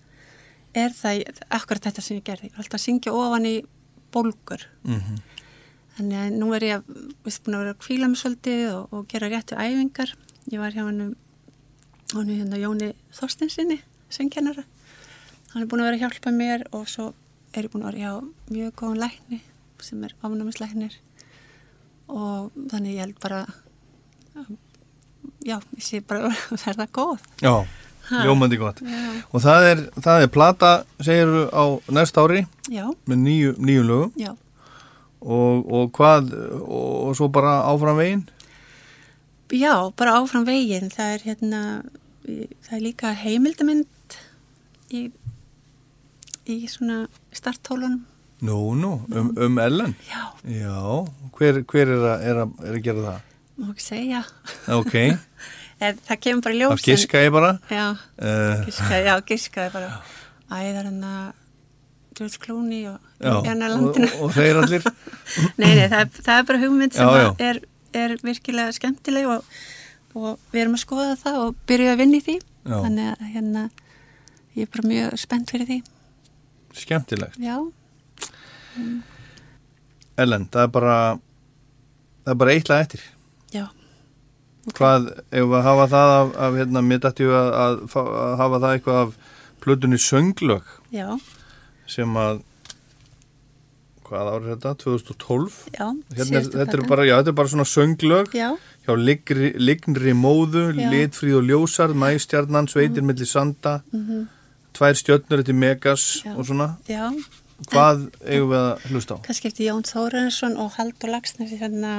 er 0.75 0.93
það 0.93 1.23
akkurat 1.55 1.87
þetta 1.89 2.03
sem 2.03 2.19
ég 2.19 2.27
gerði. 2.27 2.51
Ég 2.51 2.57
var 2.59 2.65
alltaf 2.65 2.81
að 2.81 2.85
syngja 2.85 3.15
ofan 3.15 3.49
í 3.49 3.55
bólgur. 4.15 4.67
Mhm, 4.85 5.21
þannig 5.97 6.21
að 6.21 6.39
nú 6.41 6.49
er 6.57 6.67
ég 6.67 6.81
að, 6.81 7.03
veist, 7.25 7.43
búin 7.47 7.57
að 7.57 7.65
vera 7.65 7.75
að 7.75 7.83
kvíla 7.87 8.09
mig 8.11 8.21
svolítið 8.21 8.65
og, 8.75 8.95
og 8.95 9.07
gera 9.11 9.31
réttu 9.31 9.59
æfingar. 9.59 10.15
Ég 10.53 10.61
var 10.61 10.75
hjá 10.75 10.83
hann 10.85 11.15
hann 12.13 12.29
hérna 12.29 12.61
Jóni 12.61 12.93
Þorstinsinni 13.17 13.81
söngkennara 14.13 14.67
hann 15.55 15.63
er 15.63 15.71
búin 15.71 15.83
að 15.83 15.91
vera 15.91 15.97
að 15.97 16.05
hjálpa 16.05 16.35
mér 16.35 16.67
og 16.73 16.87
svo 16.91 17.13
er 17.55 17.67
ég 17.67 17.73
búin 17.73 17.87
að 17.87 17.95
vera 17.95 18.05
hjá 18.05 18.13
mjög 18.53 18.77
góðan 18.81 19.03
lækni 19.07 19.41
sem 19.85 20.05
er 20.05 20.15
afnámislæknir 20.21 20.99
og 22.13 22.53
þannig 22.71 22.97
ég 22.97 23.05
held 23.05 23.21
bara 23.23 23.45
já, 25.45 25.59
ég 25.77 25.85
sé 25.85 26.01
bara 26.05 26.31
að 26.31 26.65
verða 26.65 26.87
góð. 26.93 27.27
Já, 27.43 27.55
ljómandi 28.25 28.59
gott. 28.61 28.81
Já. 28.85 29.03
Og 29.31 29.45
það 29.45 29.69
er, 29.71 29.83
það 30.05 30.25
er 30.25 30.33
plata, 30.33 30.73
segir 31.01 31.35
á 31.53 31.65
næst 31.93 32.19
ári 32.21 32.45
Já, 32.73 32.87
með 33.09 33.23
nýju, 33.27 33.55
nýju 33.61 33.85
lögum. 33.89 34.41
Og, 35.25 35.65
og 35.73 35.93
hvað, 35.97 36.35
og, 36.61 36.89
og 37.09 37.15
svo 37.17 37.31
bara 37.33 37.63
áfram 37.71 38.01
veginn? 38.01 38.25
Já, 39.55 39.75
bara 39.97 40.17
áfram 40.21 40.45
veginn 40.49 40.91
það 40.93 41.13
er 41.17 41.25
hérna 41.29 41.61
það 42.25 42.75
er 42.79 42.83
líka 42.85 43.13
heimildamind 43.21 44.19
í, 44.95 45.07
í 46.49 46.57
svona 46.71 47.05
starthólunum 47.37 48.03
Nú, 48.45 48.75
nú, 48.77 48.91
um, 49.15 49.29
um 49.41 49.59
Ellen? 49.63 49.95
Já. 50.05 50.25
Já, 50.45 50.81
hver, 51.39 51.63
hver 51.71 51.89
er, 51.95 52.03
að, 52.11 52.25
er, 52.29 52.41
að, 52.43 52.51
er 52.67 52.75
að 52.77 52.83
gera 52.85 53.05
það? 53.07 53.31
Má 53.63 53.69
ekki 53.71 53.85
segja. 53.85 54.19
Ok, 54.75 54.97
Eð, 55.85 56.01
það 56.09 56.19
kemur 56.27 56.43
bara 56.45 56.69
það 56.75 56.83
giska 56.85 57.23
ég 57.25 57.33
bara. 57.33 57.53
Já, 57.73 57.85
Uh, 58.19 58.65
giska, 58.67 58.99
já, 59.07 59.15
giska 59.31 59.65
er 59.65 59.73
bara. 59.73 59.89
Æðar 60.53 60.91
hann 60.91 61.01
að 61.09 61.31
George 62.19 62.43
Clooney 62.45 62.83
og 62.91 62.99
já, 63.23 63.33
Janna 63.49 63.71
og, 63.71 63.77
landinu. 63.79 64.11
og 64.27 64.35
þeir 64.37 64.61
allir. 64.61 64.85
nei, 65.63 65.71
nei, 65.71 65.87
það, 65.89 65.99
er- 66.03 66.21
það 66.29 66.35
er 66.43 66.47
bara 66.51 66.63
hugmynd 66.67 66.99
sem 66.99 67.09
Já, 67.09 67.17
já. 67.23 67.31
að 67.31 67.47
Er, 67.49 67.63
er 68.01 68.15
virkilega 68.25 68.73
skemmtileg 68.77 69.29
og, 69.31 69.47
og 70.15 70.39
við 70.53 70.61
erum 70.65 70.77
að 70.79 70.83
skoða 70.85 71.17
það 71.21 71.41
og 71.45 71.57
byrjuð 71.71 71.93
að 71.95 72.01
vinna 72.03 72.21
í 72.21 72.25
því. 72.27 72.37
Já. 72.65 72.77
Þannig 72.81 73.09
að 73.13 73.25
hérna, 73.35 73.65
ég 74.57 74.67
er 74.67 74.73
bara 74.77 74.89
mjög 74.91 75.19
spennt 75.25 75.51
fyrir 75.55 75.69
því. 75.71 75.79
Skemmtilegt. 76.75 77.39
Já, 77.43 77.57
Ellen, 80.19 80.47
það 80.51 80.63
er 80.67 80.71
bara, 80.75 80.97
það 82.25 82.33
er 82.35 82.39
bara 82.43 82.55
eittlað 82.57 82.85
eftir. 82.85 83.05
já, 83.55 83.65
Hvað, 84.75 85.11
ef 85.29 85.45
við 85.51 85.63
hafa 85.67 85.87
það 85.93 86.11
af, 86.19 86.31
af 86.47 86.55
hérna, 86.59 86.81
mér 86.87 87.01
dætti 87.05 87.27
að, 87.29 87.49
að, 87.61 87.75
að 88.01 88.37
hafa 88.41 88.61
það 88.63 88.77
eitthvað 88.79 89.01
af 89.03 89.17
plötunni 89.65 89.99
sönglög 90.01 90.71
já, 90.95 91.09
sem 91.91 92.15
að, 92.17 92.41
hvað 94.15 94.31
árið 94.35 94.51
þetta, 94.55 94.73
2012? 94.85 95.59
já. 95.75 95.87
Hérna, 96.15 96.39
er- 96.41 96.51
þetta 96.55 96.79
er 96.79 96.87
bara, 96.89 97.05
já, 97.09 97.15
þetta 97.19 97.33
er 97.35 97.39
bara 97.43 97.53
svona 97.53 97.67
sönglög 97.67 98.35
Já, 98.39 98.49
hjá 98.87 98.95
ligri, 98.97 99.51
lignri 99.59 100.15
móðu, 100.15 100.69
litfríð 100.79 101.41
og 101.41 101.49
ljósar, 101.51 101.95
mæstjarnan, 101.99 102.71
sveitir 102.71 103.03
milli 103.03 103.27
sanda, 103.27 103.81
mhm, 103.93 104.29
tvær 104.75 104.95
stjörnur 104.99 105.43
eftir 105.43 105.55
Megas 105.59 106.23
Já. 106.25 106.37
og 106.39 106.47
svona. 106.47 106.77
já. 106.89 107.11
Hvað 107.71 108.09
eigum 108.27 108.49
við 108.51 108.61
að 108.61 108.87
hlusta 108.91 109.15
á? 109.15 109.19
Kannski 109.23 109.47
eftir 109.49 109.69
Jón 109.71 109.85
Þórensson 109.87 110.57
og 110.59 110.73
Haldur 110.75 111.11
Lagsnes 111.13 111.53
í 111.55 111.59
hérna 111.61 111.93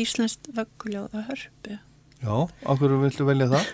Íslandst 0.00 0.48
vögguljóð 0.56 1.12
og 1.12 1.26
hörpu. 1.28 1.76
Já, 2.24 2.48
okkur 2.64 2.94
viltu 3.02 3.26
velja 3.28 3.46
það? 3.52 3.66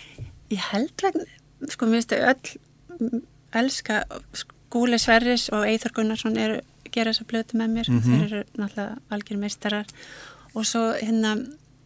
Ég 0.52 0.60
held 0.70 0.92
vegna, 1.02 1.24
sko, 1.72 1.88
mér 1.88 2.04
finnst 2.04 2.12
öll 2.12 3.00
mm, 3.00 3.22
elska 3.56 4.02
Skúli 4.36 4.98
Sverris 5.00 5.48
og 5.48 5.64
Eithor 5.66 5.94
Gunnarsson 5.96 6.36
eru 6.36 6.60
gera 6.96 7.12
þessa 7.12 7.28
blötu 7.30 7.60
með 7.60 7.76
mér. 7.76 7.92
Mhm. 7.92 8.02
Þeir 8.08 8.26
eru 8.26 8.42
náttúrulega 8.56 8.98
algjör 9.14 9.40
meistarar. 9.44 9.94
Og 10.56 10.64
svo 10.64 10.84
hérna 10.96 11.36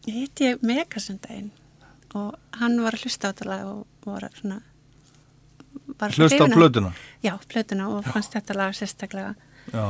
hitt 0.07 0.41
ég 0.41 0.63
Megasundaginn 0.65 1.51
og 2.17 2.35
hann 2.59 2.81
var 2.83 2.97
að 2.97 3.07
hlusta 3.07 3.31
á 3.31 3.33
þetta 3.33 3.49
lag 3.51 3.69
og 3.69 3.87
var 4.07 4.27
að 4.27 4.41
svona 4.41 4.61
var 6.01 6.15
svo 6.15 6.27
Hlusta 6.27 6.47
á 6.47 6.49
plötuna? 6.51 6.93
Já, 7.23 7.35
plötuna 7.51 7.89
og 7.93 8.05
fannst 8.09 8.35
þetta 8.35 8.57
lag 8.59 8.75
sérstaklega 8.75 9.35
Já. 9.71 9.87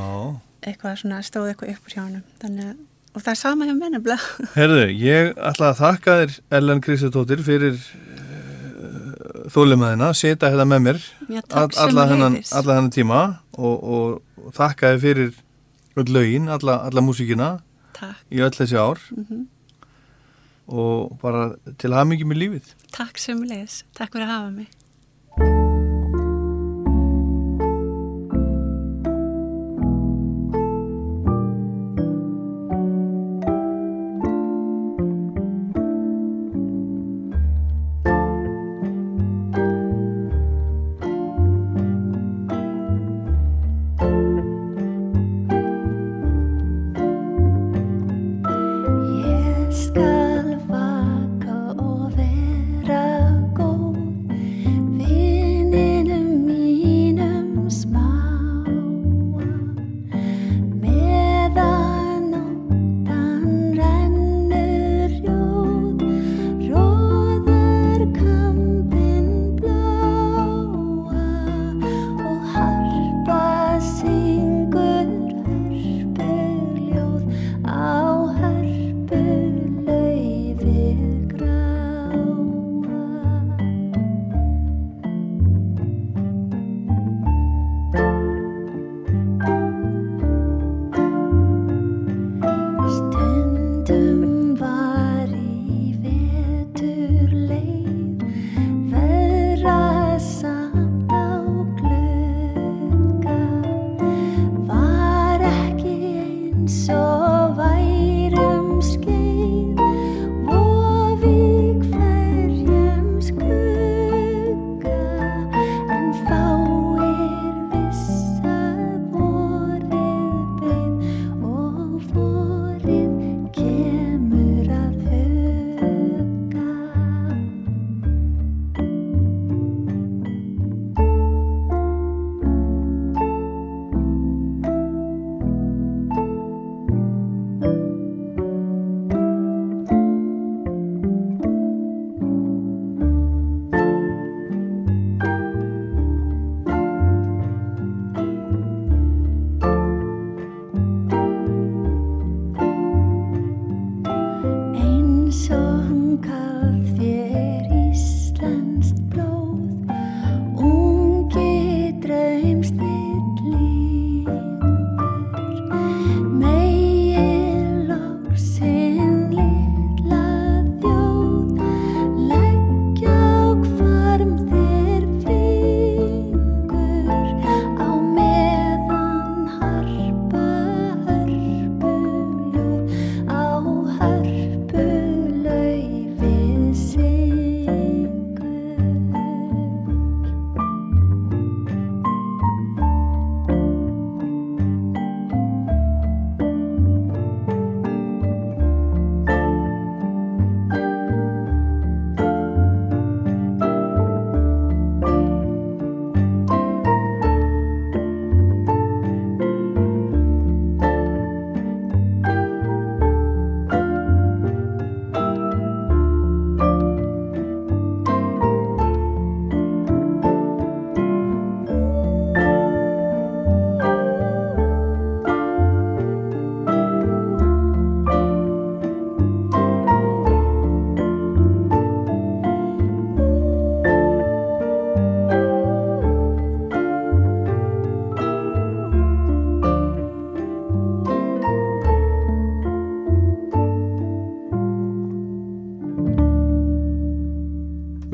eitthvað 0.67 1.01
svona 1.03 1.23
stóð 1.25 1.53
eitthvað 1.53 1.75
upp 1.75 1.89
úr 1.89 1.95
hjá 1.95 2.03
hann 2.03 2.23
þannig 2.43 2.73
að 2.73 2.87
og 3.11 3.25
það 3.25 3.33
er 3.33 3.41
sama 3.41 3.67
hjá 3.67 3.75
nefnilega 3.75 4.19
Herðu, 4.59 4.85
ég 5.01 5.33
ætla 5.51 5.73
að 5.73 5.81
þakka 5.81 6.17
þér 6.21 6.37
Ellen 6.61 6.83
Kristutóttir 6.85 7.43
fyrir 7.47 7.79
uh, 7.79 9.49
þólimaðina, 9.51 10.13
setja 10.15 10.51
þetta 10.53 10.67
með 10.69 10.85
mér 10.87 11.01
Já, 11.27 11.41
alla 11.57 12.07
hennan 12.13 12.93
tíma 12.95 13.23
og, 13.57 13.77
og, 13.81 14.21
og 14.47 14.53
þakka 14.57 14.93
þér 14.95 15.01
fyrir 15.05 15.33
öll 16.01 16.13
lögin, 16.15 16.49
alla, 16.49 16.79
alla 16.87 17.01
músíkina 17.05 17.61
Takk. 17.93 18.17
í 18.31 18.39
öll 18.41 18.51
þessi 18.57 18.77
ár 18.79 18.99
Mhm. 19.17 19.47
og 20.71 21.19
bara 21.23 21.55
til 21.79 21.91
hamingi 21.93 22.25
með 22.25 22.39
lífið 22.45 22.75
Takk 22.93 23.19
sömulegis, 23.19 23.83
takk 23.95 24.13
fyrir 24.13 24.27
að 24.27 24.35
hafa 24.37 24.51
mig 24.51 25.70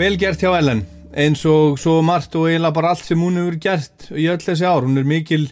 Vel 0.07 0.21
gert 0.23 0.39
hjá 0.39 0.53
Ellen 0.55 0.85
eins 1.19 1.41
og 1.51 1.81
svo 1.83 1.97
margt 2.07 2.37
og 2.39 2.45
eiginlega 2.47 2.77
bara 2.77 2.93
allt 2.95 3.03
sem 3.03 3.19
hún 3.19 3.41
hefur 3.41 3.57
gert 3.59 4.05
í 4.15 4.29
öll 4.31 4.39
þessi 4.39 4.63
ár. 4.63 4.85
Hún 4.87 5.01
er 5.01 5.07
mikil 5.09 5.49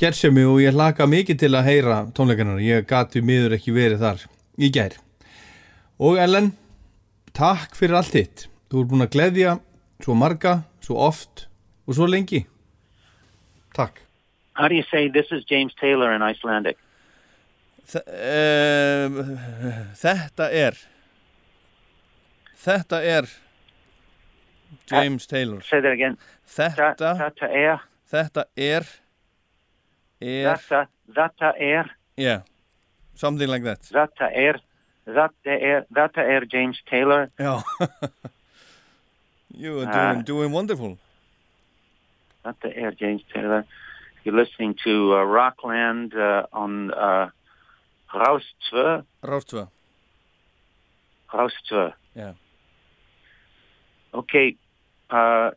gerðsemi 0.00 0.46
og 0.48 0.62
ég 0.62 0.72
hlaka 0.72 1.04
mikið 1.04 1.36
til 1.42 1.50
að 1.52 1.66
heyra 1.66 1.96
tónleikarnar. 2.16 2.62
Ég 2.64 2.86
gati 2.88 3.20
miður 3.20 3.58
ekki 3.58 3.74
verið 3.76 4.00
þar 4.00 4.22
í 4.56 4.70
gær. 4.72 4.94
Og 6.00 6.16
Ellen 6.24 6.48
takk 7.36 7.76
fyrir 7.76 7.98
allt 7.98 8.14
þitt. 8.14 8.46
Þú 8.72 8.80
er 8.80 8.86
búin 8.94 9.04
að 9.04 9.10
gleðja 9.12 9.52
svo 10.00 10.16
marga, 10.16 10.54
svo 10.86 10.96
oft 11.04 11.44
og 11.84 11.98
svo 11.98 12.08
lengi. 12.08 12.40
Takk. 13.76 14.00
How 14.56 14.70
do 14.72 14.78
you 14.78 14.86
say 14.88 15.10
this 15.12 15.28
is 15.36 15.44
James 15.50 15.76
Taylor 15.82 16.14
in 16.16 16.24
Icelandic? 16.24 16.80
Þ 17.92 18.00
uh, 18.08 19.20
þetta 20.00 20.48
er 20.62 20.80
þetta 22.64 23.02
er 23.04 23.28
James 24.86 25.26
Taylor 25.26 25.60
Say 25.62 25.80
that 25.80 25.92
again. 25.92 26.16
Þetta 26.46 26.94
Þetta 26.96 27.48
er 27.52 27.78
Þetta 28.10 28.44
er 28.56 28.86
er 30.20 30.56
Þetta 30.58 30.86
Þetta 31.14 31.52
er 31.60 31.90
yeah 32.16 32.40
something 33.14 33.48
like 33.48 33.64
that 33.64 33.80
Þetta 33.82 34.30
er 34.34 34.60
Þetta 35.06 35.50
er 35.70 35.84
Þetta 35.94 36.22
er 36.36 36.46
James 36.52 36.78
Taylor. 36.90 37.28
Já 37.38 37.62
You 39.58 39.80
are 39.80 39.86
Uh, 39.86 40.12
doing, 40.12 40.24
doing 40.24 40.52
wonderful 40.52 40.98
Þetta 42.44 42.68
er 42.76 42.92
James 43.00 43.22
Taylor. 43.34 43.64
You're 44.24 44.36
listening 44.36 44.74
to 44.84 45.14
uh, 45.14 45.24
Rockland 45.24 46.14
uh, 46.14 46.44
on 46.52 46.90
uh, 46.92 47.28
Rás 48.14 48.44
2. 48.70 49.04
Rás 49.24 49.44
2 49.46 49.66
Rás 51.32 51.52
2. 51.68 51.92
Yeah. 52.14 52.32
Okay. 54.14 54.56
Uh, 55.10 55.50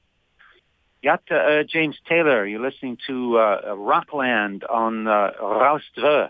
Yatta 1.04 1.62
uh, 1.62 1.64
James 1.64 1.98
Taylor, 2.08 2.46
you're 2.46 2.62
listening 2.62 2.98
to 3.08 3.38
uh, 3.38 3.74
Rockland 3.76 4.64
on 4.64 5.08
uh, 5.08 5.32
2. 5.96 6.26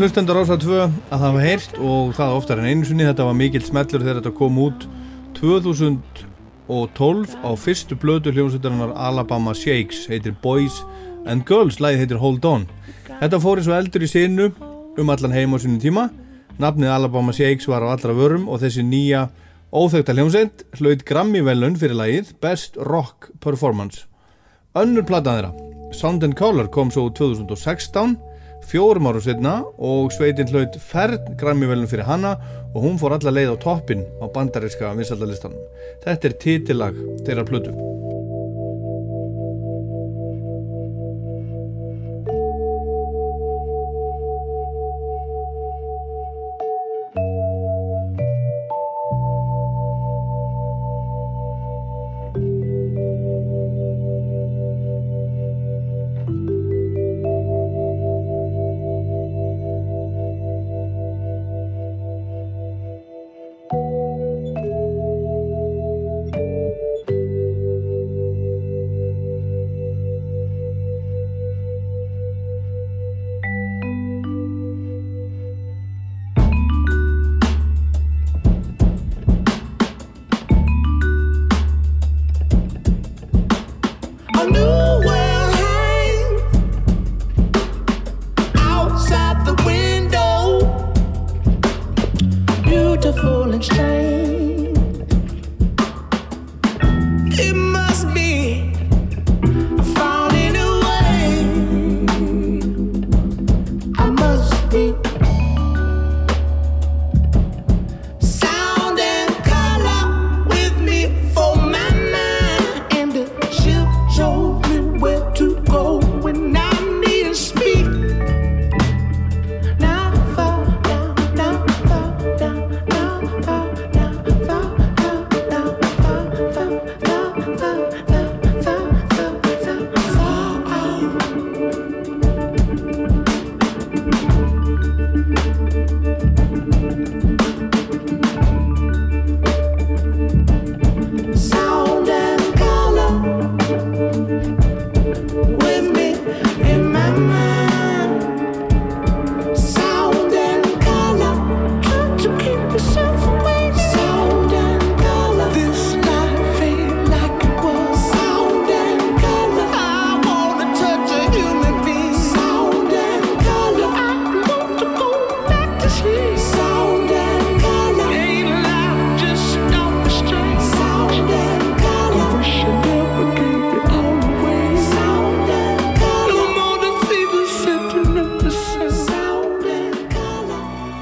hlustendur 0.00 0.38
ása 0.40 0.56
2 0.56 0.76
að 0.80 0.92
það 1.10 1.22
hafa 1.26 1.40
heyrt 1.44 1.74
og 1.76 2.14
það 2.16 2.34
oftar 2.38 2.60
en 2.62 2.68
einu 2.70 2.86
sinni. 2.88 3.04
Þetta 3.04 3.26
var 3.26 3.34
mikill 3.36 3.60
smellur 3.66 4.00
þegar 4.00 4.18
þetta 4.20 4.32
kom 4.38 4.56
út 4.62 4.86
2012 5.36 7.34
á 7.44 7.50
fyrstu 7.60 7.98
blödu 8.00 8.32
hljómsveitarinnar 8.32 8.94
Alabama 8.96 9.52
Shakes. 9.52 10.06
Heitir 10.08 10.32
Boys 10.40 10.80
and 11.28 11.44
Girls. 11.44 11.82
Lagið 11.84 12.00
heitir 12.04 12.22
Hold 12.22 12.48
On. 12.48 12.64
Þetta 13.10 13.42
fór 13.44 13.60
eins 13.60 13.68
og 13.68 13.76
eldur 13.76 14.06
í 14.06 14.08
sinu 14.08 14.46
um 14.96 15.12
allan 15.12 15.36
heim 15.36 15.52
á 15.52 15.60
sínum 15.60 15.82
tíma. 15.82 16.08
Nafnið 16.56 16.94
Alabama 16.94 17.36
Shakes 17.36 17.68
var 17.68 17.84
á 17.84 17.92
allra 17.92 18.16
vörum 18.16 18.48
og 18.48 18.64
þessi 18.64 18.80
nýja 18.86 19.28
óþögta 19.68 20.16
hljómsveit 20.16 20.64
hlaut 20.80 21.04
Grammy 21.04 21.44
velun 21.44 21.76
fyrir 21.76 21.98
lagið 22.00 22.32
Best 22.40 22.80
Rock 22.80 23.34
Performance. 23.44 24.08
Önnur 24.72 25.04
platan 25.04 25.36
þeirra 25.36 25.52
Sound 25.92 26.24
and 26.24 26.40
Color 26.40 26.72
kom 26.72 26.88
svo 26.88 27.10
2016 27.12 28.29
fjórum 28.70 29.08
árum 29.10 29.22
setna 29.24 29.54
og 29.82 30.12
sveitin 30.14 30.50
hlaut 30.52 30.76
færð 30.92 31.32
Grammy-velun 31.40 31.90
fyrir 31.90 32.06
hanna 32.06 32.36
og 32.70 32.84
hún 32.84 33.00
fór 33.02 33.16
alla 33.16 33.34
leið 33.34 33.54
á 33.54 33.62
toppin 33.64 34.06
á 34.22 34.30
bandaríska 34.30 34.92
vinsaldalistanum. 34.98 35.58
Þetta 36.04 36.30
er 36.30 36.38
titillag 36.44 37.02
þeirra 37.26 37.48
plötu. 37.48 37.99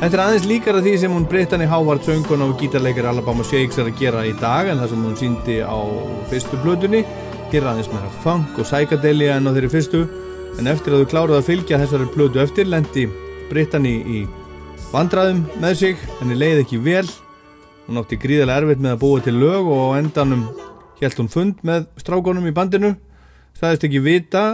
Þetta 0.08 0.16
er 0.16 0.24
aðeins 0.24 0.44
líkara 0.48 0.78
því 0.80 0.92
sem 1.02 1.12
hún 1.12 1.24
Brittany 1.28 1.66
Howard 1.68 2.00
söngun 2.00 2.40
og 2.40 2.54
gítarleikar 2.56 3.10
Alabama 3.10 3.44
Shakes 3.44 3.76
er 3.76 3.90
að 3.90 3.98
gera 3.98 4.22
í 4.24 4.30
dag 4.40 4.70
en 4.72 4.78
það 4.80 4.94
sem 4.94 5.02
hún 5.04 5.18
síndi 5.20 5.56
á 5.60 5.76
fyrstu 6.30 6.60
blöðunni 6.62 7.02
gera 7.52 7.74
aðeins 7.74 7.90
meira 7.92 8.08
funk 8.22 8.56
og 8.56 8.64
psychedelia 8.64 9.34
en 9.36 9.44
á 9.44 9.52
þeirri 9.52 9.70
fyrstu. 9.74 10.00
En 10.56 10.72
eftir 10.72 10.96
að 10.96 11.02
þú 11.02 11.10
kláruð 11.12 11.36
að 11.42 11.50
fylgja 11.50 11.82
þessari 11.84 12.08
blödu 12.14 12.40
eftir 12.40 12.72
lendi 12.72 13.04
Brittany 13.50 13.94
í 14.00 14.22
vandraðum 14.94 15.44
með 15.60 15.76
sig. 15.82 16.00
Henni 16.22 16.40
leiði 16.40 16.64
ekki 16.64 16.80
vel. 16.88 17.04
Hún 17.84 18.00
átti 18.00 18.22
gríðarlega 18.24 18.64
erfitt 18.64 18.88
með 18.88 18.96
að 18.96 19.04
búa 19.04 19.28
til 19.28 19.36
lög 19.44 19.70
og 19.76 19.84
á 19.92 20.00
endanum 20.00 20.48
held 21.04 21.20
hún 21.20 21.32
fund 21.36 21.60
með 21.60 21.84
strákonum 22.00 22.48
í 22.48 22.56
bandinu. 22.56 22.96
Sagðist 23.60 23.90
ekki 23.92 24.06
vita 24.08 24.48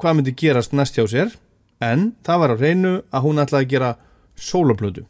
hvað 0.00 0.16
myndi 0.22 0.38
gerast 0.46 0.72
næst 0.72 0.96
hjá 0.96 1.04
sér. 1.04 1.36
En 1.76 2.14
það 2.24 2.46
var 2.46 2.56
á 2.56 2.62
reynu 2.64 2.98
að 3.12 3.28
hún 3.28 3.44
ætlaði 3.44 3.68
að 3.68 3.74
gera 3.76 3.96
sólablödu 4.38 5.04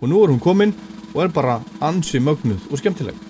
og 0.00 0.08
nú 0.08 0.22
er 0.24 0.30
hún 0.30 0.40
komin 0.40 0.74
og 1.14 1.24
er 1.24 1.28
bara 1.28 1.60
ansi 1.80 2.18
mögnuð 2.18 2.70
og 2.70 2.78
skemmtileg 2.78 3.27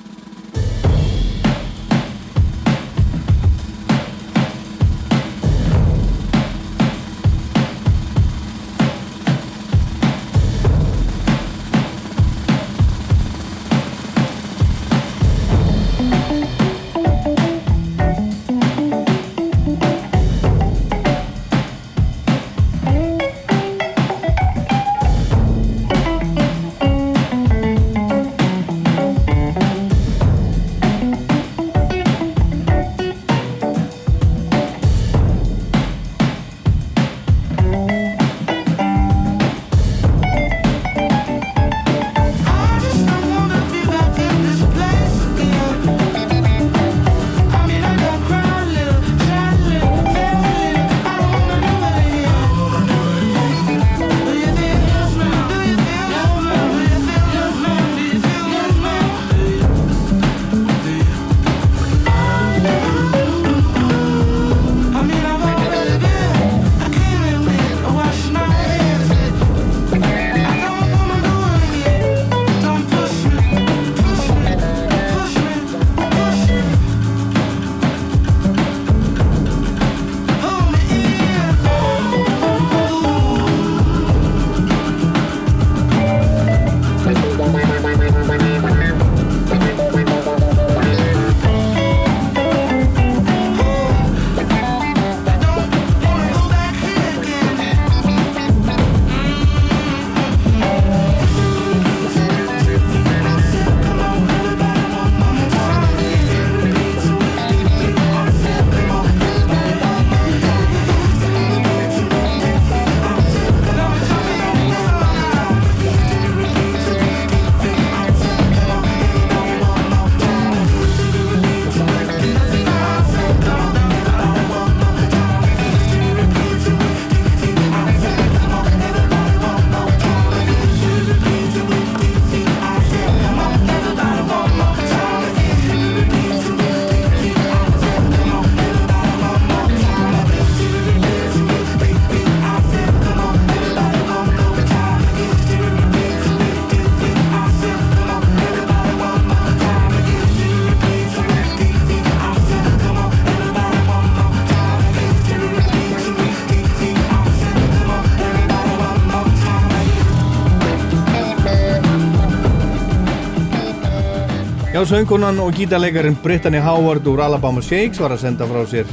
Já, 164.78 164.84
söngunan 164.86 165.40
og 165.42 165.54
gítarleikarin 165.58 166.16
Brittany 166.22 166.58
Howard 166.58 167.06
úr 167.06 167.18
Alabama 167.20 167.58
Shakes 167.58 167.98
var 167.98 168.12
að 168.14 168.20
senda 168.22 168.46
frá 168.46 168.60
sér 168.62 168.86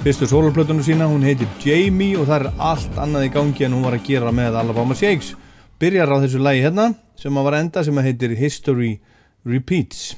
fyrstu 0.00 0.24
soloplötunum 0.24 0.80
sína, 0.80 1.04
hún 1.04 1.26
heitir 1.26 1.50
Jamie 1.60 2.16
og 2.16 2.30
það 2.30 2.46
er 2.46 2.62
allt 2.64 2.94
annað 2.96 3.26
í 3.26 3.32
gangi 3.34 3.66
en 3.66 3.74
hún 3.76 3.82
var 3.84 3.98
að 3.98 4.06
gera 4.06 4.32
með 4.32 4.56
Alabama 4.56 4.96
Shakes. 4.96 5.34
Byrjar 5.76 6.14
á 6.16 6.22
þessu 6.22 6.40
lægi 6.40 6.62
hérna 6.64 6.86
sem 7.20 7.36
að 7.36 7.44
var 7.44 7.56
enda 7.58 7.82
sem 7.84 8.00
að 8.00 8.08
heitir 8.08 8.32
History 8.38 8.94
Repeats. 9.44 10.16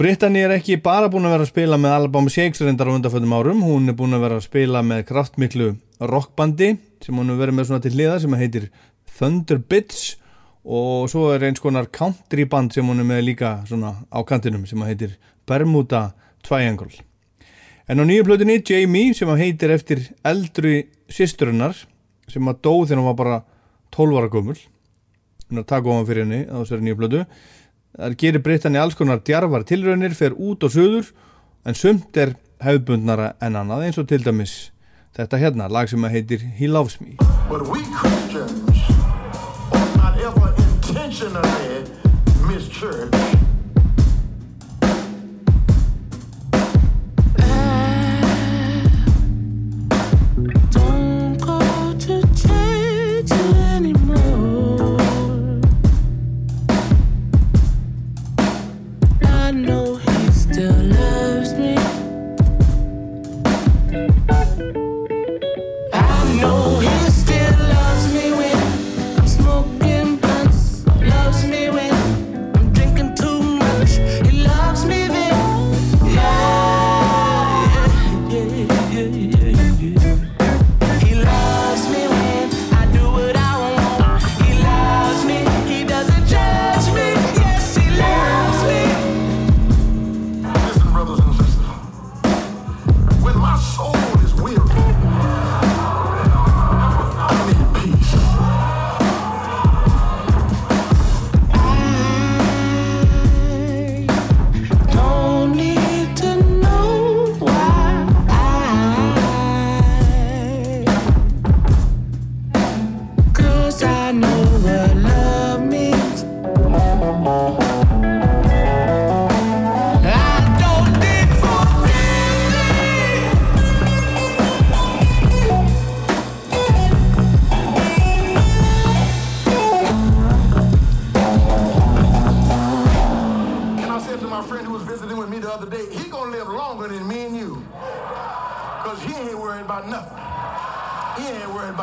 Brittany 0.00 0.40
er 0.46 0.56
ekki 0.56 0.78
bara 0.80 1.12
búin 1.12 1.28
að 1.28 1.36
vera 1.36 1.48
að 1.50 1.52
spila 1.52 1.80
með 1.84 1.96
Alabama 1.98 2.32
Shakes 2.32 2.64
reyndar 2.64 2.88
á 2.88 2.96
undarföldum 2.96 3.36
árum, 3.36 3.60
hún 3.60 3.92
er 3.92 3.98
búin 3.98 4.16
að 4.16 4.24
vera 4.24 4.40
að 4.40 4.46
spila 4.48 4.80
með 4.80 5.04
kraftmiklu 5.12 5.74
rockbandi 6.00 6.78
sem 7.04 7.12
hún 7.12 7.36
er 7.36 7.44
verið 7.44 7.60
með 7.60 7.68
svona 7.68 7.84
til 7.84 7.92
hliða 7.92 8.16
sem 8.24 8.38
að 8.38 8.46
heitir 8.46 8.70
Thunder 9.18 9.60
Bits 9.60 10.14
og 10.64 11.08
svo 11.10 11.30
er 11.34 11.44
eins 11.48 11.60
konar 11.60 11.88
country 11.92 12.44
band 12.44 12.74
sem 12.74 12.86
hún 12.86 13.00
er 13.00 13.08
með 13.08 13.22
líka 13.30 13.52
svona 13.68 13.94
á 14.12 14.20
kantinum 14.26 14.66
sem 14.68 14.82
heitir 14.84 15.16
Bermuda 15.48 16.10
Triangle. 16.44 16.92
En 17.88 18.00
á 18.00 18.04
nýju 18.04 18.26
plötunni 18.28 18.60
Jamie 18.62 19.14
sem 19.14 19.28
heitir 19.28 19.72
eftir 19.72 20.04
eldri 20.24 20.90
sýsturinnar 21.08 21.74
sem 22.30 22.46
að 22.48 22.60
dó 22.62 22.74
þegar 22.84 23.00
hún 23.00 23.10
var 23.10 23.18
bara 23.18 23.40
12 23.96 24.20
ára 24.20 24.30
gummul 24.30 24.58
hún 25.50 25.58
er 25.58 25.64
að 25.64 25.72
taka 25.72 25.90
ofan 25.90 26.06
fyrir 26.06 26.26
henni 26.26 26.44
á 26.46 26.56
þessari 26.60 26.86
nýju 26.86 27.00
plötu 27.00 27.24
það 27.96 28.16
gerir 28.22 28.44
Britanni 28.44 28.78
alls 28.78 28.94
konar 28.98 29.22
djarvar 29.26 29.66
tilraunir 29.66 30.14
fer 30.14 30.36
út 30.38 30.62
og 30.62 30.74
söður 30.76 31.10
en 31.66 31.74
sumt 31.74 32.16
er 32.16 32.36
hefðbundnara 32.62 33.34
en 33.42 33.58
annað 33.58 33.88
eins 33.88 33.98
og 33.98 34.08
til 34.12 34.22
dæmis 34.22 34.70
þetta 35.16 35.42
hérna 35.42 35.70
lag 35.72 35.90
sem 35.90 36.04
heitir 36.04 36.44
He 36.60 36.68
Loves 36.70 37.00
Me. 37.00 37.16
But 37.50 37.66
we 37.66 37.82
Christians 37.98 38.69
missionary, 41.20 41.84
Miss 42.46 42.66
Church. 42.68 43.29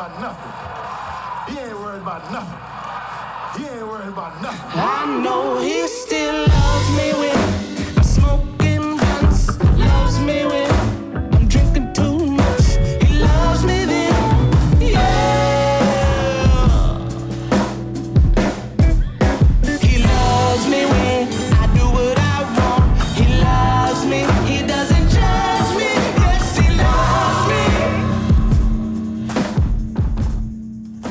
about 0.07 0.21
nothing. 0.21 1.53
He 1.53 1.59
ain't 1.61 1.79
worried 1.79 2.01
about 2.01 2.31
nothing. 2.31 3.61
He 3.61 3.67
ain't 3.67 3.87
worried 3.87 4.07
about 4.09 4.41
nothing. 4.41 4.79
I 4.79 5.21
know 5.23 5.59
he 5.59 5.76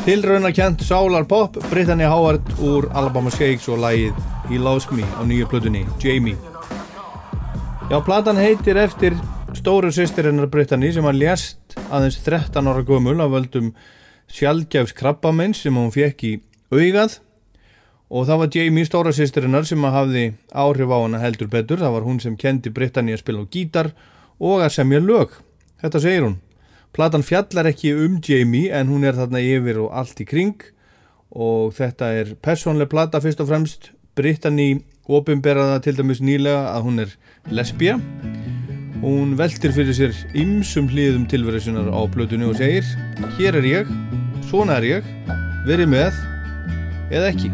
Tilraunarkjent 0.06 0.84
Sálar 0.86 1.24
Pop, 1.26 1.56
Brittany 1.70 2.04
Howard 2.06 2.52
úr 2.62 2.84
Alabama 2.94 3.30
Shakes 3.34 3.64
og 3.66 3.80
lægið 3.82 4.14
He 4.46 4.60
Loves 4.62 4.86
Me 4.94 5.02
á 5.02 5.26
nýju 5.26 5.48
plötunni, 5.50 5.80
Jamie. 5.98 6.36
Já, 7.90 7.98
platan 8.06 8.38
heitir 8.38 8.78
eftir 8.78 9.16
stóru 9.58 9.90
sýstirinnar 9.90 10.46
Brittany 10.46 10.92
sem 10.94 11.02
hann 11.02 11.18
lést 11.18 11.74
aðeins 11.90 12.20
13 12.22 12.70
ára 12.70 12.86
gömul 12.86 13.18
af 13.18 13.34
völdum 13.34 13.72
sjálfgjafs 14.30 14.94
krabbamenn 14.94 15.58
sem 15.58 15.74
hún 15.74 15.90
fekk 15.90 16.22
í 16.22 16.32
augað 16.70 17.18
og 18.06 18.30
það 18.30 18.42
var 18.44 18.54
Jamie 18.60 18.86
stóra 18.86 19.10
sýstirinnar 19.10 19.66
sem 19.66 19.90
hafði 19.90 20.28
áhrif 20.54 20.94
á 20.94 20.98
hana 21.02 21.24
heldur 21.26 21.50
betur. 21.50 21.82
Það 21.82 21.98
var 21.98 22.06
hún 22.06 22.22
sem 22.22 22.38
kendi 22.38 22.70
Brittany 22.70 23.18
að 23.18 23.24
spila 23.26 23.42
á 23.42 23.50
gítar 23.50 23.90
og 24.38 24.62
að 24.62 24.76
semja 24.78 25.02
lög. 25.02 25.34
Þetta 25.82 26.06
segir 26.06 26.30
hún. 26.30 26.38
Platan 26.96 27.20
fjallar 27.20 27.68
ekki 27.68 27.90
um 27.92 28.14
Jamie 28.24 28.70
en 28.72 28.88
hún 28.88 29.02
er 29.04 29.18
þarna 29.18 29.42
yfir 29.44 29.82
og 29.82 29.90
allt 29.92 30.22
í 30.22 30.24
kring 30.24 30.62
og 31.28 31.74
þetta 31.76 32.08
er 32.16 32.30
personleg 32.40 32.88
plata 32.88 33.20
fyrst 33.20 33.42
og 33.44 33.50
fremst. 33.50 33.90
Brittany 34.16 34.78
ofinberaða 35.04 35.82
til 35.84 35.98
dæmis 35.98 36.22
nýlega 36.24 36.72
að 36.72 36.86
hún 36.86 37.02
er 37.04 37.12
lesbija. 37.52 37.98
Hún 39.02 39.36
veltir 39.36 39.76
fyrir 39.76 39.92
sér 39.92 40.16
ymsum 40.40 40.88
hlýðum 40.88 41.28
tilverðisunar 41.28 41.92
á 41.92 42.00
blötunni 42.08 42.48
og 42.48 42.56
segir 42.56 42.88
Hér 43.36 43.60
er 43.60 43.68
ég, 43.68 43.94
svona 44.48 44.80
er 44.80 44.88
ég, 44.96 45.14
verið 45.68 45.92
með 45.92 46.16
eða 47.12 47.28
ekki. 47.28 47.52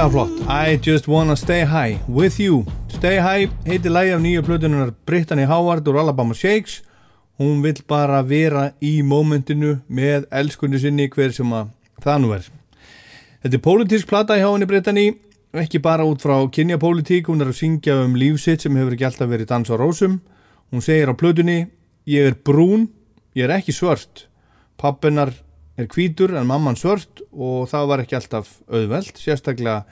Fellega 0.00 0.12
flott. 0.12 0.48
I 0.48 0.78
just 0.78 1.08
wanna 1.08 1.36
stay 1.36 1.60
high 1.60 1.98
with 2.08 2.40
you. 2.40 2.64
Stay 2.88 3.18
high 3.18 3.50
heitir 3.66 3.90
lægi 3.90 4.12
af 4.12 4.20
nýju 4.20 4.42
plötunar 4.42 4.94
Brittany 5.06 5.44
Howard 5.44 5.88
úr 5.88 5.98
Alabama 5.98 6.34
Shakes. 6.34 6.82
Hún 7.38 7.60
vill 7.62 7.82
bara 7.88 8.22
vera 8.22 8.72
í 8.80 9.02
mómentinu 9.02 9.82
með 9.90 10.24
elskunni 10.32 10.80
sinni 10.80 11.08
hver 11.08 11.34
sem 11.36 11.52
að 11.52 11.68
það 12.00 12.22
nú 12.22 12.32
er. 12.32 12.48
Þetta 13.42 13.58
er 13.58 13.64
pólitísk 13.66 14.08
plata 14.08 14.38
hjá 14.40 14.48
henni 14.48 14.70
Brittany. 14.70 15.06
Ekki 15.52 15.82
bara 15.84 16.08
út 16.08 16.24
frá 16.24 16.48
kynjapólitík 16.48 17.28
hún 17.28 17.44
er 17.44 17.52
að 17.52 17.60
syngja 17.60 18.00
um 18.00 18.16
lífsitt 18.16 18.64
sem 18.64 18.80
hefur 18.80 18.96
ekki 18.96 19.04
alltaf 19.04 19.28
verið 19.28 19.52
dans 19.52 19.68
á 19.68 19.76
rósum. 19.76 20.22
Hún 20.72 20.80
segir 20.80 21.12
á 21.12 21.14
plötunni 21.14 21.66
ég 22.08 22.24
er 22.24 22.40
brún, 22.40 22.88
ég 23.36 23.44
er 23.44 23.58
ekki 23.58 23.76
svört. 23.76 24.30
Pappinar 24.80 25.34
er 25.78 25.88
hvítur 25.90 26.34
en 26.36 26.48
mamman 26.48 26.78
svört 26.78 27.22
og 27.30 27.68
það 27.70 27.90
var 27.90 28.02
ekki 28.04 28.16
alltaf 28.18 28.54
auðvelt, 28.70 29.20
sérstaklega 29.20 29.84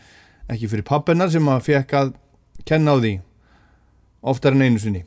ekki 0.48 0.70
fyrir 0.70 0.86
pappinar 0.88 1.30
sem 1.32 1.48
að 1.48 1.64
fekk 1.68 1.94
að 1.98 2.12
kenna 2.68 2.96
á 2.96 2.96
því 2.98 3.14
oftar 4.28 4.56
en 4.56 4.64
einu 4.66 4.82
sinni. 4.82 5.04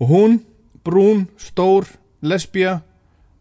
Og 0.00 0.08
hún, 0.10 0.40
brún, 0.84 1.26
stór 1.38 1.86
lesbía 2.22 2.80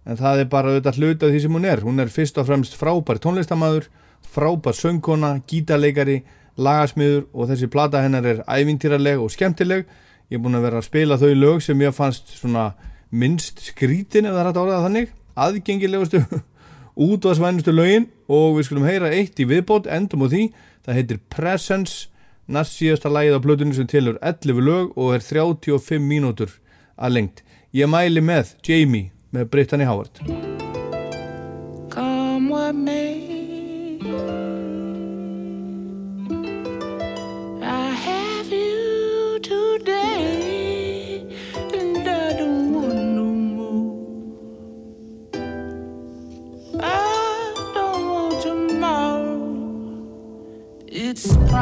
en 0.05 0.17
það 0.17 0.43
er 0.43 0.51
bara 0.51 0.73
auðvitað 0.73 0.99
hluti 0.99 1.25
af 1.25 1.33
því 1.33 1.41
sem 1.45 1.57
hún 1.57 1.67
er. 1.69 1.81
Hún 1.85 2.01
er 2.01 2.11
fyrst 2.11 2.37
og 2.41 2.47
fremst 2.49 2.77
frábær 2.77 3.21
tónlistamæður 3.21 3.87
frábær 4.31 4.77
söngkona, 4.77 5.39
gítarleikari 5.47 6.21
lagasmiður 6.61 7.25
og 7.33 7.49
þessi 7.51 7.69
plata 7.71 8.01
hennar 8.03 8.27
er 8.27 8.43
ævintýraleg 8.45 9.21
og 9.21 9.31
skemmtileg. 9.33 9.85
Ég 10.31 10.39
er 10.39 10.43
búin 10.43 10.57
að 10.57 10.67
vera 10.67 10.81
að 10.81 10.87
spila 10.87 11.19
þau 11.19 11.31
lög 11.35 11.63
sem 11.65 11.81
ég 11.83 11.95
fannst 11.95 12.35
svona 12.37 12.71
minnst 13.11 13.59
skrítin 13.71 14.27
ef 14.27 14.35
það 14.35 14.41
er 14.41 14.47
hægt 14.49 14.59
að 14.59 14.63
orða 14.65 14.83
þannig 14.85 15.09
aðgengilegustu 15.35 16.23
útvarsvænustu 17.07 17.73
lögin 17.75 18.09
og 18.31 18.57
við 18.57 18.67
skulum 18.67 18.87
heyra 18.87 19.11
eitt 19.15 19.39
í 19.39 19.47
viðbót 19.47 19.89
endum 19.91 20.25
á 20.25 20.27
því, 20.31 20.43
það 20.85 20.99
heitir 20.99 21.21
Presence 21.31 22.09
næst 22.51 22.77
síðasta 22.79 23.11
lagið 23.11 23.39
á 23.39 23.43
plötunni 23.45 23.77
sem 23.77 23.89
tilur 23.89 24.19
11 24.21 24.63
lög 24.67 24.95
og 24.97 25.15
er 25.15 25.25
35 25.25 26.01
mínútur 26.03 26.57
að 26.99 27.17
lengt 27.17 27.43
ég 27.75 27.91
mæli 27.91 28.23
með 28.23 28.55
Jamie 28.67 29.11
með 29.31 29.51
Brittany 29.53 29.87
Howard 29.87 30.50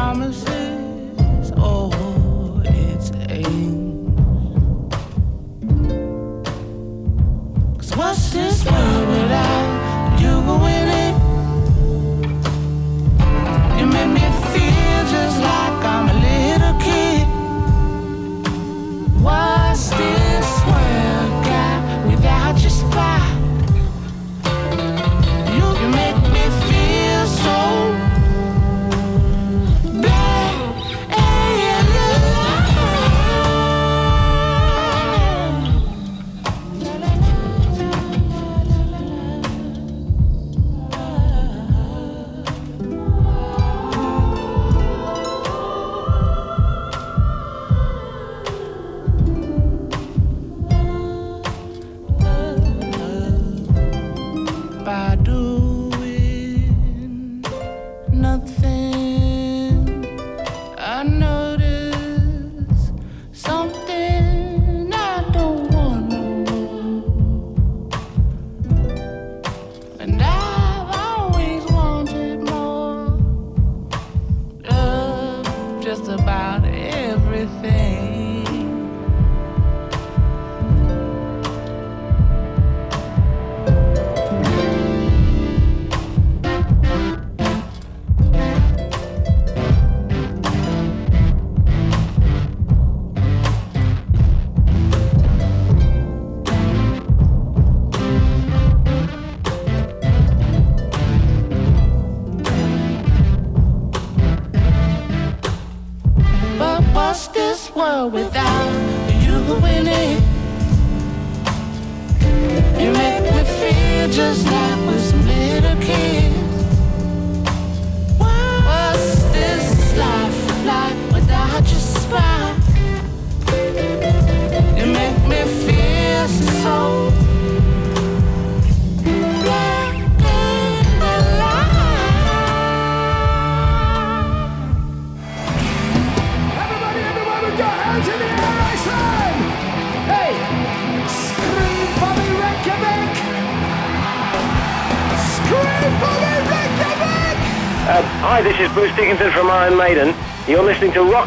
promises 0.09 0.58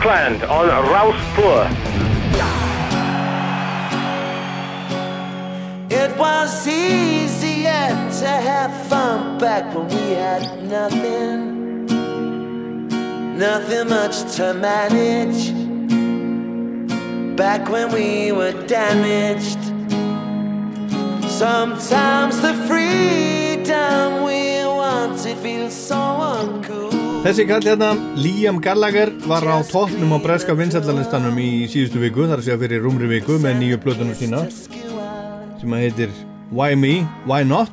listening 0.05 0.43
on 0.49 0.69
Rouse 0.69 1.15
Poor. 1.35 1.69
It 5.91 6.17
was 6.17 6.67
easier 6.67 7.89
to 8.21 8.29
have 8.29 8.73
fun 8.89 9.39
back 9.39 9.75
when 9.75 9.87
we 9.89 10.15
had 10.15 10.63
nothing, 10.65 11.87
nothing 13.39 13.89
much 13.89 14.35
to 14.37 14.55
manage. 14.55 15.53
Back 17.37 17.69
when 17.69 17.93
we 17.93 18.33
were 18.33 18.53
damaged. 18.67 19.52
Þessi 27.33 27.47
kall 27.49 27.65
hérna, 27.65 27.87
Liam 28.21 28.59
Gallagher, 28.61 29.09
var 29.25 29.47
á 29.49 29.57
toppnum 29.65 30.11
á 30.13 30.21
breska 30.21 30.53
vinsætlanlistanum 30.53 31.39
í 31.41 31.65
síðustu 31.65 32.03
viku, 32.03 32.27
þar 32.29 32.43
að 32.43 32.45
segja 32.45 32.57
fyrir 32.61 32.83
rúmri 32.85 33.07
viku 33.09 33.39
með 33.41 33.55
nýju 33.57 33.79
plötunum 33.81 34.19
sína 34.19 34.43
sem 34.53 35.73
að 35.73 35.81
heitir 35.81 36.13
Why 36.53 36.77
Me, 36.77 36.91
Why 37.25 37.47
Not? 37.49 37.73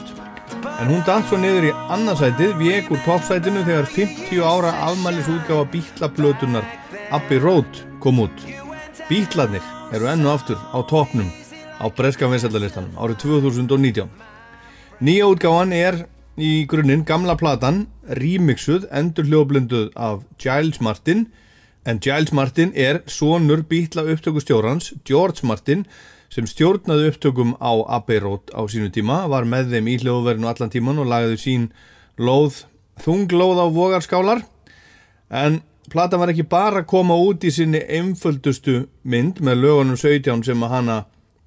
En 0.80 0.88
hún 0.88 1.04
datt 1.04 1.28
svo 1.28 1.42
niður 1.42 1.68
í 1.68 1.74
annarsætið 1.92 2.54
vek 2.62 2.88
úr 2.96 3.04
toppsætinu 3.04 3.66
þegar 3.68 3.92
50 3.98 4.40
ára 4.48 4.72
afmælis 4.86 5.28
útgáfa 5.28 5.68
bítlaplötunar 5.76 6.72
Abbey 7.20 7.44
Road 7.44 7.84
kom 8.00 8.24
út. 8.24 8.48
Bítlarnir 9.12 9.68
eru 9.92 10.08
ennu 10.08 10.32
aftur 10.32 10.56
á 10.72 10.80
toppnum 10.88 11.28
á 11.84 11.86
breska 12.00 12.32
vinsætlanlistanum 12.32 12.96
árið 12.96 13.26
2019 13.28 14.08
Nýja 15.04 15.28
útgáfan 15.28 15.76
er 15.76 16.06
í 16.40 16.64
grunninn 16.64 17.04
gamla 17.04 17.36
platan 17.36 17.90
remixuð, 18.18 18.88
endur 18.96 19.28
hljóðblinduð 19.28 19.92
af 19.96 20.24
Giles 20.42 20.80
Martin. 20.82 21.28
En 21.86 22.02
Giles 22.04 22.34
Martin 22.36 22.74
er 22.76 23.04
sonur 23.08 23.64
býtla 23.68 24.06
upptökustjórans 24.12 24.94
George 25.08 25.48
Martin 25.48 25.86
sem 26.30 26.46
stjórnaði 26.46 27.10
upptökum 27.10 27.56
á 27.58 27.74
Abbey 27.90 28.20
Road 28.22 28.52
á 28.54 28.62
sínu 28.70 28.92
tíma, 28.94 29.24
var 29.32 29.48
með 29.50 29.74
þeim 29.74 29.88
í 29.90 29.98
hljóðverðinu 30.04 30.50
allan 30.52 30.74
tíman 30.74 31.02
og 31.02 31.10
lagði 31.10 31.40
sín 31.42 31.70
lóð, 32.22 32.64
þunglóð 33.02 33.64
á 33.64 33.68
vogarskálar. 33.74 34.44
En 35.30 35.62
platan 35.90 36.22
var 36.22 36.34
ekki 36.34 36.46
bara 36.50 36.84
að 36.84 36.90
koma 36.92 37.18
út 37.18 37.46
í 37.46 37.54
sinni 37.54 37.82
einföldustu 37.82 38.84
mynd 39.02 39.42
með 39.42 39.64
lögunum 39.64 39.98
17 39.98 40.46
sem 40.46 40.66
að 40.66 40.76
hana 40.76 41.00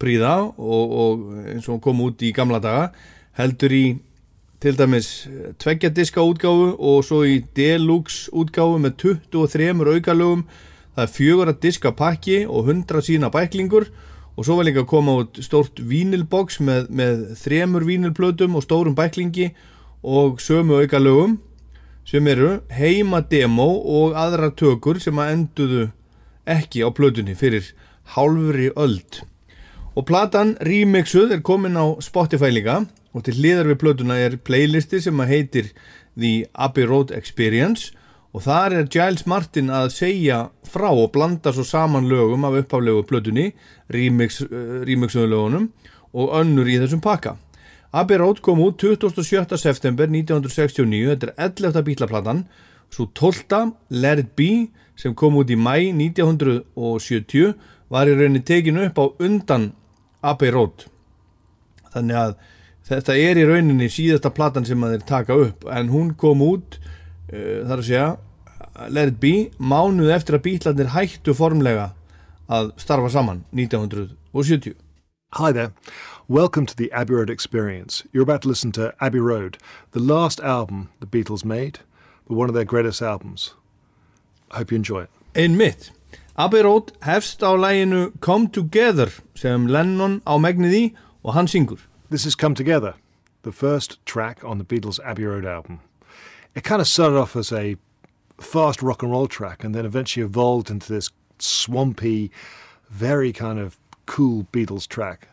príða 0.02 0.34
og, 0.58 0.94
og 1.02 1.26
eins 1.52 1.68
og 1.70 1.82
kom 1.84 2.02
út 2.02 2.22
í 2.26 2.32
gamla 2.34 2.58
daga 2.62 2.88
heldur 3.38 3.74
í 3.74 3.84
til 4.62 4.78
dæmis 4.78 5.28
tveggja 5.58 5.88
diska 5.90 6.22
útgáfu 6.22 6.76
og 6.78 7.02
svo 7.02 7.24
í 7.26 7.40
deluxe 7.56 8.30
útgáfu 8.30 8.78
með 8.78 8.92
23 9.32 9.72
aukalögum. 9.96 10.44
Það 10.94 11.02
er 11.02 11.10
fjögur 11.10 11.50
að 11.50 11.60
diska 11.64 11.90
pakki 11.90 12.44
og 12.46 12.68
100 12.70 13.02
sína 13.02 13.30
bæklingur. 13.34 13.88
Og 14.36 14.46
svo 14.46 14.56
var 14.56 14.68
líka 14.68 14.84
að 14.84 14.92
koma 14.92 15.16
út 15.24 15.40
stórt 15.42 15.82
vínilboks 15.82 16.60
með, 16.60 16.86
með 16.94 17.34
þremur 17.42 17.88
vínilplötum 17.88 18.54
og 18.54 18.62
stórum 18.62 18.94
bæklingi 18.94 19.50
og 20.02 20.38
sömu 20.38 20.78
aukalögum 20.78 21.40
sem 22.06 22.26
eru 22.26 22.60
heima 22.70 23.20
demo 23.20 23.66
og 23.82 24.14
aðra 24.14 24.54
tökur 24.54 25.02
sem 25.02 25.18
að 25.18 25.34
enduðu 25.34 25.90
ekki 26.46 26.86
á 26.86 26.88
plötunni 26.94 27.34
fyrir 27.34 27.74
hálfri 28.14 28.70
öld. 28.76 29.24
Og 29.98 30.06
platan 30.06 30.54
remixuð 30.62 31.34
er 31.34 31.42
komin 31.42 31.74
á 31.74 31.98
Spotify 31.98 32.54
líka 32.54 32.84
og 33.12 33.24
til 33.26 33.36
hliðar 33.38 33.70
við 33.70 33.80
plötuna 33.82 34.16
er 34.20 34.38
playlisti 34.40 35.00
sem 35.04 35.20
að 35.20 35.32
heitir 35.34 35.72
The 36.16 36.46
Abbey 36.54 36.88
Road 36.88 37.12
Experience 37.16 37.92
og 38.32 38.46
þar 38.46 38.78
er 38.78 38.90
Giles 38.92 39.26
Martin 39.28 39.68
að 39.72 39.90
segja 39.92 40.46
frá 40.68 40.88
og 40.90 41.10
blanda 41.12 41.52
svo 41.52 41.64
saman 41.68 42.08
lögum 42.08 42.46
af 42.48 42.56
upphaflegu 42.62 43.04
plötunni 43.08 43.50
remix, 43.92 44.40
uh, 44.44 44.80
remixuðu 44.88 45.28
lögunum 45.28 45.70
og 46.12 46.36
önnur 46.40 46.68
í 46.68 46.78
þessum 46.80 47.04
pakka 47.04 47.36
Abbey 47.92 48.16
Road 48.16 48.40
kom 48.40 48.60
út 48.64 48.80
27. 48.80 49.58
september 49.60 50.08
1969, 50.08 51.10
þetta 51.10 51.26
er 51.28 51.34
11. 51.44 51.82
bítlaplatan 51.84 52.46
svo 52.92 53.10
12. 53.12 53.74
Let 53.90 54.22
It 54.22 54.30
Be 54.36 54.70
sem 54.96 55.12
kom 55.14 55.36
út 55.36 55.52
í 55.52 55.58
mæ 55.60 55.92
1970 55.92 57.52
var 57.92 58.08
í 58.08 58.16
rauninni 58.16 58.40
tekinu 58.48 58.86
upp 58.88 58.96
á 58.96 59.04
undan 59.20 59.72
Abbey 60.24 60.52
Road 60.54 60.86
þannig 61.92 62.16
að 62.16 62.34
þetta 62.92 63.16
er 63.16 63.40
í 63.40 63.46
rauninni 63.48 63.88
síðasta 63.92 64.32
platan 64.34 64.66
sem 64.68 64.82
að 64.84 64.96
þeir 64.96 65.08
taka 65.08 65.38
upp 65.46 65.66
en 65.72 65.90
hún 65.92 66.12
kom 66.18 66.44
út 66.44 66.78
uh, 67.32 67.64
þar 67.68 67.78
að 67.78 67.88
segja 67.88 68.06
Let 68.92 69.12
It 69.12 69.18
Be 69.20 69.34
mánuð 69.60 70.12
eftir 70.14 70.38
að 70.38 70.46
bítlandir 70.46 70.92
hættu 70.94 71.34
formlega 71.36 71.92
að 72.52 72.72
starfa 72.80 73.12
saman 73.12 73.44
1970 73.56 74.76
Hi 75.38 75.52
there 75.52 75.72
Welcome 76.28 76.66
to 76.66 76.76
the 76.76 76.90
Abbey 76.92 77.14
Road 77.14 77.28
experience. 77.28 78.04
You're 78.12 78.22
about 78.22 78.42
to 78.42 78.48
listen 78.48 78.72
to 78.72 78.94
Abbey 79.00 79.18
Road, 79.18 79.58
the 79.90 80.00
last 80.00 80.40
album 80.40 80.88
the 81.00 81.06
Beatles 81.06 81.44
made, 81.44 81.80
but 82.26 82.36
one 82.36 82.48
of 82.48 82.54
their 82.54 82.64
greatest 82.64 83.02
albums. 83.02 83.54
I 84.50 84.58
hope 84.58 84.70
you 84.70 84.76
enjoy 84.76 85.02
it. 85.02 85.10
Einmitt. 85.34 85.90
Abbey 86.38 86.62
Road 86.62 86.92
hefst 87.02 87.42
á 87.42 87.52
læginu 87.52 88.12
Come 88.20 88.48
Together 88.48 89.10
sem 89.34 89.66
Lennon 89.66 90.22
á 90.24 90.38
megnið 90.40 90.72
í 90.72 90.84
og 91.24 91.34
hann 91.34 91.48
syngur. 91.48 91.80
This 92.12 92.26
is 92.26 92.34
Come 92.34 92.54
Together, 92.54 92.96
the 93.40 93.52
first 93.52 94.04
track 94.04 94.44
on 94.44 94.58
the 94.58 94.66
Beatles' 94.66 95.00
Abbey 95.02 95.24
Road 95.24 95.46
album. 95.46 95.80
It 96.54 96.62
kind 96.62 96.82
of 96.82 96.86
started 96.86 97.16
off 97.16 97.34
as 97.36 97.50
a 97.50 97.76
fast 98.38 98.82
rock 98.82 99.02
and 99.02 99.10
roll 99.10 99.26
track 99.26 99.64
and 99.64 99.74
then 99.74 99.86
eventually 99.86 100.22
evolved 100.22 100.68
into 100.68 100.92
this 100.92 101.08
swampy, 101.38 102.30
very 102.90 103.32
kind 103.32 103.58
of 103.58 103.78
cool 104.04 104.46
Beatles 104.52 104.86
track. 104.86 105.26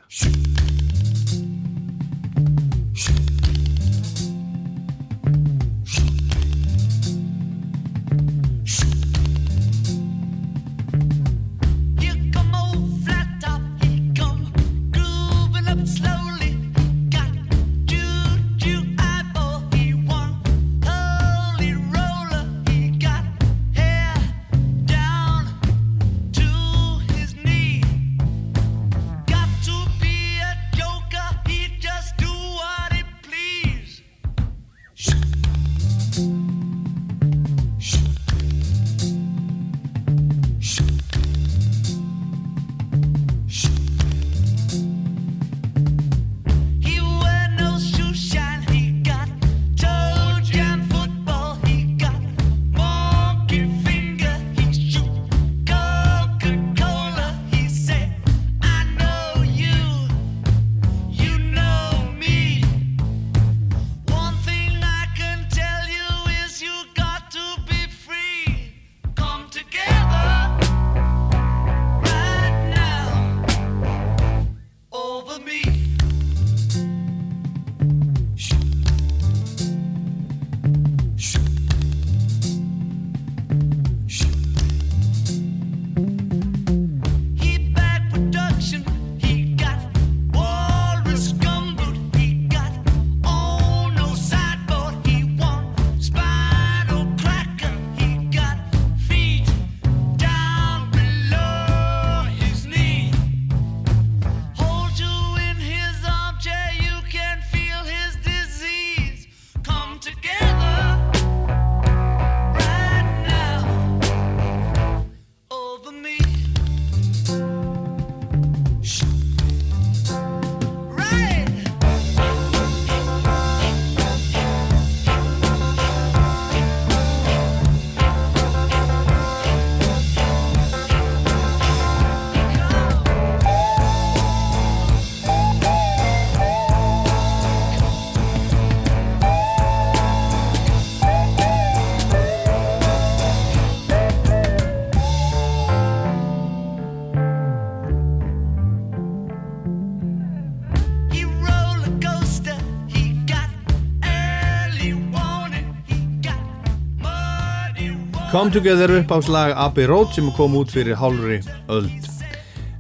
Come 158.39 158.51
Together 158.51 158.91
upp 158.95 159.09
á 159.11 159.19
slag 159.19 159.51
Abbey 159.51 159.83
Road 159.85 160.13
sem 160.15 160.29
kom 160.31 160.53
út 160.55 160.69
fyrir 160.71 160.95
hálfri 160.95 161.41
öld. 161.67 162.05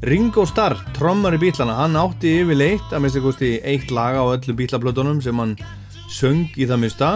Ringo 0.07 0.45
Starr, 0.47 0.77
trommar 0.95 1.35
í 1.35 1.39
bílana, 1.41 1.73
hann 1.81 1.99
átti 1.99 2.31
yfirleitt 2.45 2.93
að 2.95 3.03
minnst 3.03 3.19
kosti 3.19 3.49
eitt 3.67 3.91
laga 3.91 4.21
á 4.23 4.31
öllum 4.37 4.55
bílablötunum 4.55 5.19
sem 5.19 5.35
hann 5.35 5.57
söng 6.07 6.47
í 6.55 6.63
það 6.63 6.81
mista 6.85 7.09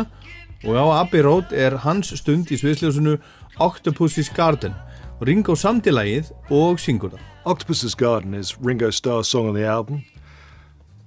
og 0.67 0.75
á 0.75 0.83
Abbey 1.05 1.23
Road 1.23 1.55
er 1.55 1.77
hans 1.85 2.11
stund 2.19 2.51
í 2.51 2.59
sviðsljósunu 2.59 3.15
Octopus's 3.63 4.27
Garden. 4.35 4.75
Ringo 5.23 5.55
samtilagið 5.55 6.35
og 6.51 6.83
syngur 6.83 7.15
það. 7.15 7.23
Octopus's 7.47 7.95
Garden 7.95 8.35
is 8.35 8.57
Ringo 8.59 8.91
Starr's 8.91 9.31
song 9.31 9.47
on 9.47 9.55
the 9.55 9.63
album. 9.63 10.03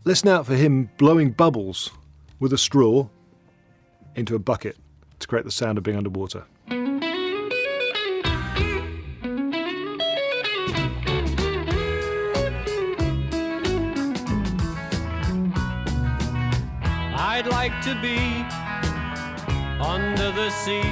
Listen 0.09 0.33
out 0.33 0.47
for 0.47 0.57
him 0.57 0.89
blowing 0.97 1.37
bubbles 1.37 1.91
with 2.41 2.55
a 2.55 2.59
straw 2.59 3.11
into 4.15 4.35
a 4.35 4.39
bucket 4.39 4.81
to 5.19 5.29
create 5.29 5.45
the 5.45 5.53
sound 5.53 5.77
of 5.77 5.85
being 5.85 5.99
underwater. 5.99 6.49
I'd 17.37 17.47
like 17.49 17.83
to 17.83 17.95
be 18.01 18.17
under 19.79 20.33
the 20.33 20.49
sea 20.49 20.89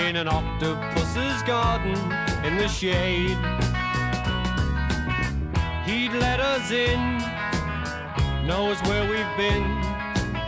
in 0.00 0.16
an 0.16 0.26
octopus's 0.26 1.42
garden 1.42 1.94
in 2.42 2.56
the 2.56 2.66
shade. 2.68 3.36
He'd 5.84 6.12
let 6.12 6.40
us 6.40 6.70
in, 6.70 7.18
knows 8.46 8.80
where 8.84 9.02
we've 9.02 9.36
been 9.36 9.62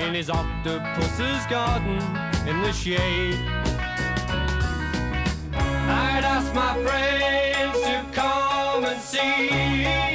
in 0.01 0.15
his 0.15 0.31
octopus's 0.31 1.45
garden 1.51 1.99
in 2.49 2.63
the 2.63 2.73
shade. 2.73 3.39
I'd 5.53 6.25
ask 6.25 6.55
my 6.55 6.83
friends 6.83 7.79
to 7.83 8.07
come 8.19 8.85
and 8.87 8.99
see 9.03 10.14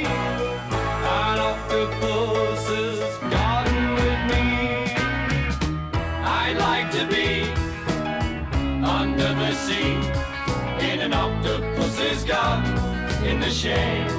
garden 12.40 13.24
in 13.30 13.38
the 13.40 13.50
shade. 13.50 14.10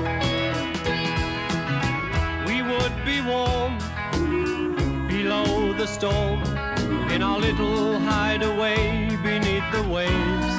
We 2.48 2.58
would 2.70 2.96
be 3.10 3.18
warm 3.34 3.74
below 5.08 5.74
the 5.74 5.88
storm 5.88 6.40
in 7.14 7.22
our 7.24 7.40
little 7.40 8.00
hideaway 8.00 9.10
beneath 9.24 9.68
the 9.76 9.84
waves. 9.96 10.54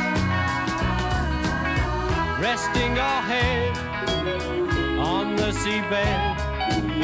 Resting 2.47 2.93
our 3.09 3.23
head 3.33 3.75
on 5.13 5.37
the 5.37 5.51
seabed 5.63 6.21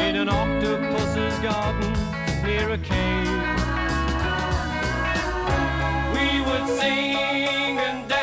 in 0.06 0.16
an 0.22 0.28
octopus's 0.28 1.38
garden 1.38 1.92
near 2.44 2.66
a 2.70 2.80
cave. 2.92 3.42
We 6.14 6.26
would 6.46 6.66
sing 6.78 7.78
and 7.86 8.08
dance 8.08 8.17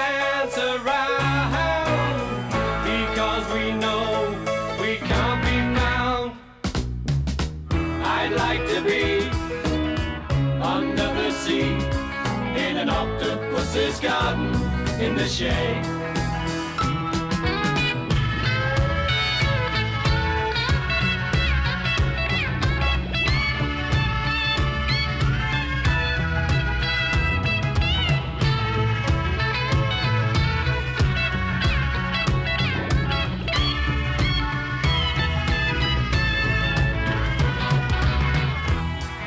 octopus's 13.96 14.00
garden 14.00 15.02
in 15.02 15.16
the 15.16 15.28
shade. 15.28 15.84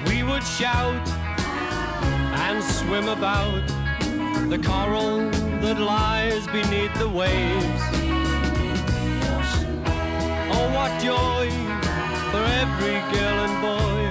We 0.06 0.22
would 0.22 0.42
shout 0.42 1.08
and 2.40 2.62
swim 2.62 3.08
about 3.08 3.77
the 4.48 4.58
coral 4.58 5.30
that 5.60 5.78
lies 5.78 6.46
beneath 6.46 6.94
the 6.98 7.08
waves. 7.08 7.82
Oh, 10.50 10.66
what 10.74 10.90
joy 11.02 11.50
for 12.30 12.44
every 12.62 12.98
girl 13.12 13.38
and 13.46 13.56
boy, 13.68 14.02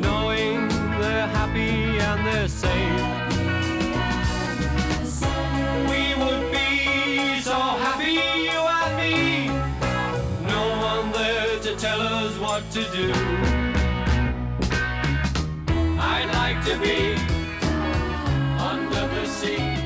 knowing 0.00 0.68
they're 0.98 1.26
happy 1.26 1.98
and 1.98 2.26
they're 2.26 2.48
safe. 2.48 3.03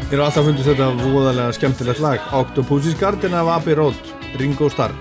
Sea. 0.08 0.14
Ég 0.16 0.18
er 0.18 0.24
alltaf 0.24 0.46
fundist 0.46 0.64
þetta 0.64 0.86
voðalega 1.02 1.52
skemmtilegt 1.52 2.00
lag 2.00 2.20
Octopus's 2.32 2.94
Garden 2.96 3.34
af 3.34 3.46
Abbey 3.58 3.74
Road, 3.76 3.94
Ringo 4.40 4.68
Starr 4.68 4.94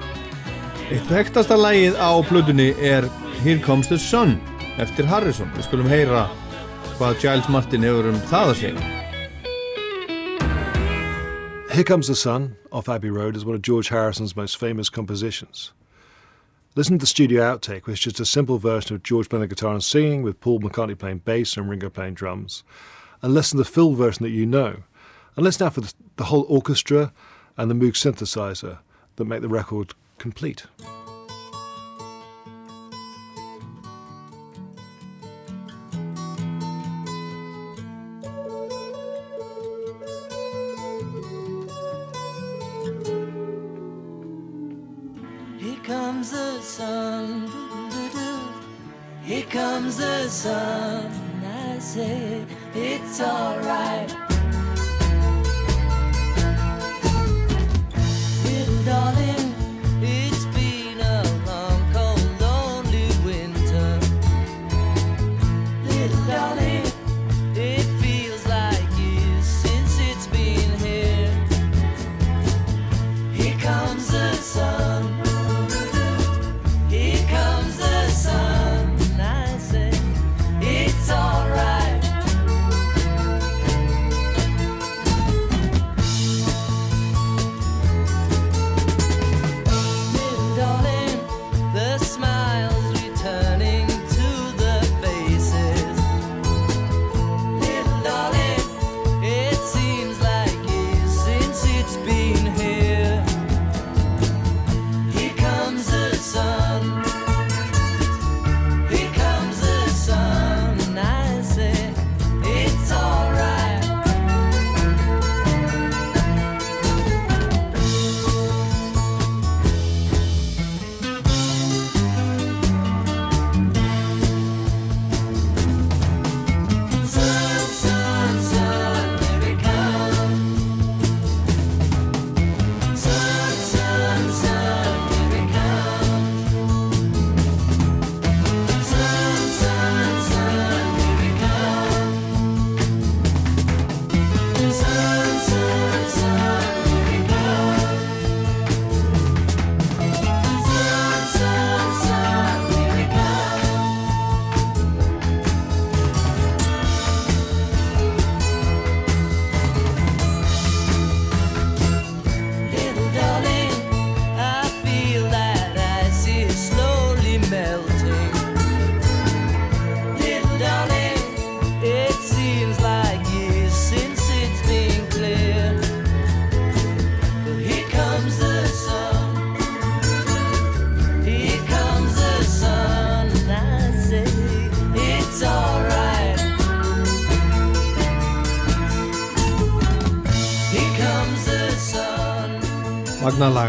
Eitt 0.92 1.08
vektasta 1.08 1.56
lagið 1.56 1.96
á 1.96 2.12
plötunni 2.28 2.74
er 2.84 3.08
Here 3.44 3.60
Comes 3.60 3.88
the 3.88 3.98
Sun 3.98 4.42
eftir 4.78 5.08
Harrison 5.08 5.48
Við 5.56 5.64
skulum 5.64 5.88
heyra 5.88 6.28
hvað 6.98 7.22
Giles 7.22 7.48
Martin 7.48 7.84
hefur 7.88 8.10
um 8.12 8.20
það 8.28 8.52
að 8.52 8.60
segja 8.60 8.84
Here 11.72 11.84
Comes 11.88 12.08
the 12.08 12.16
Sun 12.16 12.58
off 12.72 12.90
Abbey 12.90 13.10
Road 13.10 13.38
is 13.38 13.46
one 13.46 13.56
of 13.56 13.62
George 13.62 13.88
Harrison's 13.90 14.36
most 14.36 14.58
famous 14.58 14.90
compositions. 14.90 15.72
Listen 16.76 16.98
to 16.98 17.04
the 17.04 17.08
studio 17.08 17.42
outtake, 17.44 17.86
which 17.86 18.00
is 18.00 18.04
just 18.04 18.20
a 18.20 18.26
simple 18.26 18.58
version 18.58 18.96
of 18.96 19.04
George 19.04 19.30
playing 19.30 19.42
the 19.42 19.48
guitar 19.48 19.74
and 19.74 19.84
singing, 19.84 20.24
with 20.24 20.42
Paul 20.42 20.60
McCartney 20.60 20.98
playing 20.98 21.20
bass 21.20 21.56
and 21.56 21.70
Ringo 21.70 21.90
playing 21.90 22.16
drums. 22.16 22.64
And 23.22 23.34
listen 23.34 23.58
to 23.58 23.64
the 23.64 23.70
full 23.70 23.94
version 23.94 24.24
that 24.24 24.32
you 24.32 24.46
know. 24.46 24.84
And 25.38 25.44
let's 25.44 25.60
now 25.60 25.70
for 25.70 25.82
the, 25.82 26.24
whole 26.24 26.46
orchestra 26.50 27.14
and 27.58 27.70
the 27.70 27.76
Moog 27.76 27.94
synthesizer 27.94 28.80
that 29.16 29.26
make 29.26 29.42
the 29.42 29.48
record 29.48 29.94
complete. 30.18 30.66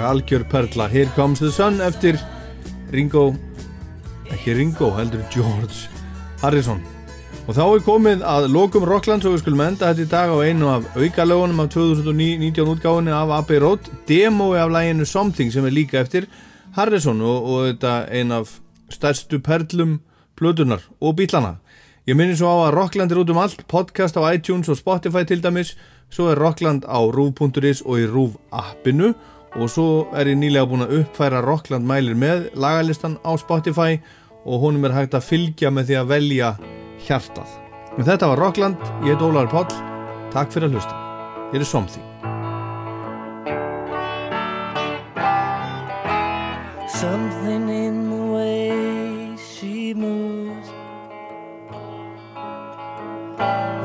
Algjör 0.08 0.46
perla. 0.48 0.88
Here 0.88 1.10
Comes 1.16 1.44
the 1.44 1.52
Sun 1.52 1.80
eftir 1.84 2.18
Ringo 2.92 3.34
ekki 4.32 4.54
Ringo, 4.54 4.92
heldur 4.96 5.24
George 5.32 5.88
Harrison. 6.42 6.80
Og 7.48 7.56
þá 7.56 7.62
er 7.64 7.84
komið 7.84 8.24
að 8.28 8.46
lokum 8.52 8.84
Rocklands 8.84 9.26
og 9.26 9.34
við 9.34 9.42
skulum 9.42 9.62
enda 9.64 9.88
þetta 9.88 10.04
í 10.04 10.10
dag 10.10 10.32
á 10.32 10.36
einu 10.44 10.68
af 10.68 10.88
aukalögunum 10.96 11.62
af 11.64 11.70
2019 11.72 12.72
útgáðinu 12.74 13.14
af 13.16 13.32
Abbey 13.38 13.60
Road 13.62 13.88
demói 14.08 14.58
af 14.60 14.72
læginu 14.72 15.06
Something 15.08 15.52
sem 15.52 15.64
er 15.64 15.72
líka 15.72 16.02
eftir 16.02 16.28
Harrison 16.76 17.22
og, 17.24 17.48
og 17.48 17.70
þetta 17.70 17.94
ein 18.12 18.34
af 18.36 18.58
stærstu 18.92 19.40
perlum 19.40 19.98
plötunar 20.36 20.84
og 21.00 21.16
bílana. 21.20 21.56
Ég 22.08 22.16
minni 22.16 22.36
svo 22.36 22.52
á 22.52 22.68
að 22.68 22.76
Rockland 22.76 23.12
er 23.12 23.20
út 23.20 23.32
um 23.32 23.40
allt 23.40 23.64
podcast 23.68 24.16
á 24.20 24.28
iTunes 24.28 24.68
og 24.68 24.76
Spotify 24.80 25.24
til 25.28 25.42
dæmis 25.44 25.74
svo 26.12 26.28
er 26.32 26.40
Rockland 26.40 26.84
á 26.84 27.00
rúf.is 27.00 27.82
og 27.84 28.00
í 28.00 28.06
rúf 28.08 28.36
appinu 28.52 29.14
og 29.56 29.70
svo 29.72 29.88
er 30.12 30.28
ég 30.28 30.36
nýlega 30.38 30.68
búin 30.68 30.84
að 30.84 30.98
uppfæra 31.00 31.40
Rockland 31.44 31.88
mælir 31.88 32.18
með 32.18 32.50
lagalistan 32.58 33.16
á 33.24 33.32
Spotify 33.40 33.96
og 34.44 34.60
honum 34.64 34.84
er 34.88 34.96
hægt 34.96 35.16
að 35.16 35.28
fylgja 35.28 35.72
með 35.72 35.90
því 35.90 35.98
að 36.00 36.12
velja 36.12 36.50
hjartað. 37.06 37.56
En 37.98 38.06
þetta 38.06 38.28
var 38.30 38.42
Rockland, 38.44 38.90
ég 39.02 39.16
heit 39.16 39.24
Ólaður 39.24 39.52
Páll, 39.54 39.78
takk 40.34 40.52
fyrir 40.52 40.68
að 40.68 40.78
hlusta. 40.78 40.98
Ég 41.52 41.62
er 41.62 41.66
Somþing. 41.66 42.04
Something 46.98 47.68
in 47.70 48.10
the 48.10 48.22
way 48.34 49.36
she 49.36 49.94
moves 49.94 50.68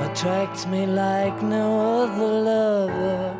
attracts 0.03 0.65
me 0.68 0.85
like 0.85 1.41
no 1.41 2.03
other 2.03 2.27
lover. 2.27 3.33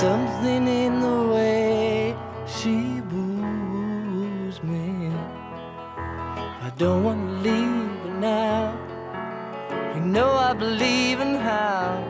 Something 0.00 0.66
in 0.66 1.00
the 1.02 1.28
way 1.28 2.16
she 2.46 3.02
woos 3.12 4.62
me. 4.62 5.12
I 6.66 6.72
don't 6.78 7.04
want 7.04 7.20
to 7.28 7.34
leave 7.46 8.00
her 8.04 8.14
now. 8.18 8.78
You 9.94 10.00
know 10.00 10.30
I 10.32 10.54
believe 10.54 11.20
in 11.20 11.34
how. 11.34 12.02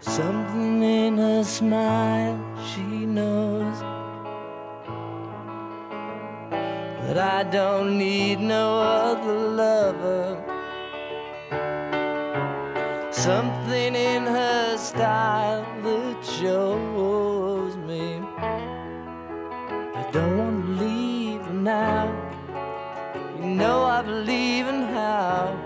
Something 0.00 0.82
in 0.82 1.18
her 1.18 1.44
smile, 1.44 2.40
she 2.70 3.04
knows 3.04 3.78
that 7.02 7.18
I 7.18 7.42
don't 7.42 7.98
need 7.98 8.40
no 8.40 8.80
other 8.80 9.34
lover. 9.34 10.51
Something 13.22 13.94
in 13.94 14.24
her 14.26 14.76
style 14.76 15.64
that 15.84 16.24
shows 16.24 17.76
me 17.76 18.16
I 19.94 20.10
don't 20.10 20.38
want 20.38 20.66
to 20.66 20.84
leave 20.84 21.52
now. 21.52 22.10
You 23.38 23.46
know 23.46 23.84
I 23.84 24.02
believe 24.02 24.66
in 24.66 24.82
how. 24.82 25.61